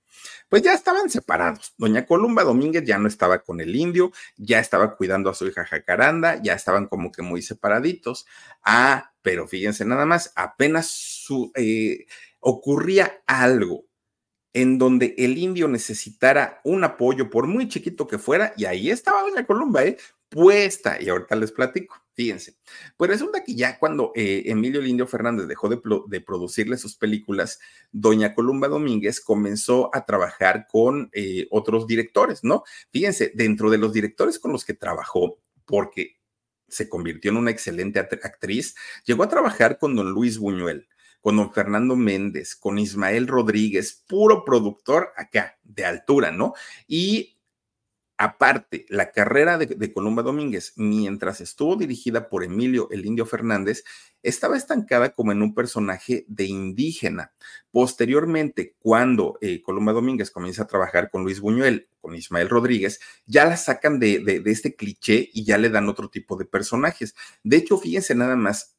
pues 0.48 0.62
ya 0.62 0.74
estaban 0.74 1.10
separados. 1.10 1.74
Doña 1.80 2.06
Columba 2.06 2.44
Domínguez 2.44 2.84
ya 2.86 3.00
no 3.00 3.08
estaba 3.08 3.40
con 3.40 3.60
el 3.60 3.76
indio, 3.76 4.12
ya 4.38 4.60
estaba 4.60 4.96
cuidando 4.96 5.32
a 5.32 5.34
su 5.34 5.48
hija 5.48 5.66
Jacaranda, 5.66 6.40
ya 6.44 6.54
estaban 6.54 6.86
como 6.86 7.12
que 7.12 7.24
muy 7.24 7.42
separaditos. 7.42 8.28
Ah, 8.64 9.14
pero 9.24 9.48
fíjense 9.48 9.86
nada 9.86 10.06
más, 10.06 10.32
apenas 10.36 10.88
su, 10.88 11.52
eh, 11.56 12.06
ocurría 12.46 13.24
algo 13.26 13.86
en 14.54 14.78
donde 14.78 15.16
el 15.18 15.38
indio 15.38 15.68
necesitara 15.68 16.62
un 16.64 16.84
apoyo, 16.84 17.30
por 17.30 17.48
muy 17.48 17.68
chiquito 17.68 18.08
que 18.08 18.20
fuera, 18.20 18.54
y 18.56 18.66
ahí 18.66 18.90
estaba 18.92 19.24
Doña 19.24 19.46
Columba, 19.46 19.84
¿eh? 19.84 19.98
puesta, 20.30 21.02
y 21.02 21.10
ahorita 21.10 21.36
les 21.36 21.52
platico, 21.52 21.96
fíjense. 22.14 22.56
Pues 22.96 23.10
resulta 23.10 23.44
que 23.44 23.56
ya 23.56 23.80
cuando 23.80 24.12
eh, 24.16 24.44
Emilio 24.46 24.80
el 24.80 24.88
Indio 24.88 25.08
Fernández 25.08 25.48
dejó 25.48 25.70
de, 25.70 26.22
producirle 26.22 26.78
sus 26.78 26.96
películas, 26.96 27.60
Doña 27.92 28.36
Columba 28.36 28.68
Domínguez 28.68 29.20
comenzó 29.20 29.90
a 29.94 30.06
trabajar 30.06 30.68
con 30.72 31.10
eh, 31.14 31.48
otros 31.50 31.88
directores, 31.88 32.44
¿no? 32.44 32.64
Fíjense, 32.92 33.32
dentro 33.34 33.72
de 33.72 33.80
los 33.80 33.92
directores 33.92 34.38
con 34.40 34.52
los 34.52 34.64
que 34.64 34.76
trabajó, 34.76 35.40
porque 35.66 36.20
se 36.68 36.88
convirtió 36.88 37.32
en 37.32 37.38
una 37.38 37.52
excelente 37.52 38.00
actriz, 38.00 38.76
llegó 39.04 39.24
a 39.24 39.30
trabajar 39.30 39.80
con 39.80 39.96
don 39.96 40.12
Luis 40.12 40.38
Buñuel, 40.38 40.88
con 41.26 41.38
don 41.38 41.52
Fernando 41.52 41.96
Méndez, 41.96 42.56
con 42.56 42.78
Ismael 42.78 43.26
Rodríguez, 43.26 44.04
puro 44.08 44.46
productor 44.46 45.10
acá, 45.18 45.58
de 45.64 45.84
altura, 45.84 46.32
¿no? 46.32 46.54
Y 46.88 47.40
aparte, 48.16 48.86
la 48.90 49.12
carrera 49.12 49.58
de, 49.58 49.92
Columba 49.92 50.22
Domínguez, 50.22 50.74
mientras 50.76 51.42
estuvo 51.42 51.78
dirigida 51.78 52.30
por 52.30 52.44
Emilio 52.44 52.90
el 52.92 53.08
Indio 53.08 53.26
Fernández, 53.26 53.84
estaba 54.22 54.56
estancada 54.56 55.16
como 55.16 55.32
en 55.32 55.42
un 55.42 55.56
personaje 55.56 56.26
de 56.28 56.46
indígena. 56.46 57.34
Posteriormente, 57.72 58.76
cuando 58.78 59.40
eh, 59.42 59.64
Columba 59.64 59.94
Domínguez 59.94 60.30
comienza 60.30 60.62
a 60.62 60.68
trabajar 60.68 61.10
con 61.10 61.24
Luis 61.24 61.40
Buñuel, 61.40 61.90
con 62.02 62.14
Ismael 62.14 62.50
Rodríguez, 62.50 63.00
ya 63.26 63.46
la 63.46 63.58
sacan 63.58 64.00
de, 64.00 64.20
de 64.20 64.52
este 64.52 64.76
cliché 64.76 65.28
y 65.34 65.44
ya 65.44 65.58
le 65.58 65.72
dan 65.72 65.90
otro 65.90 66.08
tipo 66.08 66.38
de 66.38 66.46
personajes. 66.46 67.16
De 67.44 67.58
hecho, 67.58 67.80
fíjense 67.80 68.14
nada 68.14 68.36
más, 68.36 68.75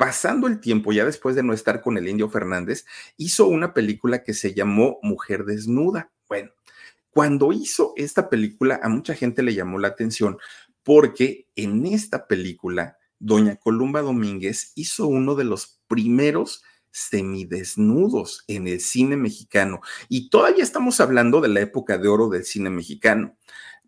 pasando 0.00 0.46
el 0.46 0.60
tiempo, 0.60 0.94
ya 0.94 1.04
después 1.04 1.36
de 1.36 1.42
no 1.42 1.52
estar 1.52 1.82
con 1.82 1.98
el 1.98 2.08
Indio 2.08 2.30
Fernández, 2.30 2.86
hizo 3.18 3.46
una 3.48 3.74
película 3.74 4.22
que 4.22 4.32
se 4.32 4.54
llamó 4.54 4.98
Mujer 5.02 5.44
Desnuda. 5.44 6.10
Bueno, 6.26 6.52
cuando 7.10 7.52
hizo 7.52 7.92
esta 7.96 8.30
película, 8.30 8.80
a 8.82 8.88
mucha 8.88 9.14
gente 9.14 9.42
le 9.42 9.52
llamó 9.52 9.78
la 9.78 9.88
atención 9.88 10.38
porque 10.82 11.48
en 11.54 11.84
esta 11.84 12.26
película, 12.26 12.96
doña 13.18 13.56
Columba 13.56 14.00
Domínguez 14.00 14.72
hizo 14.74 15.06
uno 15.06 15.34
de 15.34 15.44
los 15.44 15.82
primeros 15.86 16.64
semidesnudos 16.90 18.44
en 18.48 18.68
el 18.68 18.80
cine 18.80 19.18
mexicano. 19.18 19.82
Y 20.08 20.30
todavía 20.30 20.62
estamos 20.62 20.98
hablando 21.00 21.42
de 21.42 21.48
la 21.48 21.60
época 21.60 21.98
de 21.98 22.08
oro 22.08 22.30
del 22.30 22.44
cine 22.44 22.70
mexicano. 22.70 23.36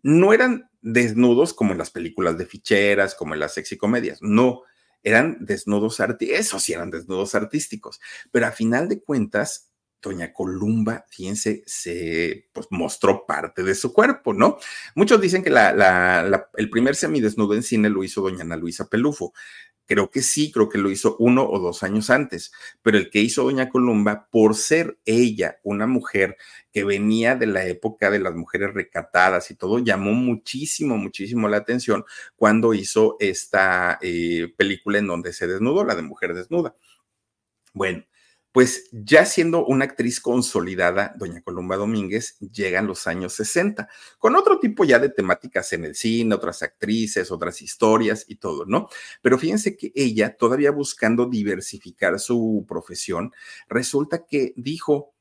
No 0.03 0.31
eran 0.31 0.69
desnudos 0.83 1.55
como 1.55 1.71
en 1.71 1.79
las 1.79 1.89
películas 1.89 2.37
de 2.37 2.45
ficheras, 2.45 3.15
como 3.15 3.33
en 3.33 3.39
las 3.39 3.55
sexicomedias, 3.55 4.19
no 4.21 4.61
eran 5.03 5.37
desnudos 5.41 5.99
artísticos, 5.99 6.39
esos 6.39 6.63
sí 6.63 6.73
eran 6.73 6.91
desnudos 6.91 7.35
artísticos, 7.35 7.99
pero 8.31 8.47
a 8.47 8.51
final 8.51 8.87
de 8.87 9.01
cuentas, 9.01 9.73
Doña 10.01 10.33
Columba, 10.33 11.05
fíjense, 11.09 11.63
se 11.65 12.49
pues, 12.51 12.67
mostró 12.69 13.25
parte 13.25 13.63
de 13.63 13.73
su 13.73 13.93
cuerpo, 13.93 14.33
¿no? 14.33 14.57
Muchos 14.95 15.21
dicen 15.21 15.43
que 15.43 15.49
la, 15.49 16.49
el 16.55 16.69
primer 16.69 16.95
semidesnudo 16.95 17.55
en 17.55 17.63
cine 17.63 17.89
lo 17.89 18.03
hizo 18.03 18.21
Doña 18.21 18.41
Ana 18.41 18.57
Luisa 18.57 18.89
Pelufo, 18.89 19.33
Creo 19.85 20.09
que 20.09 20.21
sí, 20.21 20.51
creo 20.51 20.69
que 20.69 20.77
lo 20.77 20.89
hizo 20.89 21.17
uno 21.19 21.47
o 21.47 21.59
dos 21.59 21.83
años 21.83 22.09
antes, 22.09 22.51
pero 22.81 22.97
el 22.97 23.09
que 23.09 23.19
hizo 23.19 23.43
Doña 23.43 23.69
Columba, 23.69 24.29
por 24.31 24.55
ser 24.55 24.97
ella 25.05 25.59
una 25.63 25.87
mujer 25.87 26.37
que 26.71 26.83
venía 26.83 27.35
de 27.35 27.47
la 27.47 27.65
época 27.65 28.09
de 28.09 28.19
las 28.19 28.33
mujeres 28.33 28.73
recatadas 28.73 29.51
y 29.51 29.55
todo, 29.55 29.79
llamó 29.79 30.13
muchísimo, 30.13 30.97
muchísimo 30.97 31.49
la 31.49 31.57
atención 31.57 32.05
cuando 32.35 32.73
hizo 32.73 33.17
esta 33.19 33.99
eh, 34.01 34.53
película 34.57 34.99
en 34.99 35.07
donde 35.07 35.33
se 35.33 35.47
desnudó, 35.47 35.83
la 35.83 35.95
de 35.95 36.01
Mujer 36.01 36.33
Desnuda. 36.33 36.75
Bueno, 37.73 38.05
pues 38.53 38.87
ya 38.91 39.25
siendo 39.25 39.65
una 39.65 39.85
actriz 39.85 40.21
consolidada, 40.21 41.15
doña 41.17 41.41
Columba 41.41 41.75
Domínguez, 41.75 42.37
llegan 42.39 42.85
los 42.85 43.07
años 43.07 43.33
60, 43.33 43.89
con 44.19 44.35
otro 44.35 44.59
tipo 44.59 44.85
ya 44.85 44.99
de 44.99 45.09
temáticas 45.09 45.73
en 45.73 45.85
el 45.85 45.95
cine, 45.95 46.35
otras 46.35 46.61
actrices, 46.61 47.31
otras 47.31 47.63
historias 47.63 48.25
y 48.27 48.35
todo, 48.35 48.65
¿no? 48.67 48.89
Pero 49.23 49.39
fíjense 49.39 49.75
que 49.75 49.91
ella, 49.95 50.37
todavía 50.37 50.69
buscando 50.69 51.25
diversificar 51.25 52.19
su 52.19 52.63
profesión, 52.67 53.33
resulta 53.67 54.27
que 54.27 54.53
dijo, 54.55 55.12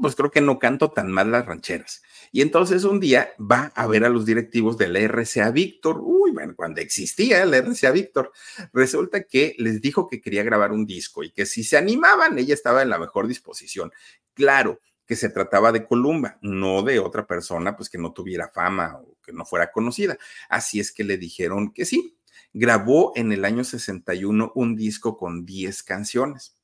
pues 0.00 0.14
creo 0.14 0.30
que 0.30 0.40
no 0.40 0.58
canto 0.58 0.90
tan 0.90 1.10
mal 1.10 1.30
las 1.30 1.46
rancheras. 1.46 2.02
Y 2.32 2.42
entonces 2.42 2.84
un 2.84 3.00
día 3.00 3.32
va 3.38 3.72
a 3.74 3.86
ver 3.86 4.04
a 4.04 4.08
los 4.08 4.26
directivos 4.26 4.78
de 4.78 4.88
la 4.88 5.00
RCA 5.00 5.50
Víctor, 5.50 6.00
uy, 6.02 6.30
bueno, 6.32 6.54
cuando 6.56 6.80
existía 6.80 7.44
la 7.46 7.58
RCA 7.58 7.90
Víctor, 7.90 8.32
resulta 8.72 9.24
que 9.24 9.54
les 9.58 9.80
dijo 9.80 10.08
que 10.08 10.20
quería 10.20 10.42
grabar 10.42 10.72
un 10.72 10.86
disco 10.86 11.22
y 11.22 11.30
que 11.30 11.46
si 11.46 11.64
se 11.64 11.76
animaban, 11.76 12.38
ella 12.38 12.54
estaba 12.54 12.82
en 12.82 12.90
la 12.90 12.98
mejor 12.98 13.26
disposición. 13.26 13.92
Claro, 14.34 14.80
que 15.10 15.16
se 15.16 15.28
trataba 15.28 15.72
de 15.72 15.84
Columba, 15.84 16.38
no 16.40 16.84
de 16.84 17.00
otra 17.00 17.26
persona, 17.26 17.76
pues 17.76 17.90
que 17.90 17.98
no 17.98 18.12
tuviera 18.12 18.48
fama 18.48 18.96
o 18.96 19.18
que 19.20 19.32
no 19.32 19.44
fuera 19.44 19.72
conocida. 19.72 20.16
Así 20.48 20.78
es 20.78 20.92
que 20.92 21.02
le 21.02 21.18
dijeron 21.18 21.72
que 21.72 21.84
sí. 21.84 22.16
Grabó 22.52 23.12
en 23.16 23.32
el 23.32 23.44
año 23.44 23.64
61 23.64 24.52
un 24.54 24.76
disco 24.76 25.16
con 25.16 25.44
10 25.44 25.82
canciones. 25.82 26.56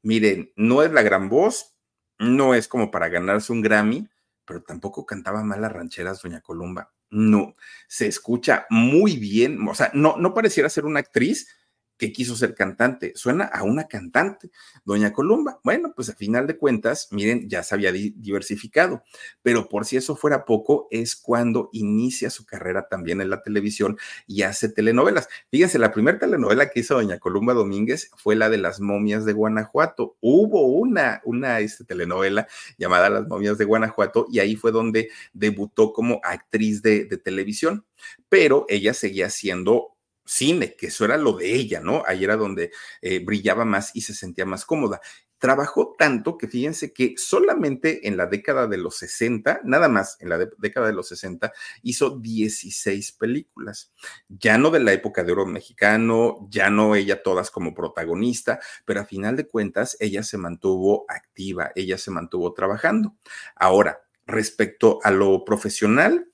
Miren, 0.00 0.52
no 0.56 0.82
es 0.82 0.90
la 0.90 1.02
gran 1.02 1.28
voz, 1.28 1.75
no 2.18 2.54
es 2.54 2.68
como 2.68 2.90
para 2.90 3.08
ganarse 3.08 3.52
un 3.52 3.62
Grammy, 3.62 4.08
pero 4.44 4.62
tampoco 4.62 5.04
cantaba 5.06 5.42
mal 5.42 5.60
las 5.60 5.72
rancheras, 5.72 6.22
doña 6.22 6.40
Columba. 6.40 6.92
No, 7.10 7.56
se 7.88 8.06
escucha 8.06 8.66
muy 8.70 9.16
bien, 9.16 9.66
o 9.68 9.74
sea, 9.74 9.90
no, 9.94 10.16
no 10.16 10.34
pareciera 10.34 10.68
ser 10.68 10.84
una 10.84 11.00
actriz, 11.00 11.48
que 11.96 12.12
quiso 12.12 12.36
ser 12.36 12.54
cantante. 12.54 13.12
Suena 13.14 13.44
a 13.44 13.62
una 13.62 13.88
cantante, 13.88 14.50
Doña 14.84 15.12
Columba. 15.12 15.60
Bueno, 15.64 15.92
pues 15.94 16.08
a 16.08 16.14
final 16.14 16.46
de 16.46 16.56
cuentas, 16.56 17.08
miren, 17.10 17.48
ya 17.48 17.62
se 17.62 17.74
había 17.74 17.92
diversificado, 17.92 19.02
pero 19.42 19.68
por 19.68 19.84
si 19.84 19.96
eso 19.96 20.16
fuera 20.16 20.44
poco, 20.44 20.88
es 20.90 21.16
cuando 21.16 21.70
inicia 21.72 22.30
su 22.30 22.44
carrera 22.44 22.88
también 22.88 23.20
en 23.20 23.30
la 23.30 23.42
televisión 23.42 23.96
y 24.26 24.42
hace 24.42 24.68
telenovelas. 24.68 25.28
Fíjense, 25.50 25.78
la 25.78 25.92
primera 25.92 26.18
telenovela 26.18 26.70
que 26.70 26.80
hizo 26.80 26.94
Doña 26.94 27.18
Columba 27.18 27.54
Domínguez 27.54 28.10
fue 28.16 28.36
la 28.36 28.50
de 28.50 28.58
las 28.58 28.80
momias 28.80 29.24
de 29.24 29.32
Guanajuato. 29.32 30.16
Hubo 30.20 30.66
una, 30.66 31.20
una 31.24 31.60
este, 31.60 31.84
telenovela 31.84 32.46
llamada 32.78 33.10
Las 33.10 33.26
momias 33.26 33.58
de 33.58 33.64
Guanajuato 33.64 34.26
y 34.30 34.40
ahí 34.40 34.56
fue 34.56 34.72
donde 34.72 35.10
debutó 35.32 35.92
como 35.92 36.20
actriz 36.22 36.82
de, 36.82 37.04
de 37.04 37.16
televisión, 37.16 37.84
pero 38.28 38.66
ella 38.68 38.94
seguía 38.94 39.30
siendo 39.30 39.95
cine, 40.26 40.74
que 40.76 40.88
eso 40.88 41.04
era 41.04 41.16
lo 41.16 41.32
de 41.32 41.54
ella, 41.54 41.80
¿no? 41.80 42.02
Ahí 42.06 42.24
era 42.24 42.36
donde 42.36 42.72
eh, 43.00 43.20
brillaba 43.24 43.64
más 43.64 43.92
y 43.94 44.02
se 44.02 44.14
sentía 44.14 44.44
más 44.44 44.64
cómoda. 44.66 45.00
Trabajó 45.38 45.94
tanto 45.98 46.38
que 46.38 46.48
fíjense 46.48 46.94
que 46.94 47.14
solamente 47.18 48.08
en 48.08 48.16
la 48.16 48.26
década 48.26 48.66
de 48.66 48.78
los 48.78 48.96
60, 48.96 49.60
nada 49.64 49.88
más 49.88 50.16
en 50.20 50.30
la 50.30 50.38
década 50.58 50.86
de 50.86 50.94
los 50.94 51.08
60, 51.08 51.52
hizo 51.82 52.18
16 52.18 53.12
películas. 53.12 53.92
Ya 54.28 54.56
no 54.56 54.70
de 54.70 54.80
la 54.80 54.94
época 54.94 55.24
de 55.24 55.32
oro 55.32 55.44
mexicano, 55.44 56.48
ya 56.50 56.70
no 56.70 56.94
ella 56.94 57.22
todas 57.22 57.50
como 57.50 57.74
protagonista, 57.74 58.60
pero 58.86 59.00
a 59.00 59.04
final 59.04 59.36
de 59.36 59.46
cuentas 59.46 59.96
ella 60.00 60.22
se 60.22 60.38
mantuvo 60.38 61.04
activa, 61.08 61.70
ella 61.74 61.98
se 61.98 62.10
mantuvo 62.10 62.54
trabajando. 62.54 63.14
Ahora, 63.56 64.00
respecto 64.26 65.00
a 65.02 65.10
lo 65.10 65.44
profesional, 65.44 66.28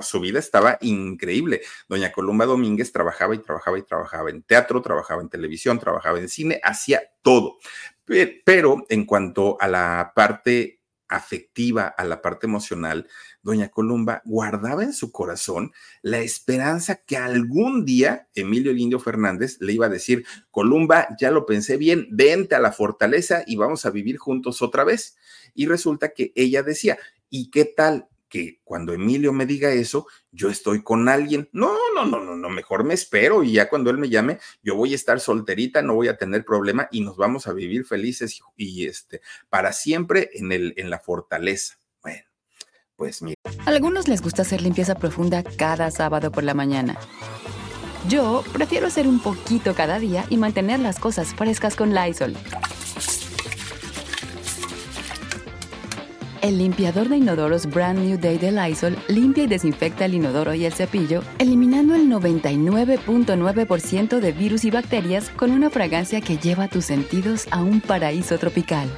su 0.00 0.20
vida 0.20 0.38
estaba 0.38 0.78
increíble. 0.80 1.62
Doña 1.88 2.12
Columba 2.12 2.46
Domínguez 2.46 2.92
trabajaba 2.92 3.34
y 3.34 3.38
trabajaba 3.38 3.78
y 3.78 3.82
trabajaba 3.82 4.30
en 4.30 4.42
teatro, 4.42 4.82
trabajaba 4.82 5.22
en 5.22 5.28
televisión, 5.28 5.78
trabajaba 5.78 6.18
en 6.18 6.28
cine, 6.28 6.60
hacía 6.62 7.02
todo. 7.22 7.58
Pero 8.44 8.84
en 8.88 9.04
cuanto 9.04 9.56
a 9.60 9.68
la 9.68 10.12
parte 10.14 10.78
afectiva, 11.08 11.86
a 11.86 12.04
la 12.04 12.20
parte 12.20 12.46
emocional, 12.46 13.08
doña 13.42 13.70
Columba 13.70 14.22
guardaba 14.24 14.82
en 14.82 14.92
su 14.92 15.10
corazón 15.10 15.72
la 16.02 16.18
esperanza 16.18 16.96
que 16.96 17.16
algún 17.16 17.84
día 17.84 18.28
Emilio 18.34 18.72
Lindio 18.72 19.00
Fernández 19.00 19.56
le 19.60 19.72
iba 19.72 19.86
a 19.86 19.90
decir, 19.90 20.24
Columba, 20.50 21.08
ya 21.18 21.30
lo 21.30 21.46
pensé 21.46 21.76
bien, 21.76 22.08
vente 22.10 22.54
a 22.54 22.60
la 22.60 22.72
fortaleza 22.72 23.42
y 23.46 23.56
vamos 23.56 23.86
a 23.86 23.90
vivir 23.90 24.18
juntos 24.18 24.60
otra 24.62 24.84
vez. 24.84 25.16
Y 25.54 25.66
resulta 25.66 26.10
que 26.10 26.32
ella 26.34 26.62
decía, 26.62 26.98
¿y 27.30 27.50
qué 27.50 27.64
tal? 27.64 28.08
Que 28.28 28.60
cuando 28.64 28.92
Emilio 28.92 29.32
me 29.32 29.46
diga 29.46 29.70
eso, 29.70 30.06
yo 30.30 30.50
estoy 30.50 30.82
con 30.82 31.08
alguien. 31.08 31.48
No, 31.52 31.72
no, 31.94 32.06
no, 32.06 32.20
no, 32.20 32.36
no, 32.36 32.48
mejor 32.48 32.84
me 32.84 32.94
espero 32.94 33.42
y 33.42 33.52
ya 33.52 33.68
cuando 33.68 33.90
él 33.90 33.98
me 33.98 34.08
llame, 34.08 34.38
yo 34.62 34.76
voy 34.76 34.92
a 34.92 34.96
estar 34.96 35.20
solterita, 35.20 35.82
no 35.82 35.94
voy 35.94 36.08
a 36.08 36.16
tener 36.16 36.44
problema 36.44 36.88
y 36.90 37.00
nos 37.00 37.16
vamos 37.16 37.46
a 37.46 37.52
vivir 37.52 37.84
felices 37.84 38.40
y, 38.56 38.86
este 38.86 39.20
para 39.48 39.72
siempre 39.72 40.30
en 40.34 40.52
el 40.52 40.74
en 40.76 40.90
la 40.90 40.98
fortaleza. 40.98 41.78
Bueno, 42.02 42.22
pues 42.96 43.22
mira. 43.22 43.36
Algunos 43.66 44.08
les 44.08 44.22
gusta 44.22 44.42
hacer 44.42 44.62
limpieza 44.62 44.94
profunda 44.94 45.42
cada 45.42 45.90
sábado 45.90 46.30
por 46.30 46.44
la 46.44 46.54
mañana. 46.54 46.98
Yo 48.08 48.44
prefiero 48.52 48.86
hacer 48.86 49.06
un 49.06 49.20
poquito 49.20 49.74
cada 49.74 49.98
día 49.98 50.24
y 50.30 50.36
mantener 50.36 50.80
las 50.80 50.98
cosas 50.98 51.34
frescas 51.34 51.76
con 51.76 51.94
Lysol. 51.94 52.34
El 56.40 56.58
limpiador 56.58 57.08
de 57.08 57.16
inodoros 57.16 57.66
Brand 57.66 57.98
New 57.98 58.16
Day 58.16 58.38
de 58.38 58.52
Lysol 58.52 58.96
limpia 59.08 59.42
y 59.42 59.48
desinfecta 59.48 60.04
el 60.04 60.14
inodoro 60.14 60.54
y 60.54 60.66
el 60.66 60.72
cepillo, 60.72 61.24
eliminando 61.40 61.96
el 61.96 62.08
99.9% 62.08 64.20
de 64.20 64.32
virus 64.32 64.64
y 64.64 64.70
bacterias 64.70 65.30
con 65.30 65.50
una 65.50 65.68
fragancia 65.68 66.20
que 66.20 66.36
lleva 66.36 66.68
tus 66.68 66.84
sentidos 66.84 67.48
a 67.50 67.60
un 67.60 67.80
paraíso 67.80 68.38
tropical. 68.38 68.88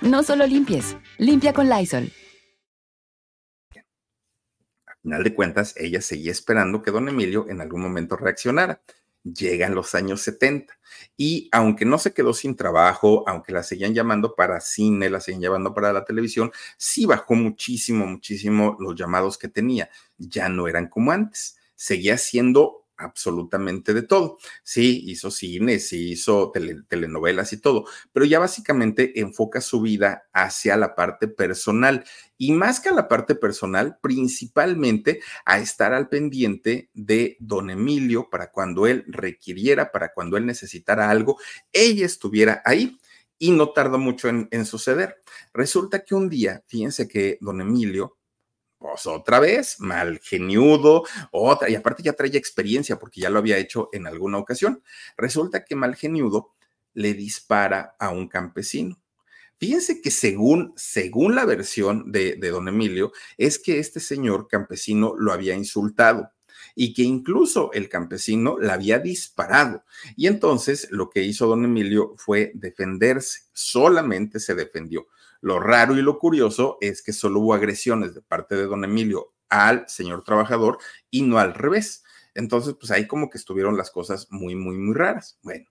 No 0.00 0.24
solo 0.24 0.44
limpies, 0.44 0.96
limpia 1.18 1.52
con 1.52 1.68
Lysol. 1.68 2.10
Al 4.86 4.96
final 5.02 5.22
de 5.22 5.34
cuentas, 5.34 5.74
ella 5.76 6.00
seguía 6.00 6.32
esperando 6.32 6.82
que 6.82 6.90
don 6.90 7.08
Emilio 7.08 7.46
en 7.48 7.60
algún 7.60 7.80
momento 7.80 8.16
reaccionara 8.16 8.82
llegan 9.22 9.74
los 9.74 9.94
años 9.94 10.22
70 10.22 10.72
y 11.16 11.48
aunque 11.52 11.84
no 11.84 11.98
se 11.98 12.12
quedó 12.14 12.32
sin 12.32 12.56
trabajo, 12.56 13.24
aunque 13.26 13.52
la 13.52 13.62
seguían 13.62 13.94
llamando 13.94 14.34
para 14.34 14.60
cine, 14.60 15.10
la 15.10 15.20
seguían 15.20 15.42
llamando 15.42 15.74
para 15.74 15.92
la 15.92 16.04
televisión, 16.04 16.50
sí 16.76 17.06
bajó 17.06 17.34
muchísimo, 17.34 18.06
muchísimo 18.06 18.76
los 18.80 18.94
llamados 18.94 19.38
que 19.38 19.48
tenía. 19.48 19.90
Ya 20.18 20.48
no 20.48 20.68
eran 20.68 20.88
como 20.88 21.12
antes. 21.12 21.56
Seguía 21.74 22.18
siendo 22.18 22.79
absolutamente 23.00 23.94
de 23.94 24.02
todo. 24.02 24.38
Sí, 24.62 25.02
hizo 25.06 25.30
cine, 25.30 25.78
sí 25.78 26.12
hizo 26.12 26.52
telenovelas 26.88 27.52
y 27.52 27.60
todo, 27.60 27.84
pero 28.12 28.26
ya 28.26 28.38
básicamente 28.38 29.20
enfoca 29.20 29.60
su 29.60 29.80
vida 29.80 30.28
hacia 30.32 30.76
la 30.76 30.94
parte 30.94 31.28
personal 31.28 32.04
y 32.42 32.52
más 32.52 32.80
que 32.80 32.88
a 32.88 32.92
la 32.92 33.06
parte 33.06 33.34
personal, 33.34 33.98
principalmente 34.00 35.20
a 35.44 35.58
estar 35.58 35.92
al 35.92 36.08
pendiente 36.08 36.88
de 36.94 37.36
don 37.38 37.68
Emilio 37.68 38.30
para 38.30 38.50
cuando 38.50 38.86
él 38.86 39.04
requiriera, 39.08 39.92
para 39.92 40.14
cuando 40.14 40.38
él 40.38 40.46
necesitara 40.46 41.10
algo, 41.10 41.38
ella 41.70 42.06
estuviera 42.06 42.62
ahí. 42.64 42.98
Y 43.42 43.52
no 43.52 43.70
tardó 43.70 43.98
mucho 43.98 44.28
en, 44.28 44.48
en 44.50 44.66
suceder. 44.66 45.16
Resulta 45.54 46.04
que 46.04 46.14
un 46.14 46.28
día, 46.28 46.62
fíjense 46.66 47.08
que 47.08 47.38
don 47.40 47.62
Emilio 47.62 48.18
pues 48.80 49.06
otra 49.06 49.40
vez, 49.40 49.78
mal 49.78 50.18
geniudo, 50.20 51.04
otra, 51.32 51.68
y 51.68 51.74
aparte 51.74 52.02
ya 52.02 52.14
traía 52.14 52.38
experiencia 52.38 52.98
porque 52.98 53.20
ya 53.20 53.28
lo 53.28 53.38
había 53.38 53.58
hecho 53.58 53.90
en 53.92 54.06
alguna 54.06 54.38
ocasión. 54.38 54.82
Resulta 55.18 55.66
que 55.66 55.76
mal 55.76 55.94
geniudo 55.96 56.54
le 56.94 57.12
dispara 57.12 57.94
a 57.98 58.08
un 58.08 58.26
campesino. 58.26 58.98
Fíjense 59.58 60.00
que 60.00 60.10
según, 60.10 60.72
según 60.76 61.34
la 61.34 61.44
versión 61.44 62.10
de, 62.10 62.36
de 62.36 62.48
don 62.48 62.68
Emilio, 62.68 63.12
es 63.36 63.58
que 63.58 63.78
este 63.78 64.00
señor 64.00 64.48
campesino 64.48 65.14
lo 65.18 65.34
había 65.34 65.54
insultado 65.54 66.30
y 66.74 66.94
que 66.94 67.02
incluso 67.02 67.70
el 67.74 67.90
campesino 67.90 68.58
la 68.58 68.74
había 68.74 68.98
disparado. 68.98 69.84
Y 70.16 70.26
entonces 70.26 70.88
lo 70.90 71.10
que 71.10 71.22
hizo 71.22 71.46
don 71.46 71.66
Emilio 71.66 72.14
fue 72.16 72.52
defenderse, 72.54 73.40
solamente 73.52 74.40
se 74.40 74.54
defendió. 74.54 75.06
Lo 75.40 75.58
raro 75.58 75.96
y 75.96 76.02
lo 76.02 76.18
curioso 76.18 76.78
es 76.80 77.02
que 77.02 77.12
solo 77.12 77.40
hubo 77.40 77.54
agresiones 77.54 78.14
de 78.14 78.22
parte 78.22 78.56
de 78.56 78.66
don 78.66 78.84
Emilio 78.84 79.32
al 79.48 79.88
señor 79.88 80.22
trabajador 80.24 80.78
y 81.10 81.22
no 81.22 81.38
al 81.38 81.54
revés. 81.54 82.04
Entonces, 82.34 82.74
pues 82.78 82.92
ahí 82.92 83.06
como 83.06 83.28
que 83.28 83.38
estuvieron 83.38 83.76
las 83.76 83.90
cosas 83.90 84.28
muy, 84.30 84.54
muy, 84.54 84.76
muy 84.76 84.94
raras. 84.94 85.38
Bueno, 85.42 85.66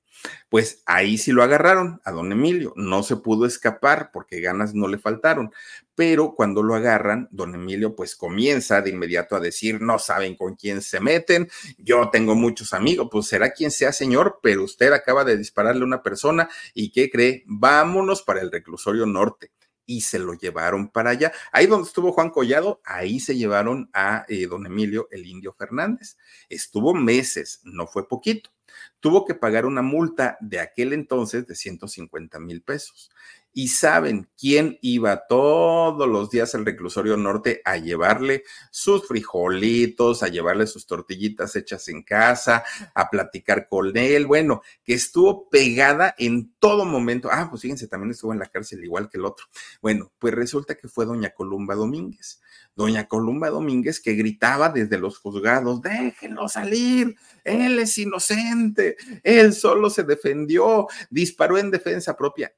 pues 0.50 0.84
ahí 0.86 1.18
sí 1.18 1.32
lo 1.32 1.42
agarraron 1.42 2.02
a 2.04 2.12
don 2.12 2.32
Emilio. 2.32 2.74
No 2.76 3.02
se 3.04 3.16
pudo 3.16 3.46
escapar 3.46 4.12
porque 4.12 4.42
ganas 4.42 4.74
no 4.74 4.88
le 4.88 4.98
faltaron. 4.98 5.52
Pero 5.96 6.36
cuando 6.36 6.62
lo 6.62 6.76
agarran, 6.76 7.30
don 7.32 7.56
Emilio 7.56 7.96
pues 7.96 8.16
comienza 8.16 8.82
de 8.82 8.90
inmediato 8.90 9.36
a 9.36 9.40
decir, 9.40 9.82
no 9.82 10.00
saben 10.00 10.36
con 10.36 10.56
quién 10.56 10.82
se 10.82 11.00
meten, 11.00 11.50
yo 11.78 12.10
tengo 12.10 12.36
muchos 12.36 12.74
amigos, 12.74 13.10
pues 13.12 13.28
será 13.28 13.52
quien 13.52 13.72
sea 13.72 13.92
señor, 13.92 14.40
pero 14.42 14.64
usted 14.64 14.94
acaba 14.94 15.24
de 15.26 15.38
dispararle 15.38 15.82
a 15.82 15.86
una 15.86 16.04
persona 16.04 16.50
y 16.74 16.92
¿qué 16.92 17.10
cree? 17.10 17.44
Vámonos 17.48 18.22
para 18.24 18.42
el 18.42 18.52
reclusorio 18.52 19.06
norte 19.06 19.52
y 19.90 20.02
se 20.02 20.20
lo 20.20 20.36
llevaron 20.36 20.90
para 20.90 21.10
allá. 21.10 21.32
Ahí 21.52 21.66
donde 21.66 21.88
estuvo 21.88 22.12
Juan 22.12 22.30
Collado, 22.30 22.80
ahí 22.86 23.20
se 23.20 23.36
llevaron 23.36 23.90
a 23.92 24.24
eh, 24.28 24.46
don 24.46 24.68
Emilio 24.68 25.08
el 25.10 25.26
Indio 25.26 25.52
Fernández. 25.54 26.16
Estuvo 26.48 26.94
meses, 26.94 27.60
no 27.64 27.88
fue 27.88 28.08
poquito. 28.08 28.52
Tuvo 29.00 29.26
que 29.26 29.34
pagar 29.34 29.66
una 29.66 29.82
multa 29.82 30.38
de 30.42 30.60
aquel 30.60 30.94
entonces 30.94 31.48
de 31.48 31.56
150 31.56 32.40
mil 32.40 32.62
pesos. 32.62 33.10
¿Y 33.52 33.70
saben 33.70 34.30
quién 34.38 34.78
iba 34.82 35.26
todos 35.28 36.08
los 36.08 36.30
días 36.30 36.54
al 36.54 36.66
reclusorio 36.66 37.18
norte 37.18 37.62
a 37.66 37.78
llevarle 37.78 38.44
sus 38.70 39.08
frijolitos, 39.08 40.22
a 40.22 40.28
llevarle 40.28 40.68
sus 40.68 40.86
tortillitas 40.86 41.56
hechas 41.56 41.88
en 41.88 42.04
casa, 42.04 42.64
a 42.94 43.10
platicar 43.10 43.68
con 43.68 43.98
él? 43.98 44.28
Bueno, 44.28 44.62
que 44.84 44.94
estuvo 44.94 45.50
pegada 45.50 46.14
en 46.20 46.54
todo 46.60 46.86
momento. 46.86 47.30
Ah, 47.32 47.48
pues 47.50 47.64
fíjense, 47.64 47.88
también 47.88 48.12
estuvo 48.12 48.34
en 48.34 48.40
la 48.40 48.46
cárcel 48.46 48.84
igual 48.84 49.10
que 49.10 49.18
el 49.18 49.26
otro. 49.26 49.48
Bueno, 49.82 50.12
pues 50.20 50.34
resulta 50.36 50.76
que 50.76 50.88
fue 50.88 51.06
doña 51.06 51.32
Columba 51.32 51.74
Domínguez. 51.74 52.42
Doña 52.76 53.08
Columba 53.08 53.50
Domínguez 53.50 54.00
que 54.00 54.14
gritaba 54.14 54.70
desde 54.70 55.00
los 55.00 55.18
juzgados, 55.18 55.82
déjenlo 55.82 56.48
salir, 56.48 57.16
él 57.44 57.80
es 57.80 57.98
inocente, 57.98 58.96
él 59.24 59.54
solo 59.54 59.90
se 59.90 60.04
defendió, 60.04 60.88
disparó 61.10 61.58
en 61.58 61.72
defensa 61.72 62.16
propia 62.16 62.54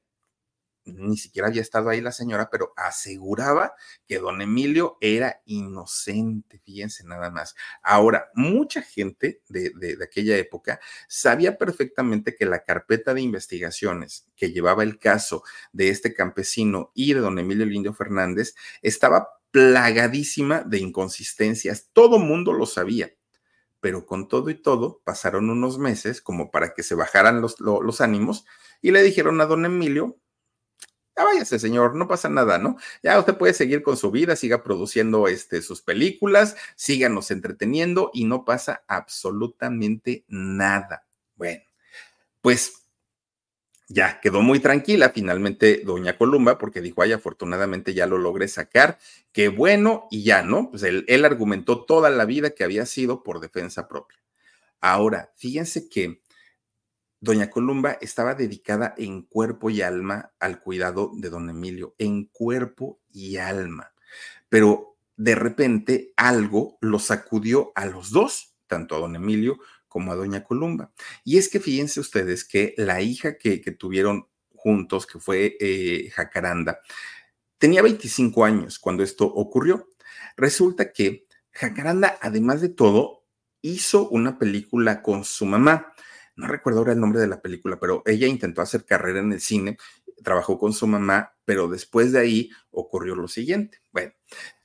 ni 0.84 1.16
siquiera 1.16 1.48
había 1.48 1.62
estado 1.62 1.88
ahí 1.88 2.00
la 2.00 2.12
señora, 2.12 2.48
pero 2.50 2.72
aseguraba 2.76 3.74
que 4.06 4.18
don 4.18 4.42
Emilio 4.42 4.98
era 5.00 5.40
inocente, 5.44 6.58
fíjense 6.58 7.04
nada 7.04 7.30
más. 7.30 7.54
Ahora, 7.82 8.30
mucha 8.34 8.82
gente 8.82 9.42
de, 9.48 9.72
aquella 10.02 10.36
época 10.36 10.80
sabía 11.08 11.56
perfectamente 11.56 12.34
que 12.34 12.46
la 12.46 12.64
carpeta 12.64 13.14
de 13.14 13.22
investigaciones 13.22 14.26
que 14.36 14.50
llevaba 14.52 14.82
el 14.82 14.98
caso 14.98 15.44
de 15.72 15.88
este 15.90 16.14
campesino 16.14 16.90
y 16.94 17.14
de 17.14 17.20
don 17.20 17.38
Emilio 17.38 17.66
Lindio 17.66 17.94
Fernández 17.94 18.54
estaba 18.82 19.28
plagadísima 19.50 20.62
de 20.62 20.78
inconsistencias. 20.78 21.88
Todo 21.92 22.18
mundo 22.18 22.52
lo 22.52 22.66
sabía 22.66 23.12
pero 23.80 24.06
con 24.06 24.28
todo 24.28 24.48
y 24.48 24.54
todo 24.54 25.00
pasaron 25.02 25.50
unos 25.50 25.76
meses 25.76 26.22
como 26.22 26.52
para 26.52 26.72
que 26.72 26.84
se 26.84 26.94
bajaran 26.94 27.40
los, 27.40 27.58
los, 27.58 28.00
ánimos 28.00 28.46
y 28.80 28.92
le 28.92 29.02
dijeron 29.02 29.40
a 29.40 29.46
don 29.46 29.64
Emilio, 29.64 30.20
ya 31.16 31.24
váyase, 31.24 31.58
señor, 31.58 31.94
no 31.94 32.08
pasa 32.08 32.28
nada, 32.28 32.58
¿no? 32.58 32.76
Ya 33.02 33.18
usted 33.18 33.36
puede 33.36 33.54
seguir 33.54 33.82
con 33.82 33.96
su 33.96 34.10
vida, 34.10 34.36
siga 34.36 34.62
produciendo 34.62 35.28
este, 35.28 35.62
sus 35.62 35.82
películas, 35.82 36.56
síganos 36.74 37.30
entreteniendo 37.30 38.10
y 38.14 38.24
no 38.24 38.44
pasa 38.44 38.84
absolutamente 38.88 40.24
nada. 40.28 41.06
Bueno, 41.36 41.62
pues 42.40 42.82
ya 43.88 44.20
quedó 44.20 44.40
muy 44.40 44.58
tranquila 44.60 45.10
finalmente 45.10 45.82
doña 45.84 46.16
Columba 46.16 46.56
porque 46.56 46.80
dijo, 46.80 47.02
ay, 47.02 47.12
afortunadamente 47.12 47.92
ya 47.92 48.06
lo 48.06 48.16
logré 48.16 48.48
sacar, 48.48 48.98
qué 49.32 49.48
bueno 49.48 50.08
y 50.10 50.22
ya, 50.24 50.42
¿no? 50.42 50.70
Pues 50.70 50.82
él, 50.82 51.04
él 51.08 51.26
argumentó 51.26 51.84
toda 51.84 52.08
la 52.08 52.24
vida 52.24 52.50
que 52.50 52.64
había 52.64 52.86
sido 52.86 53.22
por 53.22 53.40
defensa 53.40 53.88
propia. 53.88 54.18
Ahora, 54.80 55.30
fíjense 55.36 55.88
que 55.88 56.21
Doña 57.22 57.50
Columba 57.50 57.98
estaba 58.00 58.34
dedicada 58.34 58.94
en 58.98 59.22
cuerpo 59.22 59.70
y 59.70 59.80
alma 59.80 60.32
al 60.40 60.60
cuidado 60.60 61.12
de 61.14 61.30
don 61.30 61.48
Emilio, 61.48 61.94
en 61.98 62.24
cuerpo 62.24 63.00
y 63.12 63.36
alma. 63.36 63.92
Pero 64.48 64.96
de 65.16 65.36
repente 65.36 66.12
algo 66.16 66.78
lo 66.80 66.98
sacudió 66.98 67.70
a 67.76 67.86
los 67.86 68.10
dos, 68.10 68.56
tanto 68.66 68.96
a 68.96 68.98
don 68.98 69.14
Emilio 69.14 69.60
como 69.86 70.10
a 70.10 70.16
doña 70.16 70.42
Columba. 70.42 70.90
Y 71.22 71.38
es 71.38 71.48
que 71.48 71.60
fíjense 71.60 72.00
ustedes 72.00 72.44
que 72.44 72.74
la 72.76 73.00
hija 73.02 73.38
que, 73.38 73.58
tuvieron 73.78 74.26
juntos, 74.56 75.06
que 75.06 75.20
fue 75.20 75.56
eh, 75.60 76.10
Jacaranda, 76.10 76.80
tenía 77.56 77.82
25 77.82 78.44
años 78.44 78.80
cuando 78.80 79.04
esto 79.04 79.26
ocurrió. 79.26 79.88
Resulta 80.36 80.92
que 80.92 81.28
Jacaranda, 81.52 82.18
además 82.20 82.60
de 82.60 82.70
todo, 82.70 83.22
hizo 83.60 84.08
una 84.08 84.40
película 84.40 85.02
con 85.02 85.22
su 85.22 85.46
mamá 85.46 85.94
no 86.36 86.46
recuerdo 86.46 86.80
ahora 86.80 86.92
el 86.92 87.00
nombre 87.00 87.20
de 87.20 87.26
la 87.26 87.40
película, 87.40 87.78
pero 87.78 88.02
ella 88.06 88.26
intentó 88.26 88.62
hacer 88.62 88.84
carrera 88.84 89.20
en 89.20 89.32
el 89.32 89.40
cine, 89.40 89.76
trabajó 90.22 90.58
con 90.58 90.72
su 90.72 90.86
mamá, 90.86 91.34
pero 91.44 91.68
después 91.68 92.12
de 92.12 92.20
ahí 92.20 92.50
ocurrió 92.70 93.14
lo 93.14 93.28
siguiente. 93.28 93.78
Bueno, 93.92 94.12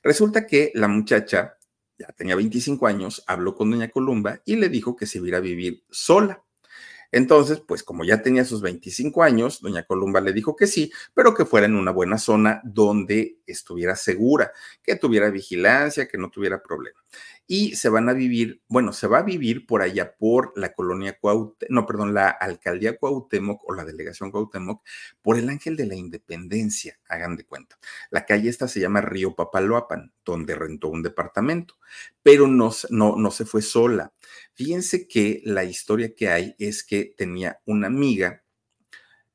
resulta 0.02 0.46
que 0.46 0.72
la 0.74 0.88
muchacha 0.88 1.58
ya 1.98 2.06
tenía 2.12 2.36
25 2.36 2.86
años, 2.86 3.24
habló 3.26 3.54
con 3.54 3.70
doña 3.70 3.88
Columba 3.88 4.40
y 4.44 4.56
le 4.56 4.68
dijo 4.68 4.96
que 4.96 5.06
se 5.06 5.18
iba 5.18 5.38
a 5.38 5.40
vivir 5.40 5.84
sola. 5.90 6.44
Entonces, 7.10 7.60
pues 7.60 7.82
como 7.82 8.04
ya 8.04 8.22
tenía 8.22 8.44
sus 8.44 8.60
25 8.60 9.22
años, 9.22 9.60
doña 9.62 9.84
Columba 9.84 10.20
le 10.20 10.32
dijo 10.32 10.54
que 10.54 10.66
sí, 10.66 10.92
pero 11.14 11.34
que 11.34 11.46
fuera 11.46 11.66
en 11.66 11.74
una 11.74 11.90
buena 11.90 12.18
zona 12.18 12.60
donde 12.64 13.38
estuviera 13.46 13.96
segura, 13.96 14.52
que 14.82 14.96
tuviera 14.96 15.30
vigilancia, 15.30 16.06
que 16.06 16.18
no 16.18 16.30
tuviera 16.30 16.62
problema 16.62 17.00
y 17.50 17.76
se 17.76 17.88
van 17.88 18.10
a 18.10 18.12
vivir, 18.12 18.62
bueno, 18.68 18.92
se 18.92 19.06
va 19.06 19.20
a 19.20 19.22
vivir 19.22 19.66
por 19.66 19.80
allá 19.80 20.14
por 20.16 20.52
la 20.54 20.74
colonia 20.74 21.18
Cuauhtémoc, 21.18 21.70
no, 21.70 21.86
perdón, 21.86 22.12
la 22.12 22.28
alcaldía 22.28 22.98
Cuauhtémoc 22.98 23.66
o 23.66 23.74
la 23.74 23.86
delegación 23.86 24.30
Cuauhtémoc, 24.30 24.84
por 25.22 25.38
el 25.38 25.48
Ángel 25.48 25.74
de 25.74 25.86
la 25.86 25.94
Independencia, 25.94 27.00
hagan 27.08 27.36
de 27.36 27.44
cuenta. 27.44 27.78
La 28.10 28.26
calle 28.26 28.50
esta 28.50 28.68
se 28.68 28.80
llama 28.80 29.00
Río 29.00 29.34
Papaloapan, 29.34 30.12
donde 30.26 30.54
rentó 30.54 30.88
un 30.88 31.02
departamento, 31.02 31.76
pero 32.22 32.46
no, 32.46 32.70
no, 32.90 33.16
no 33.16 33.30
se 33.30 33.46
fue 33.46 33.62
sola. 33.62 34.12
Fíjense 34.52 35.08
que 35.08 35.40
la 35.44 35.64
historia 35.64 36.14
que 36.14 36.28
hay 36.28 36.54
es 36.58 36.84
que 36.84 37.14
tenía 37.16 37.60
una 37.64 37.86
amiga 37.86 38.44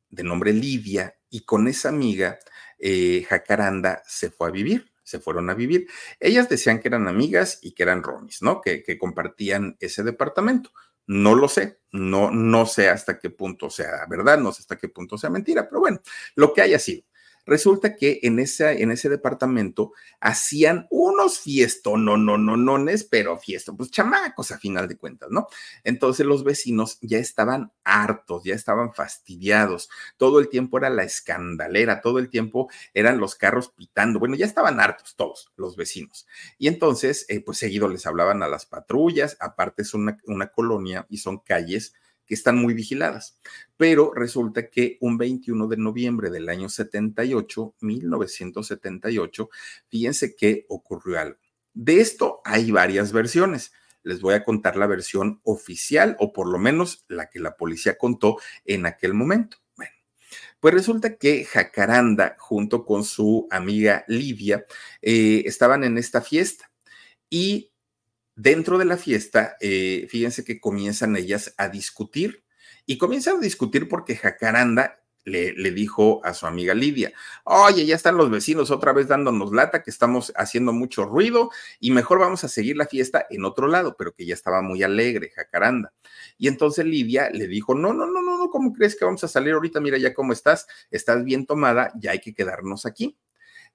de 0.09 0.23
nombre 0.23 0.53
Lidia 0.53 1.15
y 1.31 1.45
con 1.45 1.67
esa 1.67 1.89
amiga, 1.89 2.37
eh, 2.77 3.25
Jacaranda 3.27 4.03
se 4.05 4.29
fue 4.29 4.49
a 4.49 4.51
vivir 4.51 4.92
se 5.03 5.19
fueron 5.19 5.49
a 5.49 5.53
vivir. 5.53 5.87
Ellas 6.19 6.49
decían 6.49 6.79
que 6.79 6.87
eran 6.87 7.07
amigas 7.07 7.59
y 7.61 7.73
que 7.73 7.83
eran 7.83 8.03
romis, 8.03 8.41
¿no? 8.41 8.61
Que, 8.61 8.83
que, 8.83 8.97
compartían 8.97 9.77
ese 9.79 10.03
departamento. 10.03 10.71
No 11.05 11.35
lo 11.35 11.49
sé, 11.49 11.79
no, 11.91 12.31
no 12.31 12.65
sé 12.65 12.89
hasta 12.89 13.19
qué 13.19 13.29
punto 13.29 13.69
sea 13.69 14.05
verdad, 14.09 14.39
no 14.39 14.53
sé 14.53 14.61
hasta 14.61 14.77
qué 14.77 14.87
punto 14.87 15.17
sea 15.17 15.29
mentira, 15.29 15.67
pero 15.67 15.81
bueno, 15.81 15.99
lo 16.35 16.53
que 16.53 16.61
haya 16.61 16.79
sido. 16.79 17.03
Resulta 17.45 17.95
que 17.95 18.19
en, 18.23 18.39
ese, 18.39 18.81
en 18.81 18.91
ese 18.91 19.09
departamento 19.09 19.91
hacían 20.19 20.87
unos 20.89 21.39
fiestos, 21.39 21.99
no, 21.99 22.15
no, 22.17 22.37
no, 22.37 22.55
no, 22.55 22.77
pero 23.09 23.37
fiestos, 23.37 23.75
pues 23.77 23.91
chamacos 23.91 24.51
a 24.51 24.57
final 24.57 24.87
de 24.87 24.97
cuentas, 24.97 25.29
¿no? 25.31 25.47
Entonces 25.83 26.25
los 26.25 26.43
vecinos 26.43 26.97
ya 27.01 27.17
estaban 27.17 27.71
hartos, 27.83 28.43
ya 28.43 28.55
estaban 28.55 28.93
fastidiados, 28.93 29.89
todo 30.17 30.39
el 30.39 30.49
tiempo 30.49 30.77
era 30.77 30.89
la 30.89 31.03
escandalera, 31.03 32.01
todo 32.01 32.19
el 32.19 32.29
tiempo 32.29 32.69
eran 32.93 33.19
los 33.19 33.35
carros 33.35 33.69
pitando, 33.69 34.19
bueno, 34.19 34.35
ya 34.35 34.45
estaban 34.45 34.79
hartos 34.79 35.15
todos 35.15 35.51
los 35.57 35.75
vecinos. 35.75 36.27
Y 36.57 36.67
entonces, 36.67 37.25
eh, 37.27 37.41
pues 37.41 37.57
seguido 37.57 37.87
les 37.89 38.05
hablaban 38.05 38.41
a 38.43 38.47
las 38.47 38.65
patrullas, 38.65 39.35
aparte 39.39 39.81
es 39.81 39.93
una, 39.93 40.17
una 40.25 40.47
colonia 40.47 41.05
y 41.09 41.17
son 41.17 41.39
calles 41.39 41.93
que 42.25 42.33
están 42.33 42.57
muy 42.57 42.73
vigiladas. 42.73 43.39
Pero 43.77 44.13
resulta 44.13 44.69
que 44.69 44.97
un 45.01 45.17
21 45.17 45.67
de 45.67 45.77
noviembre 45.77 46.29
del 46.29 46.49
año 46.49 46.69
78, 46.69 47.75
1978, 47.81 49.49
fíjense 49.87 50.35
que 50.35 50.65
ocurrió 50.69 51.19
algo. 51.19 51.39
De 51.73 51.99
esto 52.01 52.41
hay 52.45 52.71
varias 52.71 53.11
versiones. 53.11 53.73
Les 54.03 54.21
voy 54.21 54.35
a 54.35 54.43
contar 54.43 54.75
la 54.75 54.85
versión 54.85 55.39
oficial 55.43 56.15
o 56.19 56.33
por 56.33 56.47
lo 56.47 56.59
menos 56.59 57.05
la 57.07 57.29
que 57.29 57.39
la 57.39 57.55
policía 57.55 57.97
contó 57.97 58.37
en 58.65 58.85
aquel 58.85 59.13
momento. 59.13 59.57
Bueno, 59.75 59.93
pues 60.59 60.73
resulta 60.73 61.17
que 61.17 61.45
Jacaranda 61.45 62.35
junto 62.37 62.85
con 62.85 63.03
su 63.03 63.47
amiga 63.49 64.03
Lidia 64.07 64.65
eh, 65.01 65.43
estaban 65.45 65.83
en 65.83 65.97
esta 65.97 66.21
fiesta 66.21 66.69
y 67.29 67.72
dentro 68.35 68.77
de 68.77 68.85
la 68.85 68.97
fiesta, 68.97 69.57
eh, 69.59 70.07
fíjense 70.09 70.43
que 70.43 70.59
comienzan 70.59 71.15
ellas 71.15 71.53
a 71.57 71.69
discutir 71.69 72.43
y 72.85 72.97
comienzan 72.97 73.37
a 73.37 73.41
discutir 73.41 73.87
porque 73.87 74.15
Jacaranda 74.15 75.03
le, 75.25 75.71
dijo 75.71 76.21
a 76.25 76.33
su 76.33 76.45
amiga 76.45 76.73
Lidia, 76.73 77.13
oye, 77.45 77.85
ya 77.85 77.95
están 77.95 78.17
los 78.17 78.29
vecinos 78.29 78.71
otra 78.71 78.93
vez 78.93 79.07
dándonos 79.07 79.53
lata, 79.53 79.81
que 79.81 79.89
estamos 79.89 80.33
haciendo 80.35 80.73
mucho 80.73 81.05
ruido 81.05 81.49
y 81.79 81.91
mejor 81.91 82.19
vamos 82.19 82.43
a 82.43 82.49
seguir 82.49 82.77
la 82.77 82.87
fiesta 82.87 83.25
en 83.29 83.45
otro 83.45 83.67
lado, 83.67 83.95
pero 83.97 84.13
que 84.13 84.25
ya 84.25 84.33
estaba 84.33 84.61
muy 84.61 84.83
alegre, 84.83 85.31
Jacaranda. 85.33 85.93
Y 86.37 86.47
entonces 86.47 86.85
Lidia 86.85 87.29
le 87.29 87.47
dijo, 87.47 87.73
no, 87.73 87.93
no, 87.93 88.05
no, 88.05 88.21
no, 88.21 88.37
no, 88.37 88.49
¿cómo 88.49 88.73
crees 88.73 88.97
que 88.97 89.05
vamos 89.05 89.23
a 89.23 89.27
salir 89.27 89.53
ahorita? 89.53 89.79
Mira 89.79 89.97
ya 89.97 90.13
cómo 90.13 90.33
estás, 90.33 90.67
estás 90.91 91.23
bien 91.23 91.45
tomada, 91.45 91.91
ya 91.99 92.11
hay 92.11 92.19
que 92.19 92.33
quedarnos 92.33 92.85
aquí. 92.85 93.17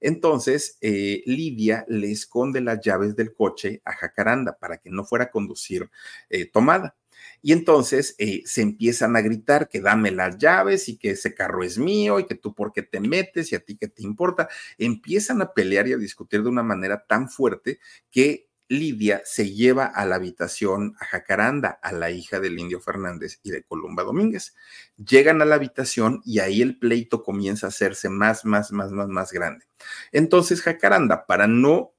Entonces, 0.00 0.78
eh, 0.80 1.22
Lidia 1.26 1.84
le 1.88 2.10
esconde 2.10 2.60
las 2.60 2.80
llaves 2.80 3.16
del 3.16 3.34
coche 3.34 3.82
a 3.84 3.92
Jacaranda 3.92 4.58
para 4.58 4.78
que 4.78 4.90
no 4.90 5.04
fuera 5.04 5.26
a 5.26 5.30
conducir 5.30 5.90
eh, 6.30 6.46
tomada. 6.46 6.96
Y 7.42 7.52
entonces 7.52 8.14
eh, 8.18 8.42
se 8.46 8.62
empiezan 8.62 9.16
a 9.16 9.20
gritar 9.20 9.68
que 9.68 9.80
dame 9.80 10.10
las 10.10 10.38
llaves 10.38 10.88
y 10.88 10.96
que 10.96 11.10
ese 11.10 11.34
carro 11.34 11.62
es 11.62 11.78
mío 11.78 12.18
y 12.18 12.26
que 12.26 12.34
tú 12.34 12.54
por 12.54 12.72
qué 12.72 12.82
te 12.82 13.00
metes 13.00 13.52
y 13.52 13.56
a 13.56 13.60
ti 13.60 13.76
qué 13.76 13.88
te 13.88 14.02
importa. 14.02 14.48
Empiezan 14.76 15.40
a 15.42 15.52
pelear 15.52 15.88
y 15.88 15.92
a 15.92 15.98
discutir 15.98 16.42
de 16.42 16.48
una 16.48 16.62
manera 16.62 17.04
tan 17.06 17.28
fuerte 17.28 17.78
que 18.10 18.47
Lidia 18.68 19.22
se 19.24 19.52
lleva 19.52 19.86
a 19.86 20.04
la 20.04 20.16
habitación 20.16 20.94
a 21.00 21.06
Jacaranda, 21.06 21.78
a 21.82 21.92
la 21.92 22.10
hija 22.10 22.38
del 22.38 22.58
indio 22.58 22.80
Fernández 22.80 23.40
y 23.42 23.50
de 23.50 23.62
Columba 23.62 24.04
Domínguez. 24.04 24.54
Llegan 24.96 25.40
a 25.40 25.44
la 25.44 25.54
habitación 25.54 26.20
y 26.24 26.40
ahí 26.40 26.60
el 26.60 26.78
pleito 26.78 27.22
comienza 27.22 27.66
a 27.66 27.68
hacerse 27.68 28.08
más, 28.08 28.44
más, 28.44 28.72
más, 28.72 28.92
más, 28.92 29.08
más 29.08 29.32
grande. 29.32 29.64
Entonces 30.12 30.62
Jacaranda, 30.62 31.26
para 31.26 31.46
no... 31.46 31.92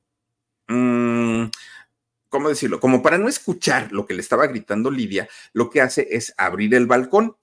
Mmm, 0.67 1.45
¿Cómo 2.30 2.49
decirlo? 2.49 2.80
Como 2.80 3.01
para 3.01 3.17
no 3.17 3.28
escuchar 3.28 3.91
lo 3.91 4.05
que 4.05 4.13
le 4.13 4.22
estaba 4.22 4.45
gritando 4.45 4.91
Lidia, 4.91 5.28
lo 5.53 5.72
que 5.72 5.82
hace 5.82 6.07
es 6.11 6.34
abrir 6.38 6.76
el 6.76 6.86
balcón. 6.86 7.36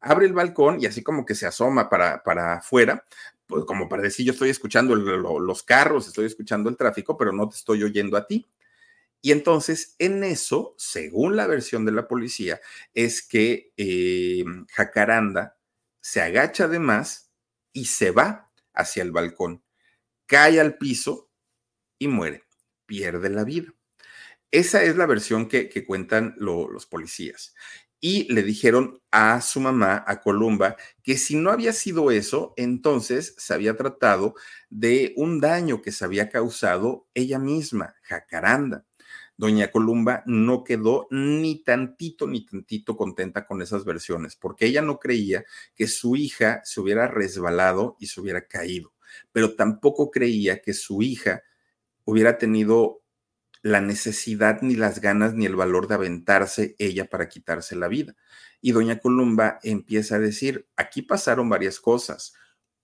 Abre 0.00 0.26
el 0.26 0.32
balcón 0.32 0.82
y 0.82 0.86
así 0.86 1.04
como 1.04 1.24
que 1.24 1.36
se 1.36 1.46
asoma 1.46 1.88
para, 1.88 2.22
para 2.24 2.54
afuera, 2.54 3.04
pues 3.46 3.64
como 3.64 3.88
para 3.88 4.02
decir, 4.02 4.26
yo 4.26 4.32
estoy 4.32 4.50
escuchando 4.50 4.94
los 4.96 5.62
carros, 5.62 6.08
estoy 6.08 6.26
escuchando 6.26 6.68
el 6.68 6.76
tráfico, 6.76 7.16
pero 7.16 7.32
no 7.32 7.48
te 7.48 7.56
estoy 7.56 7.84
oyendo 7.84 8.16
a 8.16 8.26
ti. 8.26 8.46
Y 9.24 9.32
entonces, 9.32 9.96
en 9.98 10.22
eso, 10.22 10.74
según 10.76 11.34
la 11.34 11.46
versión 11.46 11.86
de 11.86 11.92
la 11.92 12.06
policía, 12.08 12.60
es 12.92 13.26
que 13.26 13.72
eh, 13.78 14.44
Jacaranda 14.70 15.56
se 16.02 16.20
agacha 16.20 16.68
de 16.68 16.78
más 16.78 17.32
y 17.72 17.86
se 17.86 18.10
va 18.10 18.52
hacia 18.74 19.02
el 19.02 19.12
balcón, 19.12 19.64
cae 20.26 20.60
al 20.60 20.76
piso 20.76 21.30
y 21.98 22.06
muere, 22.06 22.44
pierde 22.84 23.30
la 23.30 23.44
vida. 23.44 23.72
Esa 24.50 24.82
es 24.82 24.94
la 24.98 25.06
versión 25.06 25.48
que, 25.48 25.70
cuentan 25.86 26.34
los 26.36 26.84
policías. 26.84 27.54
Y 28.00 28.30
le 28.30 28.42
dijeron 28.42 29.00
a 29.10 29.40
su 29.40 29.58
mamá, 29.58 30.04
a 30.06 30.20
Columba, 30.20 30.76
que 31.02 31.16
si 31.16 31.36
no 31.36 31.50
había 31.50 31.72
sido 31.72 32.10
eso, 32.10 32.52
entonces 32.58 33.34
se 33.38 33.54
había 33.54 33.74
tratado 33.74 34.34
de 34.68 35.14
un 35.16 35.40
daño 35.40 35.80
que 35.80 35.92
se 35.92 36.04
había 36.04 36.28
causado 36.28 37.08
ella 37.14 37.38
misma, 37.38 37.94
Jacaranda 38.02 38.84
doña 39.36 39.70
Columba 39.70 40.22
no 40.26 40.64
quedó 40.64 41.06
ni 41.10 41.62
tantito, 41.62 42.26
ni 42.26 42.44
tantito 42.46 42.96
contenta 42.96 43.46
con 43.46 43.62
esas 43.62 43.84
versiones, 43.84 44.36
porque 44.36 44.66
ella 44.66 44.82
no 44.82 44.98
creía 44.98 45.44
que 45.74 45.86
su 45.86 46.16
hija 46.16 46.60
se 46.64 46.80
hubiera 46.80 47.08
resbalado 47.08 47.96
y 47.98 48.06
se 48.06 48.20
hubiera 48.20 48.46
caído, 48.46 48.92
pero 49.32 49.54
tampoco 49.56 50.10
creía 50.10 50.62
que 50.62 50.72
su 50.72 51.02
hija 51.02 51.42
hubiera 52.04 52.38
tenido 52.38 53.02
la 53.62 53.80
necesidad, 53.80 54.60
ni 54.60 54.76
las 54.76 55.00
ganas, 55.00 55.32
ni 55.32 55.46
el 55.46 55.56
valor 55.56 55.88
de 55.88 55.94
aventarse 55.94 56.76
ella 56.78 57.08
para 57.08 57.30
quitarse 57.30 57.74
la 57.74 57.88
vida. 57.88 58.14
Y 58.60 58.72
doña 58.72 58.98
Columba 58.98 59.58
empieza 59.62 60.16
a 60.16 60.18
decir, 60.18 60.68
aquí 60.76 61.00
pasaron 61.00 61.48
varias 61.48 61.80
cosas, 61.80 62.34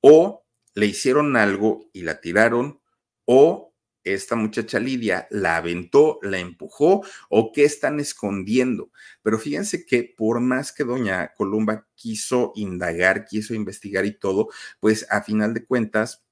o 0.01 0.46
le 0.74 0.86
hicieron 0.86 1.36
algo 1.36 1.90
y 1.92 2.01
la 2.01 2.22
tiraron, 2.22 2.80
o 3.26 3.69
esta 4.14 4.36
muchacha 4.36 4.78
Lidia 4.78 5.26
la 5.30 5.56
aventó, 5.56 6.18
la 6.22 6.38
empujó 6.38 7.04
o 7.28 7.52
qué 7.52 7.64
están 7.64 8.00
escondiendo. 8.00 8.90
Pero 9.22 9.38
fíjense 9.38 9.84
que 9.86 10.14
por 10.16 10.40
más 10.40 10.72
que 10.72 10.84
doña 10.84 11.32
Columba 11.34 11.86
quiso 11.94 12.52
indagar, 12.54 13.24
quiso 13.24 13.54
investigar 13.54 14.04
y 14.06 14.18
todo, 14.18 14.48
pues 14.80 15.06
a 15.11 15.22
final 15.22 15.54
de 15.54 15.64
cuentas, 15.64 16.24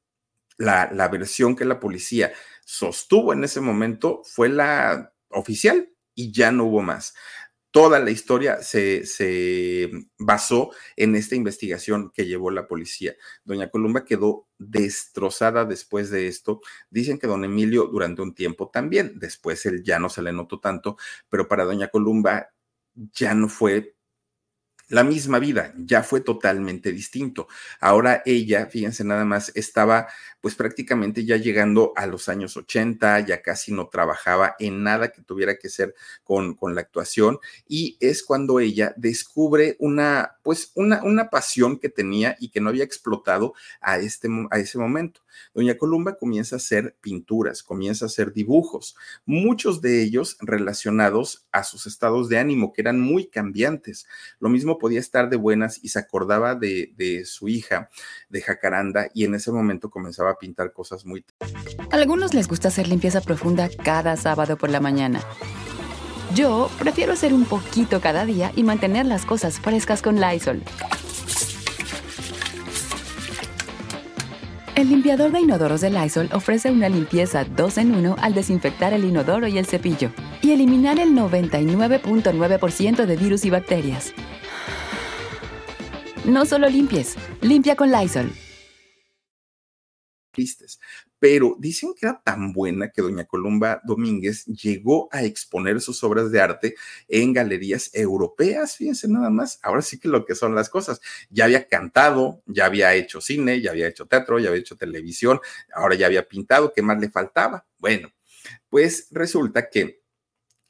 la, 0.57 0.91
la 0.93 1.09
versión 1.09 1.57
que 1.57 1.65
la 1.65 1.81
policía 1.81 2.33
sostuvo 2.65 3.33
en 3.33 3.45
ese 3.45 3.61
momento 3.61 4.23
fue 4.25 4.49
la 4.49 5.13
oficial 5.31 5.91
y 6.15 6.33
ya 6.33 6.51
no 6.51 6.65
hubo 6.65 6.83
más 6.83 7.15
toda 7.79 8.01
la 8.01 8.11
historia 8.11 8.61
se, 8.61 9.89
basó 10.19 10.73
en 10.97 11.15
esta 11.15 11.37
investigación 11.37 12.11
que 12.13 12.27
llevó 12.27 12.51
la 12.51 12.67
policía. 12.67 13.15
Doña 13.45 13.71
Columba 13.71 14.05
quedó 14.05 14.49
destrozada 14.59 15.65
después 15.65 16.11
de 16.11 16.27
esto. 16.27 16.61
Dicen 16.91 17.21
que 17.21 17.29
don 17.29 17.45
Emilio 17.45 17.85
durante 17.85 18.21
un 18.21 18.35
tiempo 18.35 18.69
también, 18.69 19.21
después 19.21 19.65
él 19.65 19.85
ya 19.85 20.01
no 20.01 20.09
se 20.09 20.23
le 20.23 20.33
notó 20.33 20.59
tanto, 20.59 20.97
pero 21.29 21.47
para 21.47 21.63
doña 21.63 21.87
Columba 21.87 22.49
ya 22.97 23.35
no 23.35 23.49
fue 23.49 23.95
la 24.89 25.05
misma 25.05 25.39
vida, 25.39 25.75
ya 25.77 26.03
fue 26.03 26.21
totalmente 26.21 26.93
distinto. 26.93 27.49
Ahora 27.81 28.23
ella, 28.25 28.67
fíjense 28.67 29.05
nada 29.05 29.25
más, 29.25 29.53
estaba 29.55 30.09
pues 30.41 30.55
prácticamente 30.55 31.25
ya 31.25 31.37
llegando 31.37 31.93
a 31.97 32.07
los 32.07 32.29
años 32.29 32.57
80, 32.57 33.21
ya 33.21 33.43
casi 33.43 33.73
no 33.73 33.89
trabajaba 33.89 34.55
en 34.59 34.83
nada 34.83 35.09
que 35.09 35.23
tuviera 35.23 35.57
que 35.59 35.69
ser 35.69 35.95
con, 36.23 36.55
con 36.55 36.75
la 36.75 36.81
actuación 36.81 37.39
y 37.67 37.97
es 38.01 38.23
cuando 38.23 38.61
ella 38.61 38.95
descubre 38.97 39.77
una 39.79 40.39
pues 40.49 40.73
una, 40.75 41.03
una 41.03 41.29
pasión 41.29 41.79
que 41.79 41.91
tenía 41.91 42.35
y 42.41 42.49
que 42.49 42.63
no 42.63 42.71
había 42.71 42.83
explotado 42.83 43.53
a, 43.83 43.99
este, 43.99 44.29
a 44.51 44.59
ese 44.59 44.79
momento. 44.79 45.21
Doña 45.53 45.77
Columba 45.77 46.17
comienza 46.17 46.57
a 46.57 46.59
hacer 46.59 46.97
pinturas, 47.03 47.63
comienza 47.63 48.07
a 48.07 48.09
hacer 48.09 48.33
dibujos, 48.33 48.97
muchos 49.27 49.83
de 49.83 50.03
ellos 50.03 50.39
relacionados 50.41 51.47
a 51.53 51.65
sus 51.65 51.87
estados 51.87 52.31
de 52.31 52.39
ánimo, 52.39 52.73
que 52.73 52.81
eran 52.81 52.99
muy 52.99 53.27
cambiantes. 53.27 54.07
Lo 54.41 54.49
mismo 54.49 54.78
podía 54.79 55.01
estar 55.01 55.29
de 55.29 55.37
buenas 55.37 55.81
y 55.83 55.89
se 55.89 55.99
acordaba 55.99 56.55
de, 56.55 57.23
su 57.25 57.49
hija, 57.49 57.91
de 58.29 58.41
Jacaranda, 58.41 59.09
y 59.15 59.25
en 59.25 59.35
ese 59.35 59.53
momento 59.53 59.91
comenzaba 59.91 60.31
a 60.31 60.39
pintar 60.39 60.73
cosas 60.73 61.05
muy... 61.05 61.25
Algunos 61.91 62.35
les 62.35 62.49
gusta 62.49 62.69
hacer 62.69 62.89
limpieza 62.89 63.21
profunda 63.21 63.69
cada 63.85 64.17
sábado 64.17 64.57
por 64.57 64.71
la 64.71 64.81
mañana. 64.81 65.21
Yo 66.35 66.71
prefiero 66.79 67.15
hacer 67.15 67.33
un 67.33 67.45
poquito 67.45 68.01
cada 68.01 68.25
día 68.25 68.53
y 68.55 68.63
mantener 68.63 69.07
las 69.07 69.25
cosas 69.25 69.61
frescas 69.61 70.03
con 70.03 70.21
Lysol. 70.21 70.63
El 74.79 74.91
limpiador 74.91 75.33
de 75.33 75.41
inodoros 75.41 75.81
de 75.81 75.91
Lysol 75.91 76.29
ofrece 76.33 76.71
una 76.71 76.89
limpieza 76.89 77.45
2 77.45 77.79
en 77.79 77.97
1 77.97 78.15
al 78.21 78.33
desinfectar 78.33 78.93
el 78.93 79.05
inodoro 79.05 79.49
y 79.49 79.59
el 79.59 79.67
cepillo 79.67 80.13
y 80.41 80.53
eliminar 80.53 81.01
el 81.01 81.15
99.9% 81.15 83.05
de 83.05 83.17
virus 83.17 83.45
y 83.45 83.51
bacterias. 83.51 84.13
No 86.25 86.45
solo 86.45 86.69
limpies, 86.69 87.17
limpia 87.41 87.77
con 87.77 87.91
Lysol. 87.91 88.31
Pero 91.19 91.57
dicen 91.59 91.95
que 91.99 92.07
era 92.07 92.21
tan 92.23 92.53
buena 92.53 92.91
que 92.91 93.03
doña 93.03 93.25
Columba 93.25 93.81
Domínguez 93.85 94.45
llegó 94.47 95.09
a 95.11 95.25
exponer 95.25 95.81
sus 95.81 96.05
obras 96.05 96.31
de 96.31 96.41
arte 96.41 96.75
en 97.09 97.33
galerías 97.33 97.91
europeas, 97.93 98.77
fíjense 98.77 99.09
nada 99.09 99.31
más, 99.31 99.59
ahora 99.63 99.83
sí 99.83 99.99
que 99.99 100.09
lo 100.09 100.25
que 100.25 100.37
son 100.37 100.55
las 100.55 100.71
cosas, 100.71 101.01
ya 101.29 101.47
había 101.47 101.67
cantado, 101.67 102.43
ya 102.47 102.67
había 102.67 102.95
hecho 102.95 103.21
cine, 103.21 103.61
ya 103.61 103.73
había 103.73 103.89
hecho 103.89 104.07
teatro, 104.07 104.39
ya 104.39 104.49
había 104.49 104.61
hecho 104.61 104.77
televisión, 104.77 105.41
ahora 105.75 105.97
ya 105.97 106.07
había 106.07 106.29
pintado, 106.29 106.73
¿qué 106.73 106.83
más 106.83 107.01
le 107.01 107.11
faltaba? 107.11 107.67
Bueno, 107.79 108.13
pues 108.69 109.09
resulta 109.11 109.69
que 109.69 109.98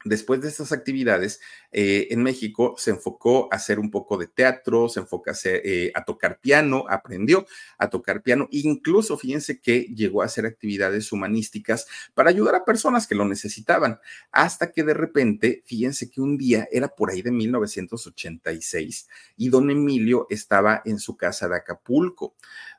Después 0.08 0.40
de 0.40 0.48
estas 0.48 0.72
actividades, 0.72 1.40
eh, 1.70 2.08
en 2.10 2.22
México 2.22 2.74
se 2.78 2.90
enfocó 2.90 3.48
a 3.52 3.56
hacer 3.56 3.78
un 3.78 3.90
poco 3.90 4.16
de 4.16 4.26
teatro, 4.26 4.88
se 4.88 5.00
enfocó 5.00 5.30
a, 5.30 5.34
eh, 5.44 5.92
a, 5.94 6.04
tocar 6.04 6.40
piano, 6.40 6.84
aprendió 6.88 7.46
a 7.76 7.90
tocar 7.90 8.22
piano, 8.22 8.48
incluso 8.50 9.18
fíjense 9.18 9.60
que 9.60 9.80
llegó 9.94 10.22
a 10.22 10.26
hacer 10.26 10.46
actividades 10.46 11.12
humanísticas 11.12 11.86
para 12.14 12.30
ayudar 12.30 12.54
a 12.54 12.64
personas 12.64 13.06
que 13.06 13.14
lo 13.14 13.24
necesitaban, 13.26 14.00
hasta 14.32 14.72
que 14.72 14.82
de 14.82 14.94
repente, 14.94 15.62
fíjense 15.66 16.10
que 16.10 16.20
un 16.20 16.38
día 16.38 16.66
era 16.72 16.88
por 16.88 17.10
ahí 17.10 17.22
de 17.22 17.30
1986 17.30 19.08
y 19.36 19.48
don 19.48 19.70
Emilio 19.70 20.26
estaba 20.30 20.82
en 20.84 20.98
su 20.98 21.16
casa 21.16 21.48
de 21.48 21.56
Acapulco. 21.56 22.34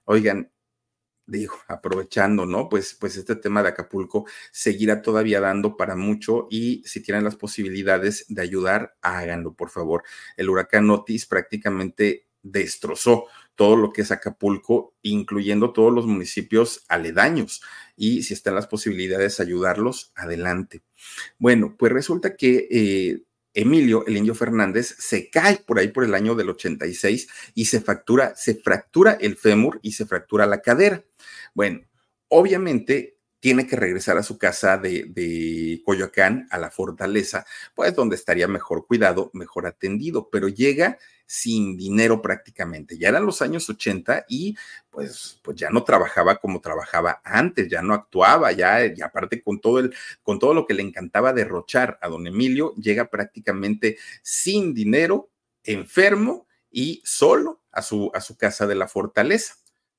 Oigan, 0.06 0.50
digo, 1.30 1.56
aprovechando, 1.68 2.46
¿no? 2.46 2.70
Pues, 2.70 2.96
pues 3.00 3.16
este 3.18 3.36
tema 3.36 3.62
de 3.64 3.70
Acapulco 3.70 4.26
seguirá 4.52 5.02
todavía 5.02 5.40
dando 5.40 5.78
para 5.78 5.96
mucho 5.96 6.48
y 6.50 6.82
si 6.86 7.02
tienen 7.02 7.24
las 7.24 7.36
posibilidades 7.36 8.26
de 8.28 8.42
ayudar, 8.42 8.96
háganlo, 9.02 9.54
por 9.54 9.70
favor. 9.70 10.04
El 10.38 10.50
huracán 10.50 10.90
Otis 10.90 11.26
prácticamente 11.26 12.28
destrozó 12.42 13.26
todo 13.56 13.76
lo 13.76 13.92
que 13.92 14.02
es 14.02 14.12
Acapulco, 14.12 14.96
incluyendo 15.02 15.74
todos 15.74 15.94
los 15.94 16.06
municipios 16.06 16.86
aledaños. 16.88 17.62
Y 17.96 18.24
si 18.24 18.34
están 18.34 18.56
las 18.56 18.68
posibilidades 18.68 19.38
de 19.38 19.44
ayudarlos, 19.44 20.14
adelante. 20.16 20.82
Bueno, 21.38 21.76
pues 21.78 21.92
resulta 21.92 22.36
que 22.38 22.68
eh, 22.72 23.24
Emilio, 23.60 24.06
el 24.08 24.18
indio 24.18 24.36
Fernández, 24.36 24.96
se 24.98 25.30
cae 25.30 25.58
por 25.58 25.80
ahí 25.80 25.90
por 25.90 26.04
el 26.04 26.16
año 26.16 26.36
del 26.36 26.50
86 26.50 27.28
y 27.56 27.66
se 27.66 27.82
fractura, 27.82 28.34
se 28.36 28.56
fractura 28.56 29.18
el 29.20 29.36
fémur 29.36 29.80
y 29.82 29.92
se 29.92 30.06
fractura 30.06 30.46
la 30.46 30.62
cadera. 30.62 31.04
Bueno, 31.54 31.82
obviamente 32.30 33.18
tiene 33.40 33.68
que 33.68 33.76
regresar 33.76 34.18
a 34.18 34.24
su 34.24 34.38
casa 34.38 34.78
de, 34.78 35.06
de, 35.10 35.82
Coyoacán, 35.86 36.48
a 36.52 36.58
la 36.58 36.72
fortaleza, 36.72 37.46
pues 37.74 37.96
donde 37.96 38.16
estaría 38.16 38.48
mejor 38.48 38.86
cuidado, 38.86 39.32
mejor 39.34 39.68
atendido, 39.68 40.30
pero 40.30 40.48
llega 40.48 40.98
sin 41.32 41.78
dinero 41.78 42.24
prácticamente. 42.24 42.98
Ya 42.98 43.10
eran 43.10 43.24
los 43.24 43.44
años 43.44 43.70
80 43.70 44.26
y 44.28 44.58
pues, 44.90 45.40
pues 45.44 45.56
ya 45.58 45.70
no 45.70 45.84
trabajaba 45.84 46.38
como 46.38 46.60
trabajaba 46.60 47.22
antes, 47.24 47.70
ya 47.70 47.84
no 47.84 47.94
actuaba, 47.94 48.52
ya 48.52 48.84
y 48.84 49.00
aparte 49.04 49.40
con 49.44 49.62
todo, 49.62 49.78
el, 49.78 49.94
con 50.24 50.40
todo 50.40 50.56
lo 50.56 50.66
que 50.66 50.74
le 50.74 50.82
encantaba 50.82 51.32
derrochar 51.32 52.00
a 52.02 52.08
don 52.08 52.26
Emilio, 52.26 52.74
llega 52.78 53.12
prácticamente 53.12 54.00
sin 54.24 54.74
dinero, 54.74 55.30
enfermo 55.64 56.48
y 56.72 57.04
solo 57.06 57.62
a 57.72 57.84
su, 57.84 58.10
a 58.16 58.22
su 58.22 58.36
casa 58.36 58.66
de 58.66 58.74
la 58.74 58.88
fortaleza. 58.88 59.54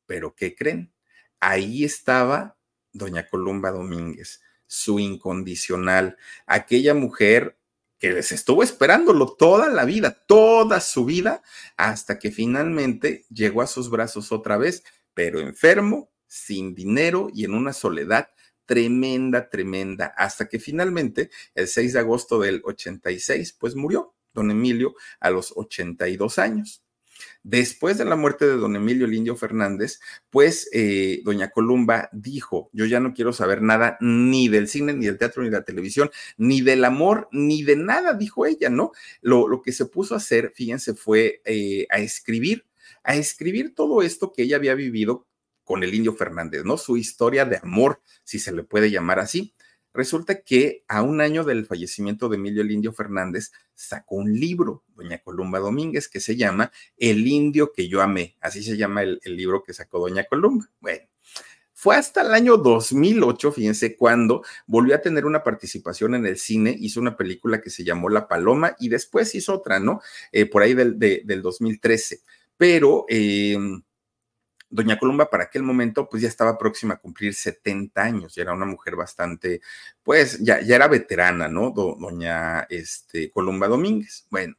Pero 0.07 0.35
¿qué 0.35 0.57
creen? 0.57 0.93
Ahí 1.39 1.85
estaba 1.85 2.57
doña 2.93 3.28
Columba 3.28 3.70
Domínguez, 3.70 4.43
su 4.66 4.99
incondicional, 4.99 6.16
aquella 6.45 6.93
mujer 6.93 7.57
que 8.01 8.11
les 8.11 8.33
estuvo 8.33 8.63
esperándolo 8.63 9.37
toda 9.37 9.69
la 9.69 9.85
vida, 9.85 10.25
toda 10.27 10.81
su 10.81 11.05
vida, 11.05 11.43
hasta 11.77 12.19
que 12.19 12.33
finalmente 12.33 13.27
llegó 13.29 13.61
a 13.61 13.67
sus 13.67 13.91
brazos 13.91 14.33
otra 14.33 14.57
vez, 14.57 14.83
pero 15.15 15.39
enfermo, 15.39 16.11
sin 16.27 16.75
dinero 16.75 17.29
y 17.33 17.45
en 17.45 17.55
una 17.55 17.75
soledad 17.75 18.31
tremenda, 18.65 19.51
tremenda, 19.51 20.15
hasta 20.17 20.49
que 20.49 20.59
finalmente 20.59 21.31
el 21.55 21.69
6 21.69 21.93
de 21.93 21.99
agosto 21.99 22.41
del 22.41 22.63
86, 22.65 23.57
pues 23.59 23.75
murió 23.75 24.15
don 24.33 24.51
Emilio 24.51 24.95
a 25.19 25.31
los 25.31 25.53
82 25.55 26.39
años. 26.39 26.83
Después 27.43 27.99
de 27.99 28.05
la 28.05 28.16
muerte 28.16 28.47
de 28.47 28.57
don 28.57 28.77
Emilio 28.77 29.07
Lindio 29.07 29.37
Fernández, 29.37 30.01
pues 30.31 30.68
eh, 30.73 31.21
doña 31.25 31.51
Columba 31.51 32.09
dijo, 32.12 32.71
yo 32.73 32.87
ya 32.87 33.01
no 33.01 33.14
quiero 33.14 33.33
saber 33.33 33.62
nada 33.62 33.97
ni 34.01 34.49
del 34.49 34.68
cine, 34.68 34.93
ni 34.93 35.07
del 35.07 35.18
teatro, 35.18 35.43
ni 35.43 35.51
de 35.51 35.57
la 35.59 35.64
televisión, 35.64 36.11
ni 36.37 36.61
del 36.61 36.85
amor, 36.85 37.29
ni 37.33 37.62
de 37.62 37.77
nada, 37.77 38.14
dijo 38.14 38.47
ella, 38.47 38.71
¿no? 38.71 38.93
Lo, 39.21 39.49
lo 39.49 39.62
que 39.62 39.73
se 39.73 39.87
puso 39.87 40.14
a 40.14 40.18
hacer, 40.18 40.53
fíjense, 40.55 40.95
fue 40.95 41.43
eh, 41.45 41.87
a 41.91 41.99
escribir, 41.99 42.66
a 43.03 43.16
escribir 43.16 43.75
todo 43.75 44.03
esto 44.03 44.33
que 44.33 44.43
ella 44.43 44.57
había 44.57 44.75
vivido 44.75 45.27
con 45.64 45.85
el 45.85 45.95
Indio 45.95 46.14
Fernández, 46.14 46.64
¿no? 46.64 46.77
Su 46.77 46.97
historia 46.97 47.45
de 47.45 47.59
amor, 47.62 48.03
si 48.25 48.39
se 48.39 48.53
le 48.53 48.64
puede 48.64 48.91
llamar 48.91 49.21
así. 49.21 49.55
Resulta 49.93 50.43
que 50.43 50.84
a 50.86 51.03
un 51.03 51.20
año 51.20 51.43
del 51.43 51.66
fallecimiento 51.66 52.28
de 52.28 52.36
Emilio 52.36 52.62
el 52.62 52.70
Indio 52.70 52.93
Fernández 52.93 53.51
sacó 53.74 54.16
un 54.16 54.38
libro, 54.38 54.84
doña 54.95 55.18
Columba 55.18 55.59
Domínguez, 55.59 56.09
que 56.09 56.20
se 56.20 56.36
llama 56.36 56.70
El 56.97 57.26
Indio 57.26 57.72
que 57.72 57.88
yo 57.88 58.01
amé. 58.01 58.36
Así 58.41 58.62
se 58.62 58.76
llama 58.76 59.03
el, 59.03 59.20
libro 59.24 59.64
que 59.64 59.72
sacó 59.72 59.99
doña 59.99 60.24
Columba. 60.24 60.70
Bueno, 60.80 61.03
fue 61.72 61.97
hasta 61.97 62.22
el 62.22 62.32
año 62.34 62.57
2008, 62.57 63.53
fíjense, 63.53 63.97
cuando 63.97 64.45
volvió 64.66 64.95
a 64.95 65.01
tener 65.01 65.26
una 65.26 65.43
participación 65.43 66.14
en 66.14 66.26
el 66.26 66.38
cine, 66.38 66.76
hizo 66.78 67.01
una 67.01 67.16
película 67.16 67.61
que 67.61 67.70
se 67.70 67.82
llamó 67.82 68.09
La 68.11 68.28
Paloma 68.28 68.76
y 68.78 68.91
después 68.91 69.34
hizo 69.34 69.55
otra, 69.55 69.80
¿no? 69.80 70.01
Eh, 70.30 70.47
por 70.47 70.62
ahí 70.62 70.74
del, 70.74 70.99
de, 70.99 71.22
del 71.24 71.43
2013. 71.43 72.20
Pero... 72.57 73.07
Eh, 73.09 73.59
Doña 74.71 74.99
Columba 74.99 75.29
para 75.29 75.45
aquel 75.45 75.62
momento 75.62 76.09
pues 76.09 76.23
ya 76.23 76.29
estaba 76.29 76.57
próxima 76.57 76.95
a 76.95 76.99
cumplir 76.99 77.35
70 77.35 78.03
años, 78.03 78.35
ya 78.35 78.43
era 78.43 78.53
una 78.55 78.66
mujer 78.66 78.97
bastante, 78.97 79.61
pues 80.03 80.39
ya, 80.39 80.61
ya 80.61 80.77
era 80.77 80.89
veterana, 80.89 81.49
¿no? 81.49 81.71
doña 81.71 82.66
este, 82.71 83.31
Columba 83.31 83.66
Domínguez. 83.68 84.27
Bueno, 84.31 84.55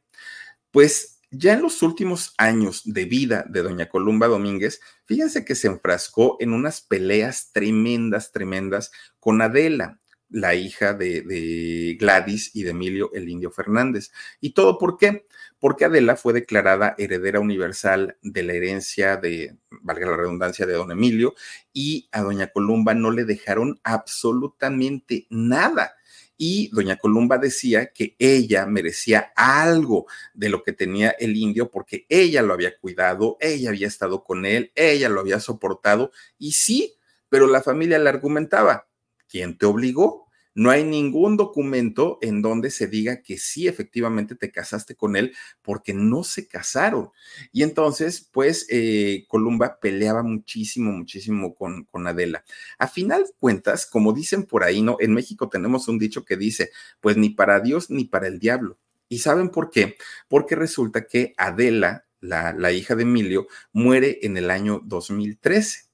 pues 0.70 1.20
ya 1.30 1.54
en 1.54 1.62
los 1.62 1.82
últimos 1.82 2.34
años 2.36 2.82
de 2.84 3.06
vida 3.06 3.46
de 3.48 3.62
doña 3.62 3.88
Columba 3.88 4.28
Domínguez, 4.28 4.80
fíjense 5.06 5.46
que 5.46 5.54
se 5.54 5.68
enfrascó 5.68 6.36
en 6.40 6.52
unas 6.52 6.82
peleas 6.82 7.50
tremendas, 7.52 8.32
tremendas 8.32 8.92
con 9.18 9.40
Adela, 9.40 9.98
la 10.32 10.54
hija 10.54 10.94
de, 10.94 11.22
de, 11.22 11.96
Gladys 12.00 12.50
y 12.54 12.62
de 12.62 12.70
Emilio 12.70 13.10
el 13.14 13.28
Indio 13.28 13.50
Fernández. 13.50 14.10
¿Y 14.40 14.50
todo 14.50 14.78
por 14.78 14.96
qué? 14.96 15.26
Porque 15.60 15.84
Adela 15.84 16.16
fue 16.16 16.32
declarada 16.32 16.94
heredera 16.98 17.38
universal 17.38 18.16
de 18.22 18.42
la 18.42 18.54
herencia 18.54 19.16
de, 19.16 19.56
valga 19.82 20.06
la 20.06 20.16
redundancia, 20.16 20.66
de 20.66 20.72
don 20.72 20.90
Emilio, 20.90 21.34
y 21.72 22.08
a 22.12 22.22
doña 22.22 22.48
Columba 22.48 22.94
no 22.94 23.10
le 23.10 23.24
dejaron 23.24 23.78
absolutamente 23.84 25.26
nada. 25.30 25.94
Y 26.36 26.70
doña 26.72 26.96
Columba 26.96 27.38
decía 27.38 27.92
que 27.92 28.16
ella 28.18 28.66
merecía 28.66 29.32
algo 29.36 30.06
de 30.34 30.48
lo 30.48 30.64
que 30.64 30.72
tenía 30.72 31.10
el 31.10 31.36
indio 31.36 31.70
porque 31.70 32.06
ella 32.08 32.42
lo 32.42 32.54
había 32.54 32.76
cuidado, 32.78 33.36
ella 33.38 33.68
había 33.68 33.86
estado 33.86 34.24
con 34.24 34.44
él, 34.44 34.72
ella 34.74 35.08
lo 35.08 35.20
había 35.20 35.38
soportado, 35.38 36.10
y 36.38 36.52
sí, 36.52 36.96
pero 37.28 37.46
la 37.46 37.62
familia 37.62 37.98
le 37.98 38.08
argumentaba, 38.08 38.88
¿quién 39.28 39.56
te 39.56 39.66
obligó? 39.66 40.21
No 40.54 40.70
hay 40.70 40.84
ningún 40.84 41.36
documento 41.36 42.18
en 42.20 42.42
donde 42.42 42.70
se 42.70 42.86
diga 42.86 43.22
que 43.22 43.38
sí, 43.38 43.68
efectivamente 43.68 44.34
te 44.34 44.50
casaste 44.50 44.94
con 44.94 45.16
él, 45.16 45.34
porque 45.62 45.94
no 45.94 46.24
se 46.24 46.46
casaron. 46.46 47.10
Y 47.52 47.62
entonces, 47.62 48.28
pues, 48.32 48.66
eh, 48.68 49.24
Columba 49.28 49.80
peleaba 49.80 50.22
muchísimo, 50.22 50.92
muchísimo 50.92 51.54
con, 51.54 51.84
con 51.84 52.06
Adela. 52.06 52.44
A 52.78 52.86
final 52.88 53.24
de 53.24 53.32
cuentas, 53.38 53.86
como 53.86 54.12
dicen 54.12 54.44
por 54.44 54.62
ahí, 54.64 54.82
¿no? 54.82 54.96
En 55.00 55.14
México 55.14 55.48
tenemos 55.48 55.88
un 55.88 55.98
dicho 55.98 56.24
que 56.24 56.36
dice, 56.36 56.70
pues 57.00 57.16
ni 57.16 57.30
para 57.30 57.60
Dios 57.60 57.90
ni 57.90 58.04
para 58.04 58.26
el 58.28 58.38
diablo. 58.38 58.78
¿Y 59.08 59.18
saben 59.18 59.50
por 59.50 59.70
qué? 59.70 59.96
Porque 60.28 60.56
resulta 60.56 61.06
que 61.06 61.34
Adela, 61.36 62.06
la, 62.20 62.52
la 62.52 62.72
hija 62.72 62.94
de 62.94 63.02
Emilio, 63.02 63.46
muere 63.72 64.20
en 64.22 64.36
el 64.36 64.50
año 64.50 64.80
2013. 64.84 65.92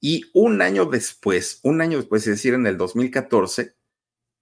Y 0.00 0.24
un 0.32 0.62
año 0.62 0.86
después, 0.86 1.60
un 1.62 1.80
año 1.80 1.98
después, 1.98 2.22
es 2.22 2.36
decir, 2.36 2.54
en 2.54 2.66
el 2.66 2.78
2014, 2.78 3.74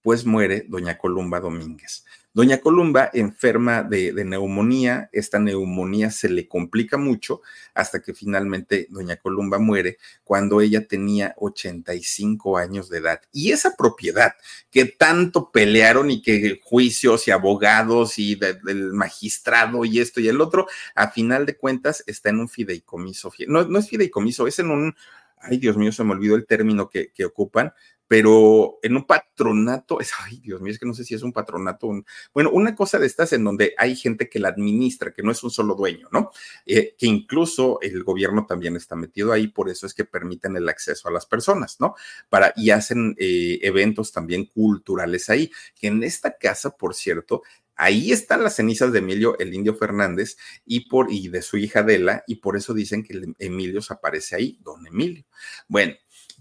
pues 0.01 0.25
muere 0.25 0.65
doña 0.67 0.97
Columba 0.97 1.39
Domínguez. 1.39 2.05
Doña 2.31 2.59
Columba 2.59 3.09
enferma 3.11 3.81
de, 3.81 4.13
neumonía, 4.23 5.09
esta 5.11 5.39
neumonía 5.39 6.11
se 6.11 6.29
le 6.29 6.47
complica 6.47 6.95
mucho 6.95 7.41
hasta 7.73 8.01
que 8.01 8.13
finalmente 8.13 8.87
doña 8.91 9.15
Columba 9.15 9.57
muere 9.57 9.97
cuando 10.23 10.61
ella 10.61 10.87
tenía 10.87 11.33
85 11.37 12.57
años 12.57 12.87
de 12.87 12.99
edad. 12.99 13.19
Y 13.31 13.51
esa 13.51 13.75
propiedad 13.75 14.33
que 14.69 14.85
tanto 14.85 15.51
pelearon 15.51 16.11
y 16.11 16.21
que 16.21 16.61
juicios 16.63 17.27
y 17.27 17.31
abogados 17.31 18.19
y 18.19 18.35
de, 18.35 18.53
del 18.53 18.93
magistrado 18.93 19.83
y 19.83 19.99
esto 19.99 20.21
y 20.21 20.27
el 20.27 20.39
otro, 20.39 20.67
a 20.93 21.09
final 21.09 21.47
de 21.47 21.57
cuentas 21.57 22.03
está 22.05 22.29
en 22.29 22.41
un 22.41 22.47
fideicomiso. 22.47 23.33
No, 23.47 23.65
no 23.65 23.79
es 23.79 23.89
fideicomiso, 23.89 24.45
es 24.45 24.59
en 24.59 24.69
un, 24.69 24.95
ay 25.39 25.57
Dios 25.57 25.77
mío, 25.77 25.91
se 25.91 26.03
me 26.03 26.11
olvidó 26.11 26.35
el 26.35 26.45
término 26.45 26.89
que 26.89 27.25
ocupan, 27.25 27.73
pero 28.09 28.79
en 28.81 28.95
un 28.97 29.05
patronato, 29.05 29.99
es, 29.99 30.11
ay 30.25 30.39
Dios 30.39 30.59
mío, 30.61 30.73
es 30.73 30.79
que 30.79 30.87
no 30.87 30.95
sé 30.95 31.03
si 31.03 31.13
es 31.13 31.21
un 31.21 31.31
patronato, 31.31 31.85
un, 31.85 32.03
bueno, 32.33 32.49
una 32.49 32.75
cosa 32.75 32.97
de 32.97 33.05
estas 33.05 33.33
en 33.33 33.43
donde 33.43 33.75
hay 33.77 33.95
gente 33.95 34.27
que 34.27 34.39
la 34.39 34.49
administra, 34.49 35.13
que 35.13 35.21
no 35.21 35.31
es 35.31 35.43
un 35.43 35.51
solo 35.51 35.75
dueño, 35.75 36.07
¿no? 36.11 36.31
Eh, 36.65 36.95
que 36.97 37.05
incluso 37.05 37.77
el 37.81 38.03
gobierno 38.03 38.47
también 38.47 38.75
está 38.75 38.95
metido 38.95 39.31
ahí, 39.31 39.47
por 39.47 39.69
eso 39.69 39.85
es 39.85 39.93
que 39.93 40.05
permiten 40.05 40.55
el 40.55 40.67
acceso 40.67 41.07
a 41.07 41.11
las 41.11 41.27
personas, 41.27 41.79
¿no? 41.79 41.93
Para, 42.29 42.51
y 42.55 42.71
hacen 42.71 43.15
eh, 43.19 43.59
eventos 43.61 44.11
también 44.11 44.45
culturales 44.45 45.29
ahí, 45.29 45.51
que 45.79 45.85
en 45.85 46.01
esta 46.01 46.35
casa, 46.35 46.71
por 46.71 46.95
cierto, 46.95 47.43
Ahí 47.81 48.11
están 48.11 48.43
las 48.43 48.57
cenizas 48.57 48.91
de 48.91 48.99
Emilio 48.99 49.39
el 49.39 49.53
Indio 49.53 49.73
Fernández 49.73 50.35
y, 50.65 50.89
por, 50.89 51.13
y 51.13 51.29
de 51.29 51.41
su 51.41 51.55
hija 51.55 51.79
Adela, 51.79 52.25
y 52.27 52.35
por 52.35 52.57
eso 52.57 52.73
dicen 52.73 53.03
que 53.03 53.21
Emilio 53.39 53.81
se 53.81 53.93
aparece 53.93 54.35
ahí, 54.35 54.59
don 54.61 54.85
Emilio. 54.85 55.23
Bueno, 55.69 55.93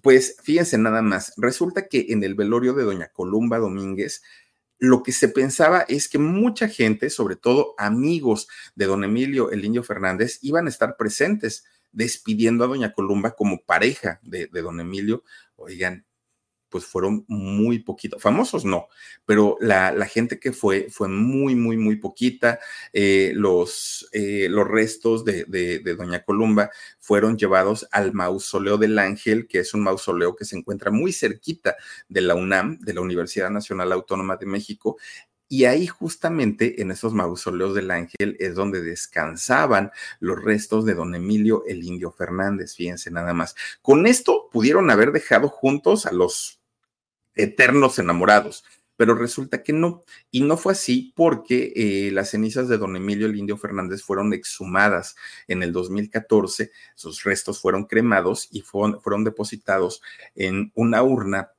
pues 0.03 0.37
fíjense 0.43 0.79
nada 0.79 1.01
más, 1.01 1.35
resulta 1.37 1.87
que 1.87 2.07
en 2.09 2.25
el 2.25 2.35
velorio 2.35 2.75
de 2.75 2.83
doña 2.83 3.13
Columba 3.13 3.59
Domínguez, 3.59 4.25
lo 4.81 5.05
que 5.05 5.13
se 5.13 5.29
pensaba 5.29 5.83
es 5.83 6.09
que 6.09 6.19
mucha 6.19 6.67
gente, 6.67 7.09
sobre 7.09 7.37
todo 7.37 7.77
amigos 7.79 8.49
de 8.75 8.87
don 8.87 9.05
Emilio 9.05 9.53
el 9.53 9.65
Indio 9.65 9.85
Fernández, 9.85 10.41
iban 10.43 10.67
a 10.67 10.71
estar 10.71 10.97
presentes 10.97 11.65
despidiendo 11.93 12.65
a 12.65 12.67
doña 12.67 12.93
Columba 12.93 13.37
como 13.37 13.63
pareja 13.65 14.19
de, 14.25 14.49
de 14.49 14.61
don 14.61 14.81
Emilio. 14.81 15.23
Oigan, 15.55 16.05
pues 16.69 16.85
fueron 16.85 17.25
muy 17.29 17.79
poquitos, 17.81 18.23
famosos 18.23 18.65
no, 18.65 18.89
pero 19.25 19.57
la, 19.61 19.93
la, 19.93 20.07
gente 20.07 20.39
que 20.39 20.53
fue 20.53 20.89
fue 20.91 21.09
muy, 21.09 21.55
muy, 21.55 21.77
muy 21.77 21.97
poquita. 21.97 22.59
Eh, 22.93 23.33
los, 23.35 24.09
eh, 24.13 24.49
los 24.51 24.67
restos 24.67 25.25
de, 25.25 25.45
de, 25.45 25.81
de, 25.81 25.95
Doña 25.95 26.25
Columba 26.25 26.71
fueron 26.99 27.37
llevados 27.37 27.87
al 27.93 28.13
mausoleo 28.13 28.79
del 28.79 28.99
Ángel, 28.99 29.47
que 29.47 29.61
es 29.61 29.75
un 29.75 29.83
mausoleo 29.83 30.37
que 30.37 30.45
se 30.45 30.57
encuentra 30.57 30.91
muy 30.91 31.13
cerquita 31.13 31.77
de 32.09 32.21
la 32.21 32.35
UNAM, 32.35 32.79
de 32.81 32.95
la 32.95 33.01
Universidad 33.01 33.51
Nacional 33.51 33.93
Autónoma 33.93 34.37
de 34.37 34.47
México, 34.47 34.97
y 35.49 35.65
ahí 35.65 35.87
justamente 35.87 36.83
en 36.83 36.91
esos 36.91 37.15
mausoleos 37.15 37.75
del 37.75 37.91
ángel 37.91 38.37
es 38.39 38.55
donde 38.55 38.83
descansaban 38.83 39.91
los 40.21 40.43
restos 40.43 40.85
de 40.85 40.95
don 40.95 41.15
Emilio 41.15 41.65
el 41.67 41.83
Indio 41.85 42.13
Fernández, 42.13 42.75
fíjense 42.75 43.11
nada 43.11 43.33
más. 43.33 43.57
Con 43.81 44.07
esto 44.07 44.51
pudieron 44.53 44.91
haber 44.91 45.11
dejado 45.11 45.49
juntos 45.49 46.05
a 46.05 46.13
los 46.13 46.58
eternos 47.39 47.99
enamorados. 47.99 48.65
pero 48.97 49.15
resulta 49.15 49.63
que 49.63 49.73
no. 49.73 50.03
Y 50.33 50.41
no 50.43 50.57
fue 50.57 50.73
así 50.73 51.13
porque 51.15 51.73
eh, 51.77 52.11
las 52.11 52.31
cenizas 52.31 52.69
de 52.69 52.79
don 52.79 52.97
Emilio 52.97 53.27
el 53.29 53.59
Fernández 53.59 54.03
fueron 54.03 54.33
exhumadas 54.33 55.15
en 55.47 55.63
el 55.63 55.73
2014, 55.73 56.73
sus 56.97 57.23
restos 57.23 57.61
fueron 57.61 57.85
cremados 57.85 58.49
y 58.51 58.63
fueron, 58.63 59.01
fueron 59.01 59.23
depositados 59.23 60.03
en 60.35 60.73
una 60.75 61.05
urna, 61.05 61.53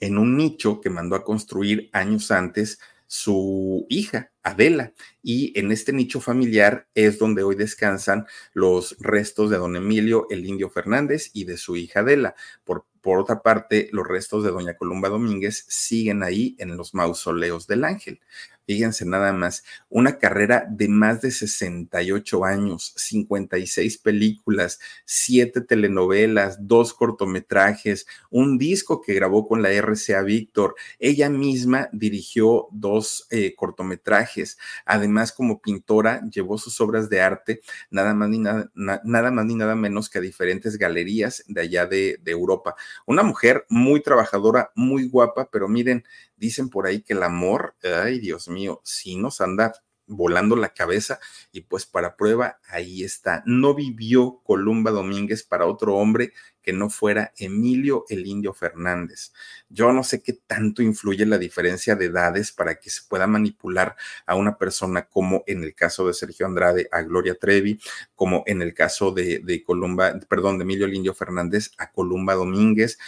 en 0.00 0.18
un 0.18 0.36
nicho 0.36 0.80
que 0.80 0.90
mandó 0.90 1.14
a 1.14 1.24
construir 1.24 1.90
años 1.92 2.32
antes 2.32 2.80
su 3.06 3.86
hija, 3.88 4.32
Adela. 4.48 4.92
Y 5.22 5.58
en 5.58 5.72
este 5.72 5.92
nicho 5.92 6.20
familiar 6.20 6.88
es 6.94 7.18
donde 7.18 7.42
hoy 7.42 7.54
descansan 7.56 8.26
los 8.52 8.96
restos 8.98 9.50
de 9.50 9.58
don 9.58 9.76
Emilio, 9.76 10.26
el 10.30 10.46
indio 10.46 10.70
Fernández, 10.70 11.30
y 11.32 11.44
de 11.44 11.56
su 11.56 11.76
hija 11.76 12.00
Adela. 12.00 12.34
Por, 12.64 12.86
por 13.00 13.18
otra 13.18 13.42
parte, 13.42 13.88
los 13.92 14.06
restos 14.06 14.44
de 14.44 14.50
doña 14.50 14.76
Columba 14.76 15.08
Domínguez 15.08 15.64
siguen 15.68 16.22
ahí 16.22 16.56
en 16.58 16.76
los 16.76 16.94
mausoleos 16.94 17.66
del 17.66 17.84
ángel. 17.84 18.20
Fíjense 18.68 19.06
nada 19.06 19.32
más, 19.32 19.64
una 19.88 20.18
carrera 20.18 20.66
de 20.68 20.88
más 20.88 21.22
de 21.22 21.30
68 21.30 22.44
años, 22.44 22.92
56 22.96 23.96
películas, 23.96 24.78
7 25.06 25.62
telenovelas, 25.62 26.58
dos 26.60 26.92
cortometrajes, 26.92 28.06
un 28.28 28.58
disco 28.58 29.00
que 29.00 29.14
grabó 29.14 29.48
con 29.48 29.62
la 29.62 29.70
RCA 29.72 30.20
Víctor. 30.20 30.74
Ella 30.98 31.30
misma 31.30 31.88
dirigió 31.92 32.68
dos 32.70 33.26
eh, 33.30 33.54
cortometrajes. 33.56 34.37
Además, 34.84 35.32
como 35.32 35.60
pintora, 35.60 36.22
llevó 36.30 36.58
sus 36.58 36.80
obras 36.80 37.08
de 37.08 37.20
arte 37.20 37.60
nada 37.90 38.14
más 38.14 38.28
ni 38.28 38.38
nada, 38.38 38.70
nada, 38.74 39.30
más 39.30 39.44
ni 39.46 39.54
nada 39.54 39.74
menos 39.74 40.08
que 40.08 40.18
a 40.18 40.22
diferentes 40.22 40.78
galerías 40.78 41.44
de 41.46 41.60
allá 41.60 41.86
de, 41.86 42.20
Europa. 42.26 42.76
Una 43.06 43.22
mujer 43.22 43.64
muy 43.68 44.02
trabajadora, 44.02 44.70
muy 44.74 45.08
guapa, 45.08 45.48
pero 45.50 45.66
miren, 45.66 46.04
dicen 46.36 46.68
por 46.68 46.86
ahí 46.86 47.02
que 47.02 47.14
el 47.14 47.22
amor, 47.22 47.74
ay 47.82 48.18
Dios 48.20 48.48
mío, 48.48 48.80
sí 48.84 49.16
nos 49.16 49.40
anda 49.40 49.72
volando 50.08 50.56
la 50.56 50.70
cabeza 50.70 51.20
y 51.52 51.60
pues 51.60 51.86
para 51.86 52.16
prueba 52.16 52.58
ahí 52.68 53.04
está. 53.04 53.42
No 53.46 53.74
vivió 53.74 54.40
Columba 54.42 54.90
Domínguez 54.90 55.44
para 55.44 55.66
otro 55.66 55.96
hombre 55.96 56.32
que 56.62 56.72
no 56.72 56.90
fuera 56.90 57.32
Emilio 57.36 58.04
el 58.08 58.26
Indio 58.26 58.52
Fernández. 58.52 59.32
Yo 59.68 59.92
no 59.92 60.02
sé 60.02 60.22
qué 60.22 60.32
tanto 60.32 60.82
influye 60.82 61.24
la 61.24 61.38
diferencia 61.38 61.94
de 61.94 62.06
edades 62.06 62.52
para 62.52 62.78
que 62.78 62.90
se 62.90 63.02
pueda 63.08 63.26
manipular 63.26 63.96
a 64.26 64.34
una 64.34 64.58
persona 64.58 65.06
como 65.06 65.44
en 65.46 65.62
el 65.62 65.74
caso 65.74 66.06
de 66.06 66.14
Sergio 66.14 66.46
Andrade 66.46 66.88
a 66.90 67.02
Gloria 67.02 67.36
Trevi, 67.36 67.80
como 68.14 68.42
en 68.46 68.62
el 68.62 68.74
caso 68.74 69.12
de, 69.12 69.38
de 69.38 69.62
Columba, 69.62 70.18
perdón, 70.28 70.58
de 70.58 70.64
Emilio 70.64 70.86
el 70.86 70.94
Indio 70.94 71.14
Fernández 71.14 71.70
a 71.78 71.90
Columba 71.90 72.34
Domínguez 72.34 72.98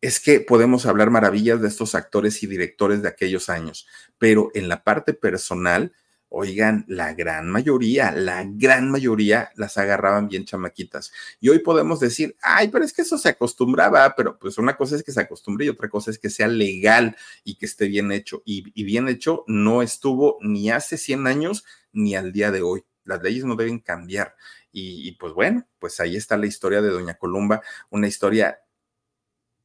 es 0.00 0.20
que 0.20 0.40
podemos 0.40 0.86
hablar 0.86 1.10
maravillas 1.10 1.60
de 1.60 1.68
estos 1.68 1.94
actores 1.94 2.42
y 2.42 2.46
directores 2.46 3.02
de 3.02 3.08
aquellos 3.08 3.48
años, 3.48 3.86
pero 4.18 4.50
en 4.54 4.68
la 4.68 4.84
parte 4.84 5.12
personal, 5.12 5.92
oigan, 6.28 6.84
la 6.88 7.14
gran 7.14 7.48
mayoría, 7.48 8.12
la 8.12 8.44
gran 8.46 8.90
mayoría 8.90 9.50
las 9.56 9.78
agarraban 9.78 10.28
bien 10.28 10.44
chamaquitas. 10.44 11.12
Y 11.40 11.48
hoy 11.48 11.60
podemos 11.60 12.00
decir, 12.00 12.36
ay, 12.42 12.68
pero 12.68 12.84
es 12.84 12.92
que 12.92 13.02
eso 13.02 13.18
se 13.18 13.30
acostumbraba, 13.30 14.14
pero 14.16 14.38
pues 14.38 14.58
una 14.58 14.76
cosa 14.76 14.96
es 14.96 15.02
que 15.02 15.12
se 15.12 15.20
acostumbre 15.20 15.66
y 15.66 15.68
otra 15.68 15.88
cosa 15.88 16.10
es 16.10 16.18
que 16.18 16.30
sea 16.30 16.48
legal 16.48 17.16
y 17.44 17.56
que 17.56 17.66
esté 17.66 17.88
bien 17.88 18.12
hecho. 18.12 18.42
Y, 18.44 18.82
bien 18.84 19.08
hecho 19.08 19.44
no 19.46 19.82
estuvo 19.82 20.38
ni 20.40 20.70
hace 20.70 20.98
100 20.98 21.26
años 21.26 21.64
ni 21.92 22.14
al 22.14 22.32
día 22.32 22.50
de 22.50 22.62
hoy. 22.62 22.84
Las 23.04 23.22
leyes 23.22 23.44
no 23.44 23.56
deben 23.56 23.78
cambiar. 23.78 24.36
Y, 24.70 25.08
y 25.08 25.12
pues 25.12 25.32
bueno, 25.32 25.66
pues 25.78 25.98
ahí 26.00 26.16
está 26.16 26.36
la 26.36 26.46
historia 26.46 26.82
de 26.82 26.90
Doña 26.90 27.14
Columba, 27.14 27.62
una 27.90 28.06
historia 28.06 28.60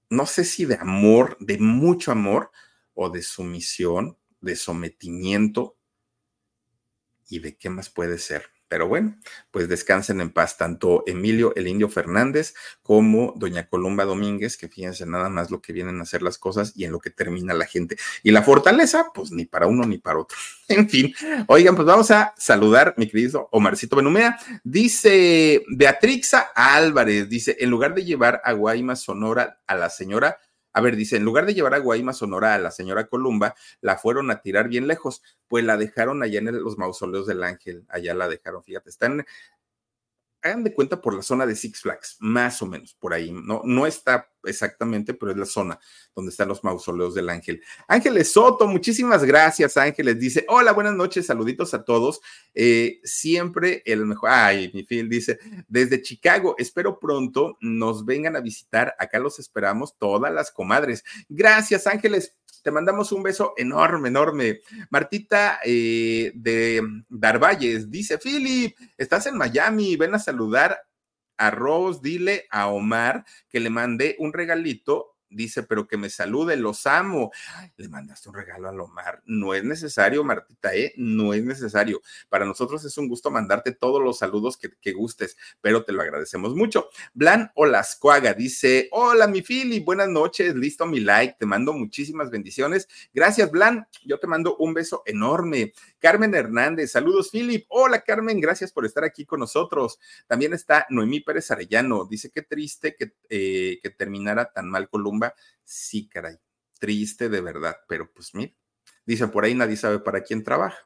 no 0.10 0.28
sé 0.28 0.44
si 0.44 0.66
de 0.66 0.76
amor, 0.76 1.38
de 1.40 1.58
mucho 1.58 2.12
amor, 2.12 2.52
o 2.94 3.10
de 3.10 3.24
sumisión, 3.24 4.18
de 4.42 4.56
sometimiento, 4.56 5.76
y 7.30 7.40
de 7.40 7.56
qué 7.58 7.70
más 7.70 7.90
puede 7.90 8.18
ser. 8.18 8.54
Pero 8.74 8.88
bueno, 8.88 9.16
pues 9.52 9.70
descansen 9.70 10.20
en 10.20 10.32
paz 10.32 10.58
tanto 10.58 11.04
Emilio 11.06 11.54
el 11.56 11.68
Indio 11.68 11.90
Fernández 11.90 12.56
como 12.82 13.36
Doña 13.38 13.68
Columba 13.68 14.04
Domínguez, 14.04 14.58
que 14.58 14.68
fíjense 14.68 15.06
nada 15.06 15.30
más 15.30 15.52
lo 15.52 15.62
que 15.62 15.74
vienen 15.74 16.00
a 16.00 16.02
hacer 16.02 16.24
las 16.24 16.40
cosas 16.40 16.74
y 16.76 16.86
en 16.86 16.92
lo 16.92 17.00
que 17.00 17.12
termina 17.12 17.54
la 17.54 17.68
gente. 17.68 17.98
Y 18.24 18.32
la 18.32 18.42
fortaleza, 18.42 19.12
pues 19.14 19.32
ni 19.32 19.46
para 19.46 19.68
uno 19.68 19.86
ni 19.86 20.00
para 20.00 20.18
otro. 20.18 20.36
En 20.70 20.90
fin, 20.90 21.14
oigan, 21.48 21.76
pues 21.76 21.86
vamos 21.86 22.10
a 22.10 22.34
saludar, 22.36 22.96
mi 22.98 23.08
querido 23.08 23.48
Omarcito 23.52 23.96
Benumea. 23.96 24.40
Dice 24.64 25.64
Beatrixa 25.68 26.52
Álvarez, 26.56 27.30
dice, 27.30 27.56
en 27.60 27.70
lugar 27.70 27.94
de 27.94 28.06
llevar 28.06 28.42
a 28.44 28.54
Guaymas 28.54 29.02
Sonora 29.02 29.62
a 29.68 29.76
la 29.76 29.92
señora 29.92 30.40
a 30.74 30.82
ver, 30.82 30.96
dice, 30.96 31.18
en 31.18 31.24
lugar 31.24 31.46
de 31.46 31.54
llevar 31.54 31.74
a 31.76 31.80
Guaymas 31.80 32.18
Sonora 32.18 32.56
a 32.56 32.60
la 32.60 32.72
señora 32.72 33.08
Columba, 33.08 33.56
la 33.82 33.98
fueron 33.98 34.32
a 34.32 34.42
tirar 34.42 34.68
bien 34.68 34.88
lejos, 34.88 35.22
pues 35.48 35.64
la 35.64 35.78
dejaron 35.78 36.24
allá 36.24 36.40
en 36.40 36.64
los 36.64 36.78
mausoleos 36.78 37.28
del 37.28 37.44
ángel, 37.44 37.86
allá 37.90 38.14
la 38.14 38.28
dejaron, 38.28 38.64
fíjate, 38.64 38.90
están 38.90 39.26
hagan 40.44 40.64
de 40.64 40.74
cuenta 40.74 41.02
por 41.02 41.14
la 41.14 41.22
zona 41.22 41.46
de 41.46 41.56
Six 41.56 41.82
Flags, 41.82 42.18
más 42.20 42.62
o 42.62 42.66
menos 42.66 42.94
por 42.94 43.14
ahí. 43.14 43.32
No, 43.32 43.62
no 43.64 43.88
está 43.88 44.30
exactamente, 44.44 45.14
pero 45.14 45.32
es 45.32 45.38
la 45.38 45.46
zona 45.46 45.80
donde 46.16 46.32
están 46.32 46.50
los 46.50 46.64
mausoleos 46.64 47.16
del 47.16 47.30
ángel. 47.30 47.62
Ángeles 47.88 48.32
Soto, 48.32 48.68
muchísimas 48.68 49.24
gracias, 49.24 49.78
Ángeles. 49.78 50.20
Dice, 50.20 50.46
hola, 50.50 50.74
buenas 50.74 50.94
noches, 50.94 51.26
saluditos 51.26 51.74
a 51.74 51.84
todos. 51.84 52.22
Eh, 52.54 53.00
siempre 53.04 53.82
el 53.86 54.06
mejor, 54.06 54.30
ay, 54.32 54.70
mi 54.74 54.84
Phil 54.84 55.10
dice, 55.10 55.40
desde 55.68 56.02
Chicago, 56.02 56.56
espero 56.58 57.00
pronto 57.00 57.58
nos 57.62 58.06
vengan 58.06 58.36
a 58.36 58.42
visitar. 58.42 58.96
Acá 59.00 59.20
los 59.20 59.40
esperamos 59.40 59.98
todas 59.98 60.34
las 60.34 60.52
comadres. 60.52 61.04
Gracias, 61.30 61.88
Ángeles. 61.88 62.36
Te 62.64 62.72
mandamos 62.72 63.12
un 63.12 63.22
beso 63.22 63.54
enorme, 63.58 64.08
enorme. 64.08 64.62
Martita 64.90 65.60
eh, 65.64 66.32
de 66.34 66.82
Darvalles 67.10 67.92
dice, 67.92 68.18
Philip, 68.18 68.76
estás 68.98 69.28
en 69.28 69.38
Miami, 69.38 69.98
ven 69.98 70.16
a 70.16 70.20
saludar 70.20 70.80
a 71.38 71.52
Rose, 71.52 72.00
dile 72.02 72.48
a 72.50 72.70
Omar 72.70 73.26
que 73.50 73.60
le 73.60 73.70
mandé 73.70 74.16
un 74.18 74.32
regalito 74.32 75.13
dice, 75.34 75.64
pero 75.64 75.88
que 75.88 75.98
me 75.98 76.10
salude, 76.10 76.56
los 76.56 76.86
amo. 76.86 77.32
le 77.78 77.90
mandaste 77.90 78.30
un 78.30 78.36
regalo 78.36 78.70
a 78.70 78.72
Lomar. 78.72 79.22
No 79.26 79.54
es 79.54 79.64
necesario, 79.64 80.24
Martita, 80.24 80.74
¿eh? 80.76 80.94
No 80.98 81.34
es 81.34 81.44
necesario. 81.44 82.02
Para 82.30 82.46
nosotros 82.46 82.84
es 82.86 82.98
un 82.98 83.08
gusto 83.08 83.32
mandarte 83.32 83.72
todos 83.72 84.02
los 84.02 84.20
saludos 84.20 84.58
que, 84.58 84.72
que 84.82 84.94
gustes, 84.94 85.38
pero 85.62 85.84
te 85.84 85.92
lo 85.92 86.02
agradecemos 86.02 86.56
mucho. 86.56 86.90
Blan 87.14 87.52
Olascuaga 87.56 88.34
dice, 88.34 88.90
hola, 88.92 89.28
mi 89.28 89.42
Fili, 89.42 89.80
buenas 89.80 90.10
noches, 90.10 90.56
listo 90.56 90.86
mi 90.86 91.00
like, 91.00 91.36
te 91.40 91.46
mando 91.46 91.74
muchísimas 91.74 92.30
bendiciones. 92.30 92.88
Gracias, 93.14 93.52
Blan. 93.52 93.88
Yo 94.06 94.20
te 94.20 94.28
mando 94.28 94.56
un 94.58 94.74
beso 94.74 95.04
enorme. 95.06 95.74
Carmen 96.00 96.34
Hernández, 96.36 96.92
saludos, 96.92 97.30
Philip. 97.32 97.66
Hola, 97.70 98.02
Carmen, 98.02 98.40
gracias 98.40 98.72
por 98.72 98.86
estar 98.86 99.04
aquí 99.04 99.26
con 99.26 99.40
nosotros. 99.40 100.00
También 100.28 100.54
está 100.54 100.86
Noemí 100.90 101.22
Pérez 101.22 101.50
Arellano, 101.52 102.06
dice 102.06 102.30
qué 102.30 102.42
triste 102.42 102.96
que, 102.96 103.14
eh, 103.30 103.80
que 103.82 103.90
terminara 103.90 104.52
tan 104.52 104.70
mal 104.70 104.90
Columba. 104.90 105.23
Sí, 105.64 106.10
caray, 106.10 106.38
triste 106.80 107.30
de 107.30 107.42
verdad, 107.42 107.78
pero 107.88 108.12
pues 108.12 108.34
mira, 108.34 108.54
dice 109.06 109.28
por 109.28 109.46
ahí 109.46 109.56
nadie 109.56 109.78
sabe 109.78 110.00
para 110.00 110.24
quién 110.24 110.44
trabaja. 110.44 110.78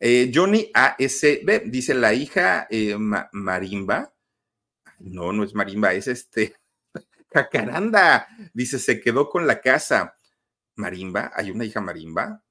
Eh, 0.00 0.30
Johnny 0.34 0.70
ASB 0.74 1.64
dice 1.66 1.94
la 1.94 2.14
hija 2.14 2.66
eh, 2.70 2.96
Marimba. 3.32 4.14
No, 4.98 5.32
no 5.32 5.44
es 5.44 5.54
Marimba, 5.54 5.92
es 5.92 6.08
este. 6.08 6.56
Cacaranda. 7.30 8.26
Dice, 8.52 8.78
se 8.78 9.00
quedó 9.00 9.28
con 9.28 9.46
la 9.46 9.60
casa. 9.60 10.16
Marimba, 10.76 11.32
hay 11.34 11.50
una 11.50 11.64
hija 11.64 11.80
Marimba 11.80 12.42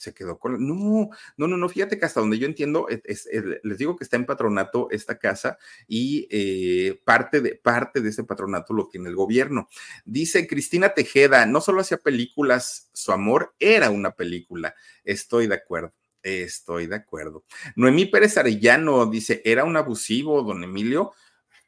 se 0.00 0.14
quedó 0.14 0.38
con... 0.38 0.66
No, 0.66 1.10
no, 1.36 1.46
no, 1.46 1.56
no, 1.58 1.68
fíjate 1.68 1.98
que 1.98 2.06
hasta 2.06 2.20
donde 2.20 2.38
yo 2.38 2.46
entiendo, 2.46 2.86
les 2.88 3.78
digo 3.78 3.96
que 3.96 4.04
está 4.04 4.16
en 4.16 4.24
patronato 4.24 4.88
esta 4.90 5.18
casa 5.18 5.58
y 5.86 6.26
eh, 6.30 6.98
parte, 7.04 7.42
de, 7.42 7.54
parte 7.56 8.00
de 8.00 8.08
ese 8.08 8.24
patronato 8.24 8.72
lo 8.72 8.88
tiene 8.88 9.10
el 9.10 9.14
gobierno. 9.14 9.68
Dice 10.06 10.46
Cristina 10.46 10.94
Tejeda, 10.94 11.44
no 11.44 11.60
solo 11.60 11.82
hacía 11.82 11.98
películas, 11.98 12.88
su 12.94 13.12
amor 13.12 13.54
era 13.60 13.90
una 13.90 14.12
película. 14.12 14.74
Estoy 15.04 15.48
de 15.48 15.56
acuerdo. 15.56 15.92
Estoy 16.22 16.86
de 16.86 16.96
acuerdo. 16.96 17.44
Noemí 17.76 18.06
Pérez 18.06 18.38
Arellano 18.38 19.04
dice, 19.04 19.42
era 19.44 19.64
un 19.64 19.76
abusivo, 19.76 20.42
don 20.42 20.64
Emilio. 20.64 21.12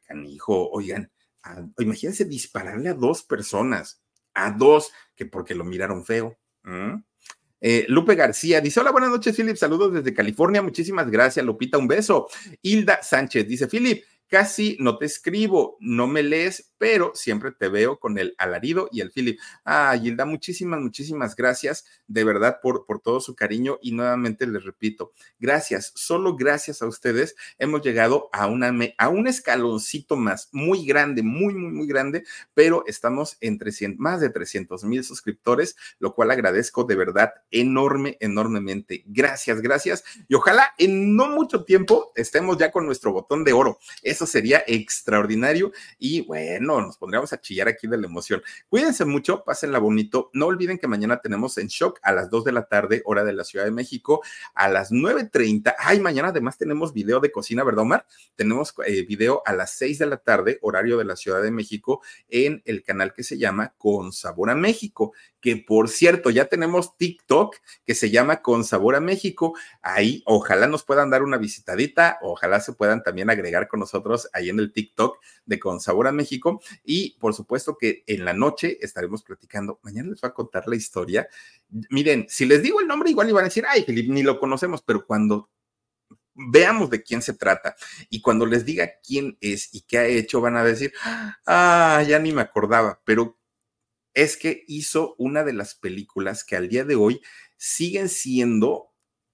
Canijo, 0.07 0.71
oigan, 0.71 1.13
imagínense 1.79 2.25
dispararle 2.25 2.89
a 2.89 2.95
dos 2.95 3.23
personas, 3.23 4.03
a 4.33 4.51
dos, 4.53 4.91
que 5.15 5.27
porque 5.27 5.55
lo 5.55 5.65
miraron 5.65 6.05
feo. 6.05 6.39
Eh, 7.65 7.87
Lupe 7.89 8.17
García 8.17 8.61
dice: 8.61 8.81
Hola, 8.81 8.91
buenas 8.91 9.11
noches, 9.11 9.37
Philip. 9.37 9.57
Saludos 9.57 9.95
desde 9.95 10.13
California. 10.13 10.61
Muchísimas 10.61 11.09
gracias, 11.09 11.47
Lupita. 11.47 11.79
Un 11.79 11.87
beso. 11.87 12.27
Hilda 12.61 13.01
Sánchez 13.03 13.47
dice: 13.47 13.69
Philip, 13.69 14.03
casi 14.27 14.77
no 14.81 14.99
te 14.99 15.07
escribo, 15.07 15.77
no 15.79 16.09
me 16.09 16.25
lees, 16.25 16.72
pero 16.83 17.13
siempre 17.15 17.53
te 17.53 17.69
veo 17.69 18.01
con 18.01 18.19
el 18.19 18.35
alarido 18.39 18.89
y 18.91 19.03
el 19.03 19.13
Philip. 19.13 19.39
Ah, 19.65 19.97
Gilda, 19.97 20.25
muchísimas, 20.25 20.81
muchísimas 20.81 21.37
gracias 21.37 21.85
de 22.09 22.25
verdad 22.25 22.59
por, 22.61 22.87
por 22.87 22.99
todo 22.99 23.21
su 23.21 23.37
cariño 23.37 23.79
y 23.81 23.93
nuevamente 23.93 24.49
les 24.49 24.65
repito, 24.65 25.13
gracias, 25.39 25.93
solo 25.95 26.35
gracias 26.35 26.83
a 26.83 26.89
ustedes 26.89 27.37
hemos 27.61 27.83
llegado 27.83 28.29
a, 28.33 28.49
una, 28.49 28.75
a 28.99 29.09
un 29.09 29.29
escaloncito 29.29 30.17
más, 30.17 30.49
muy 30.51 30.85
grande, 30.85 31.23
muy, 31.23 31.55
muy, 31.55 31.71
muy 31.71 31.87
grande, 31.87 32.25
pero 32.53 32.83
estamos 32.89 33.37
en 33.41 33.59
300, 33.59 34.01
más 34.01 34.21
de 34.21 34.31
300 34.31 34.83
mil 34.83 35.05
suscriptores, 35.05 35.77
lo 36.01 36.17
cual 36.17 36.33
agradezco 36.33 36.83
de 36.83 36.97
verdad 36.97 37.33
enorme, 37.53 38.17
enormemente. 38.19 39.05
Gracias, 39.07 39.61
gracias. 39.61 40.03
Y 40.27 40.35
ojalá 40.35 40.75
en 40.79 41.15
no 41.15 41.29
mucho 41.29 41.63
tiempo 41.63 42.11
estemos 42.17 42.59
ya 42.59 42.73
con 42.73 42.87
nuestro 42.87 43.13
botón 43.13 43.45
de 43.45 43.53
oro. 43.53 43.79
Eso 44.03 44.27
sería 44.27 44.65
extraordinario 44.67 45.71
y 46.01 46.23
bueno, 46.23 46.72
nos 46.81 46.97
pondríamos 46.97 47.33
a 47.33 47.41
chillar 47.41 47.69
aquí 47.69 47.87
de 47.87 47.99
la 47.99 48.07
emoción. 48.07 48.43
Cuídense 48.69 49.05
mucho, 49.05 49.45
pásenla 49.45 49.79
bonito. 49.79 50.31
No 50.33 50.47
olviden 50.47 50.79
que 50.79 50.89
mañana 50.89 51.21
tenemos 51.21 51.59
en 51.59 51.69
shock 51.69 51.99
a 52.03 52.13
las 52.13 52.31
2 52.31 52.45
de 52.45 52.53
la 52.53 52.67
tarde, 52.67 53.03
hora 53.05 53.25
de 53.25 53.33
la 53.33 53.45
Ciudad 53.45 53.65
de 53.65 53.71
México, 53.71 54.23
a 54.55 54.69
las 54.69 54.91
9.30. 54.91 55.75
Ay, 55.79 56.01
mañana 56.01 56.29
además 56.29 56.59
tenemos 56.59 56.93
video 56.93 57.21
de 57.21 57.31
cocina, 57.31 57.65
¿verdad, 57.65 57.83
Omar? 57.83 58.07
Tenemos 58.35 58.75
eh, 58.87 59.03
video 59.03 59.43
a 59.45 59.53
las 59.53 59.73
6 59.73 59.99
de 59.99 60.07
la 60.07 60.17
tarde, 60.17 60.59
horario 60.63 60.97
de 60.97 61.05
la 61.05 61.17
Ciudad 61.17 61.43
de 61.43 61.51
México, 61.51 62.03
en 62.29 62.63
el 62.65 62.83
canal 62.83 63.13
que 63.13 63.23
se 63.23 63.39
llama 63.39 63.75
Con 63.77 64.13
Sabor 64.13 64.51
a 64.51 64.55
México 64.55 65.13
que 65.43 65.57
por 65.57 65.89
cierto, 65.89 66.31
ya 66.31 66.47
tenemos 66.47 66.97
TikTok 66.97 67.57
que 67.85 67.97
se 67.97 68.11
llama 68.11 68.43
Con 68.43 68.65
Sabor 68.65 68.95
a 68.95 69.01
México. 69.01 69.55
Ahí 69.83 70.23
ojalá 70.25 70.69
nos 70.69 70.85
puedan 70.85 71.11
dar 71.11 71.25
una 71.25 71.37
visitadita, 71.37 72.19
ojalá 72.23 72.61
se 72.61 72.73
puedan 72.73 73.03
también 73.03 73.29
agregar 73.29 73.67
con 73.67 73.81
nosotros 73.81 74.31
ahí 74.33 74.51
en 74.51 74.61
el 74.61 74.73
TikTok 74.73 75.19
de 75.45 75.59
Con 75.59 75.81
Sabor 75.81 76.07
a 76.07 76.13
México. 76.13 76.62
Y 76.85 77.19
por 77.19 77.35
supuesto 77.35 77.77
que 77.79 78.05
en 78.07 78.25
la 78.25 78.33
noche 78.33 78.79
estaremos 78.81 79.23
platicando. 79.23 79.81
Mañana 79.83 80.11
les 80.11 80.21
voy 80.21 80.29
a 80.29 80.35
contar 80.35 80.67
la 80.67 80.77
historia. 80.77 81.29
Miren, 81.91 82.27
si 82.29 82.45
les 82.47 82.63
digo 82.63 82.81
el 82.81 82.87
nombre, 82.87 83.11
igual 83.11 83.29
iban 83.29 83.45
a 83.45 83.49
decir, 83.49 83.65
ay, 83.69 83.85
Felipe, 83.85 84.13
ni 84.13 84.23
lo 84.23 84.39
conocemos, 84.39 84.83
pero 84.83 85.07
cuando 85.07 85.51
veamos 86.35 86.91
de 86.91 87.03
quién 87.03 87.23
se 87.23 87.35
trata. 87.35 87.77
Y 88.09 88.21
cuando 88.21 88.47
les 88.47 88.65
diga 88.65 88.91
quién 89.07 89.37
es 89.41 89.75
y 89.75 89.83
qué 89.83 89.99
ha 89.99 90.07
hecho, 90.07 90.41
van 90.41 90.57
a 90.57 90.65
decir, 90.65 90.93
ah, 91.47 92.03
ya 92.07 92.19
ni 92.19 92.33
me 92.33 92.43
acordaba, 92.43 93.01
pero 93.05 93.39
es 94.15 94.37
que 94.37 94.65
hizo 94.67 95.15
una 95.19 95.45
de 95.45 95.53
las 95.53 95.75
películas 95.75 96.45
que 96.45 96.57
al 96.57 96.69
día 96.69 96.85
de 96.85 96.97
hoy 96.97 97.21
siguen 97.57 98.09
siendo 98.09 98.93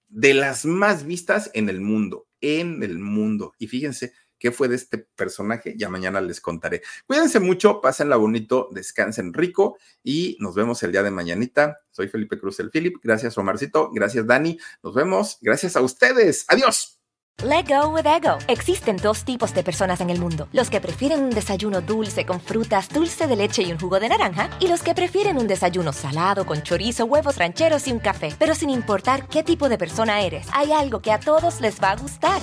de 0.09 0.35
las 0.35 0.65
más 0.65 1.05
vistas 1.05 1.51
en 1.55 1.69
el 1.69 1.81
mundo, 1.81 2.29
en 2.41 2.83
el 2.83 2.99
mundo. 2.99 3.55
Y 3.59 3.67
fíjense 3.67 4.13
qué 4.39 4.53
fue 4.53 4.69
de 4.69 4.77
este 4.77 4.99
personaje, 4.99 5.75
ya 5.77 5.89
mañana 5.89 6.21
les 6.21 6.41
contaré. 6.41 6.83
Cuídense 7.07 7.41
mucho, 7.41 7.81
pásenla 7.81 8.17
bonito, 8.17 8.69
descansen 8.71 9.33
rico 9.33 9.79
y 10.03 10.37
nos 10.41 10.55
vemos 10.55 10.83
el 10.83 10.93
día 10.93 11.03
de 11.03 11.11
mañanita. 11.11 11.81
Soy 11.91 12.09
Felipe 12.09 12.39
Cruz 12.39 12.61
el 12.61 12.71
Philip, 12.71 12.97
gracias 13.03 13.37
Omarcito, 13.39 13.91
gracias 13.93 14.27
Dani, 14.27 14.59
nos 14.83 14.95
vemos, 14.95 15.39
gracias 15.41 15.77
a 15.77 15.81
ustedes, 15.81 16.45
adiós. 16.49 16.99
Let 17.45 17.67
go 17.69 17.91
with 17.91 18.05
ego. 18.05 18.37
Existen 18.49 18.97
dos 18.97 19.25
tipos 19.25 19.55
de 19.55 19.63
personas 19.63 20.01
en 20.01 20.11
el 20.11 20.19
mundo: 20.19 20.49
los 20.53 20.71
que 20.71 20.81
prefieren 20.81 21.23
un 21.23 21.31
desayuno 21.31 21.81
dulce 21.81 22.27
con 22.27 22.41
frutas, 22.41 22.89
dulce 22.89 23.29
de 23.29 23.37
leche 23.37 23.63
y 23.63 23.71
un 23.71 23.79
jugo 23.79 24.01
de 24.01 24.09
naranja, 24.09 24.51
y 24.59 24.67
los 24.67 24.83
que 24.83 24.93
prefieren 24.93 25.39
un 25.39 25.47
desayuno 25.47 25.93
salado 25.93 26.45
con 26.45 26.63
chorizo, 26.65 27.05
huevos 27.05 27.37
rancheros 27.37 27.87
y 27.87 27.93
un 27.93 28.01
café. 28.01 28.35
Pero 28.41 28.57
sin 28.57 28.71
importar 28.71 29.29
qué 29.29 29.45
tipo 29.45 29.69
de 29.69 29.79
persona 29.79 30.21
eres, 30.23 30.49
hay 30.53 30.73
algo 30.73 31.01
que 31.01 31.13
a 31.13 31.21
todos 31.21 31.61
les 31.61 31.81
va 31.81 31.93
a 31.93 31.97
gustar. 31.97 32.43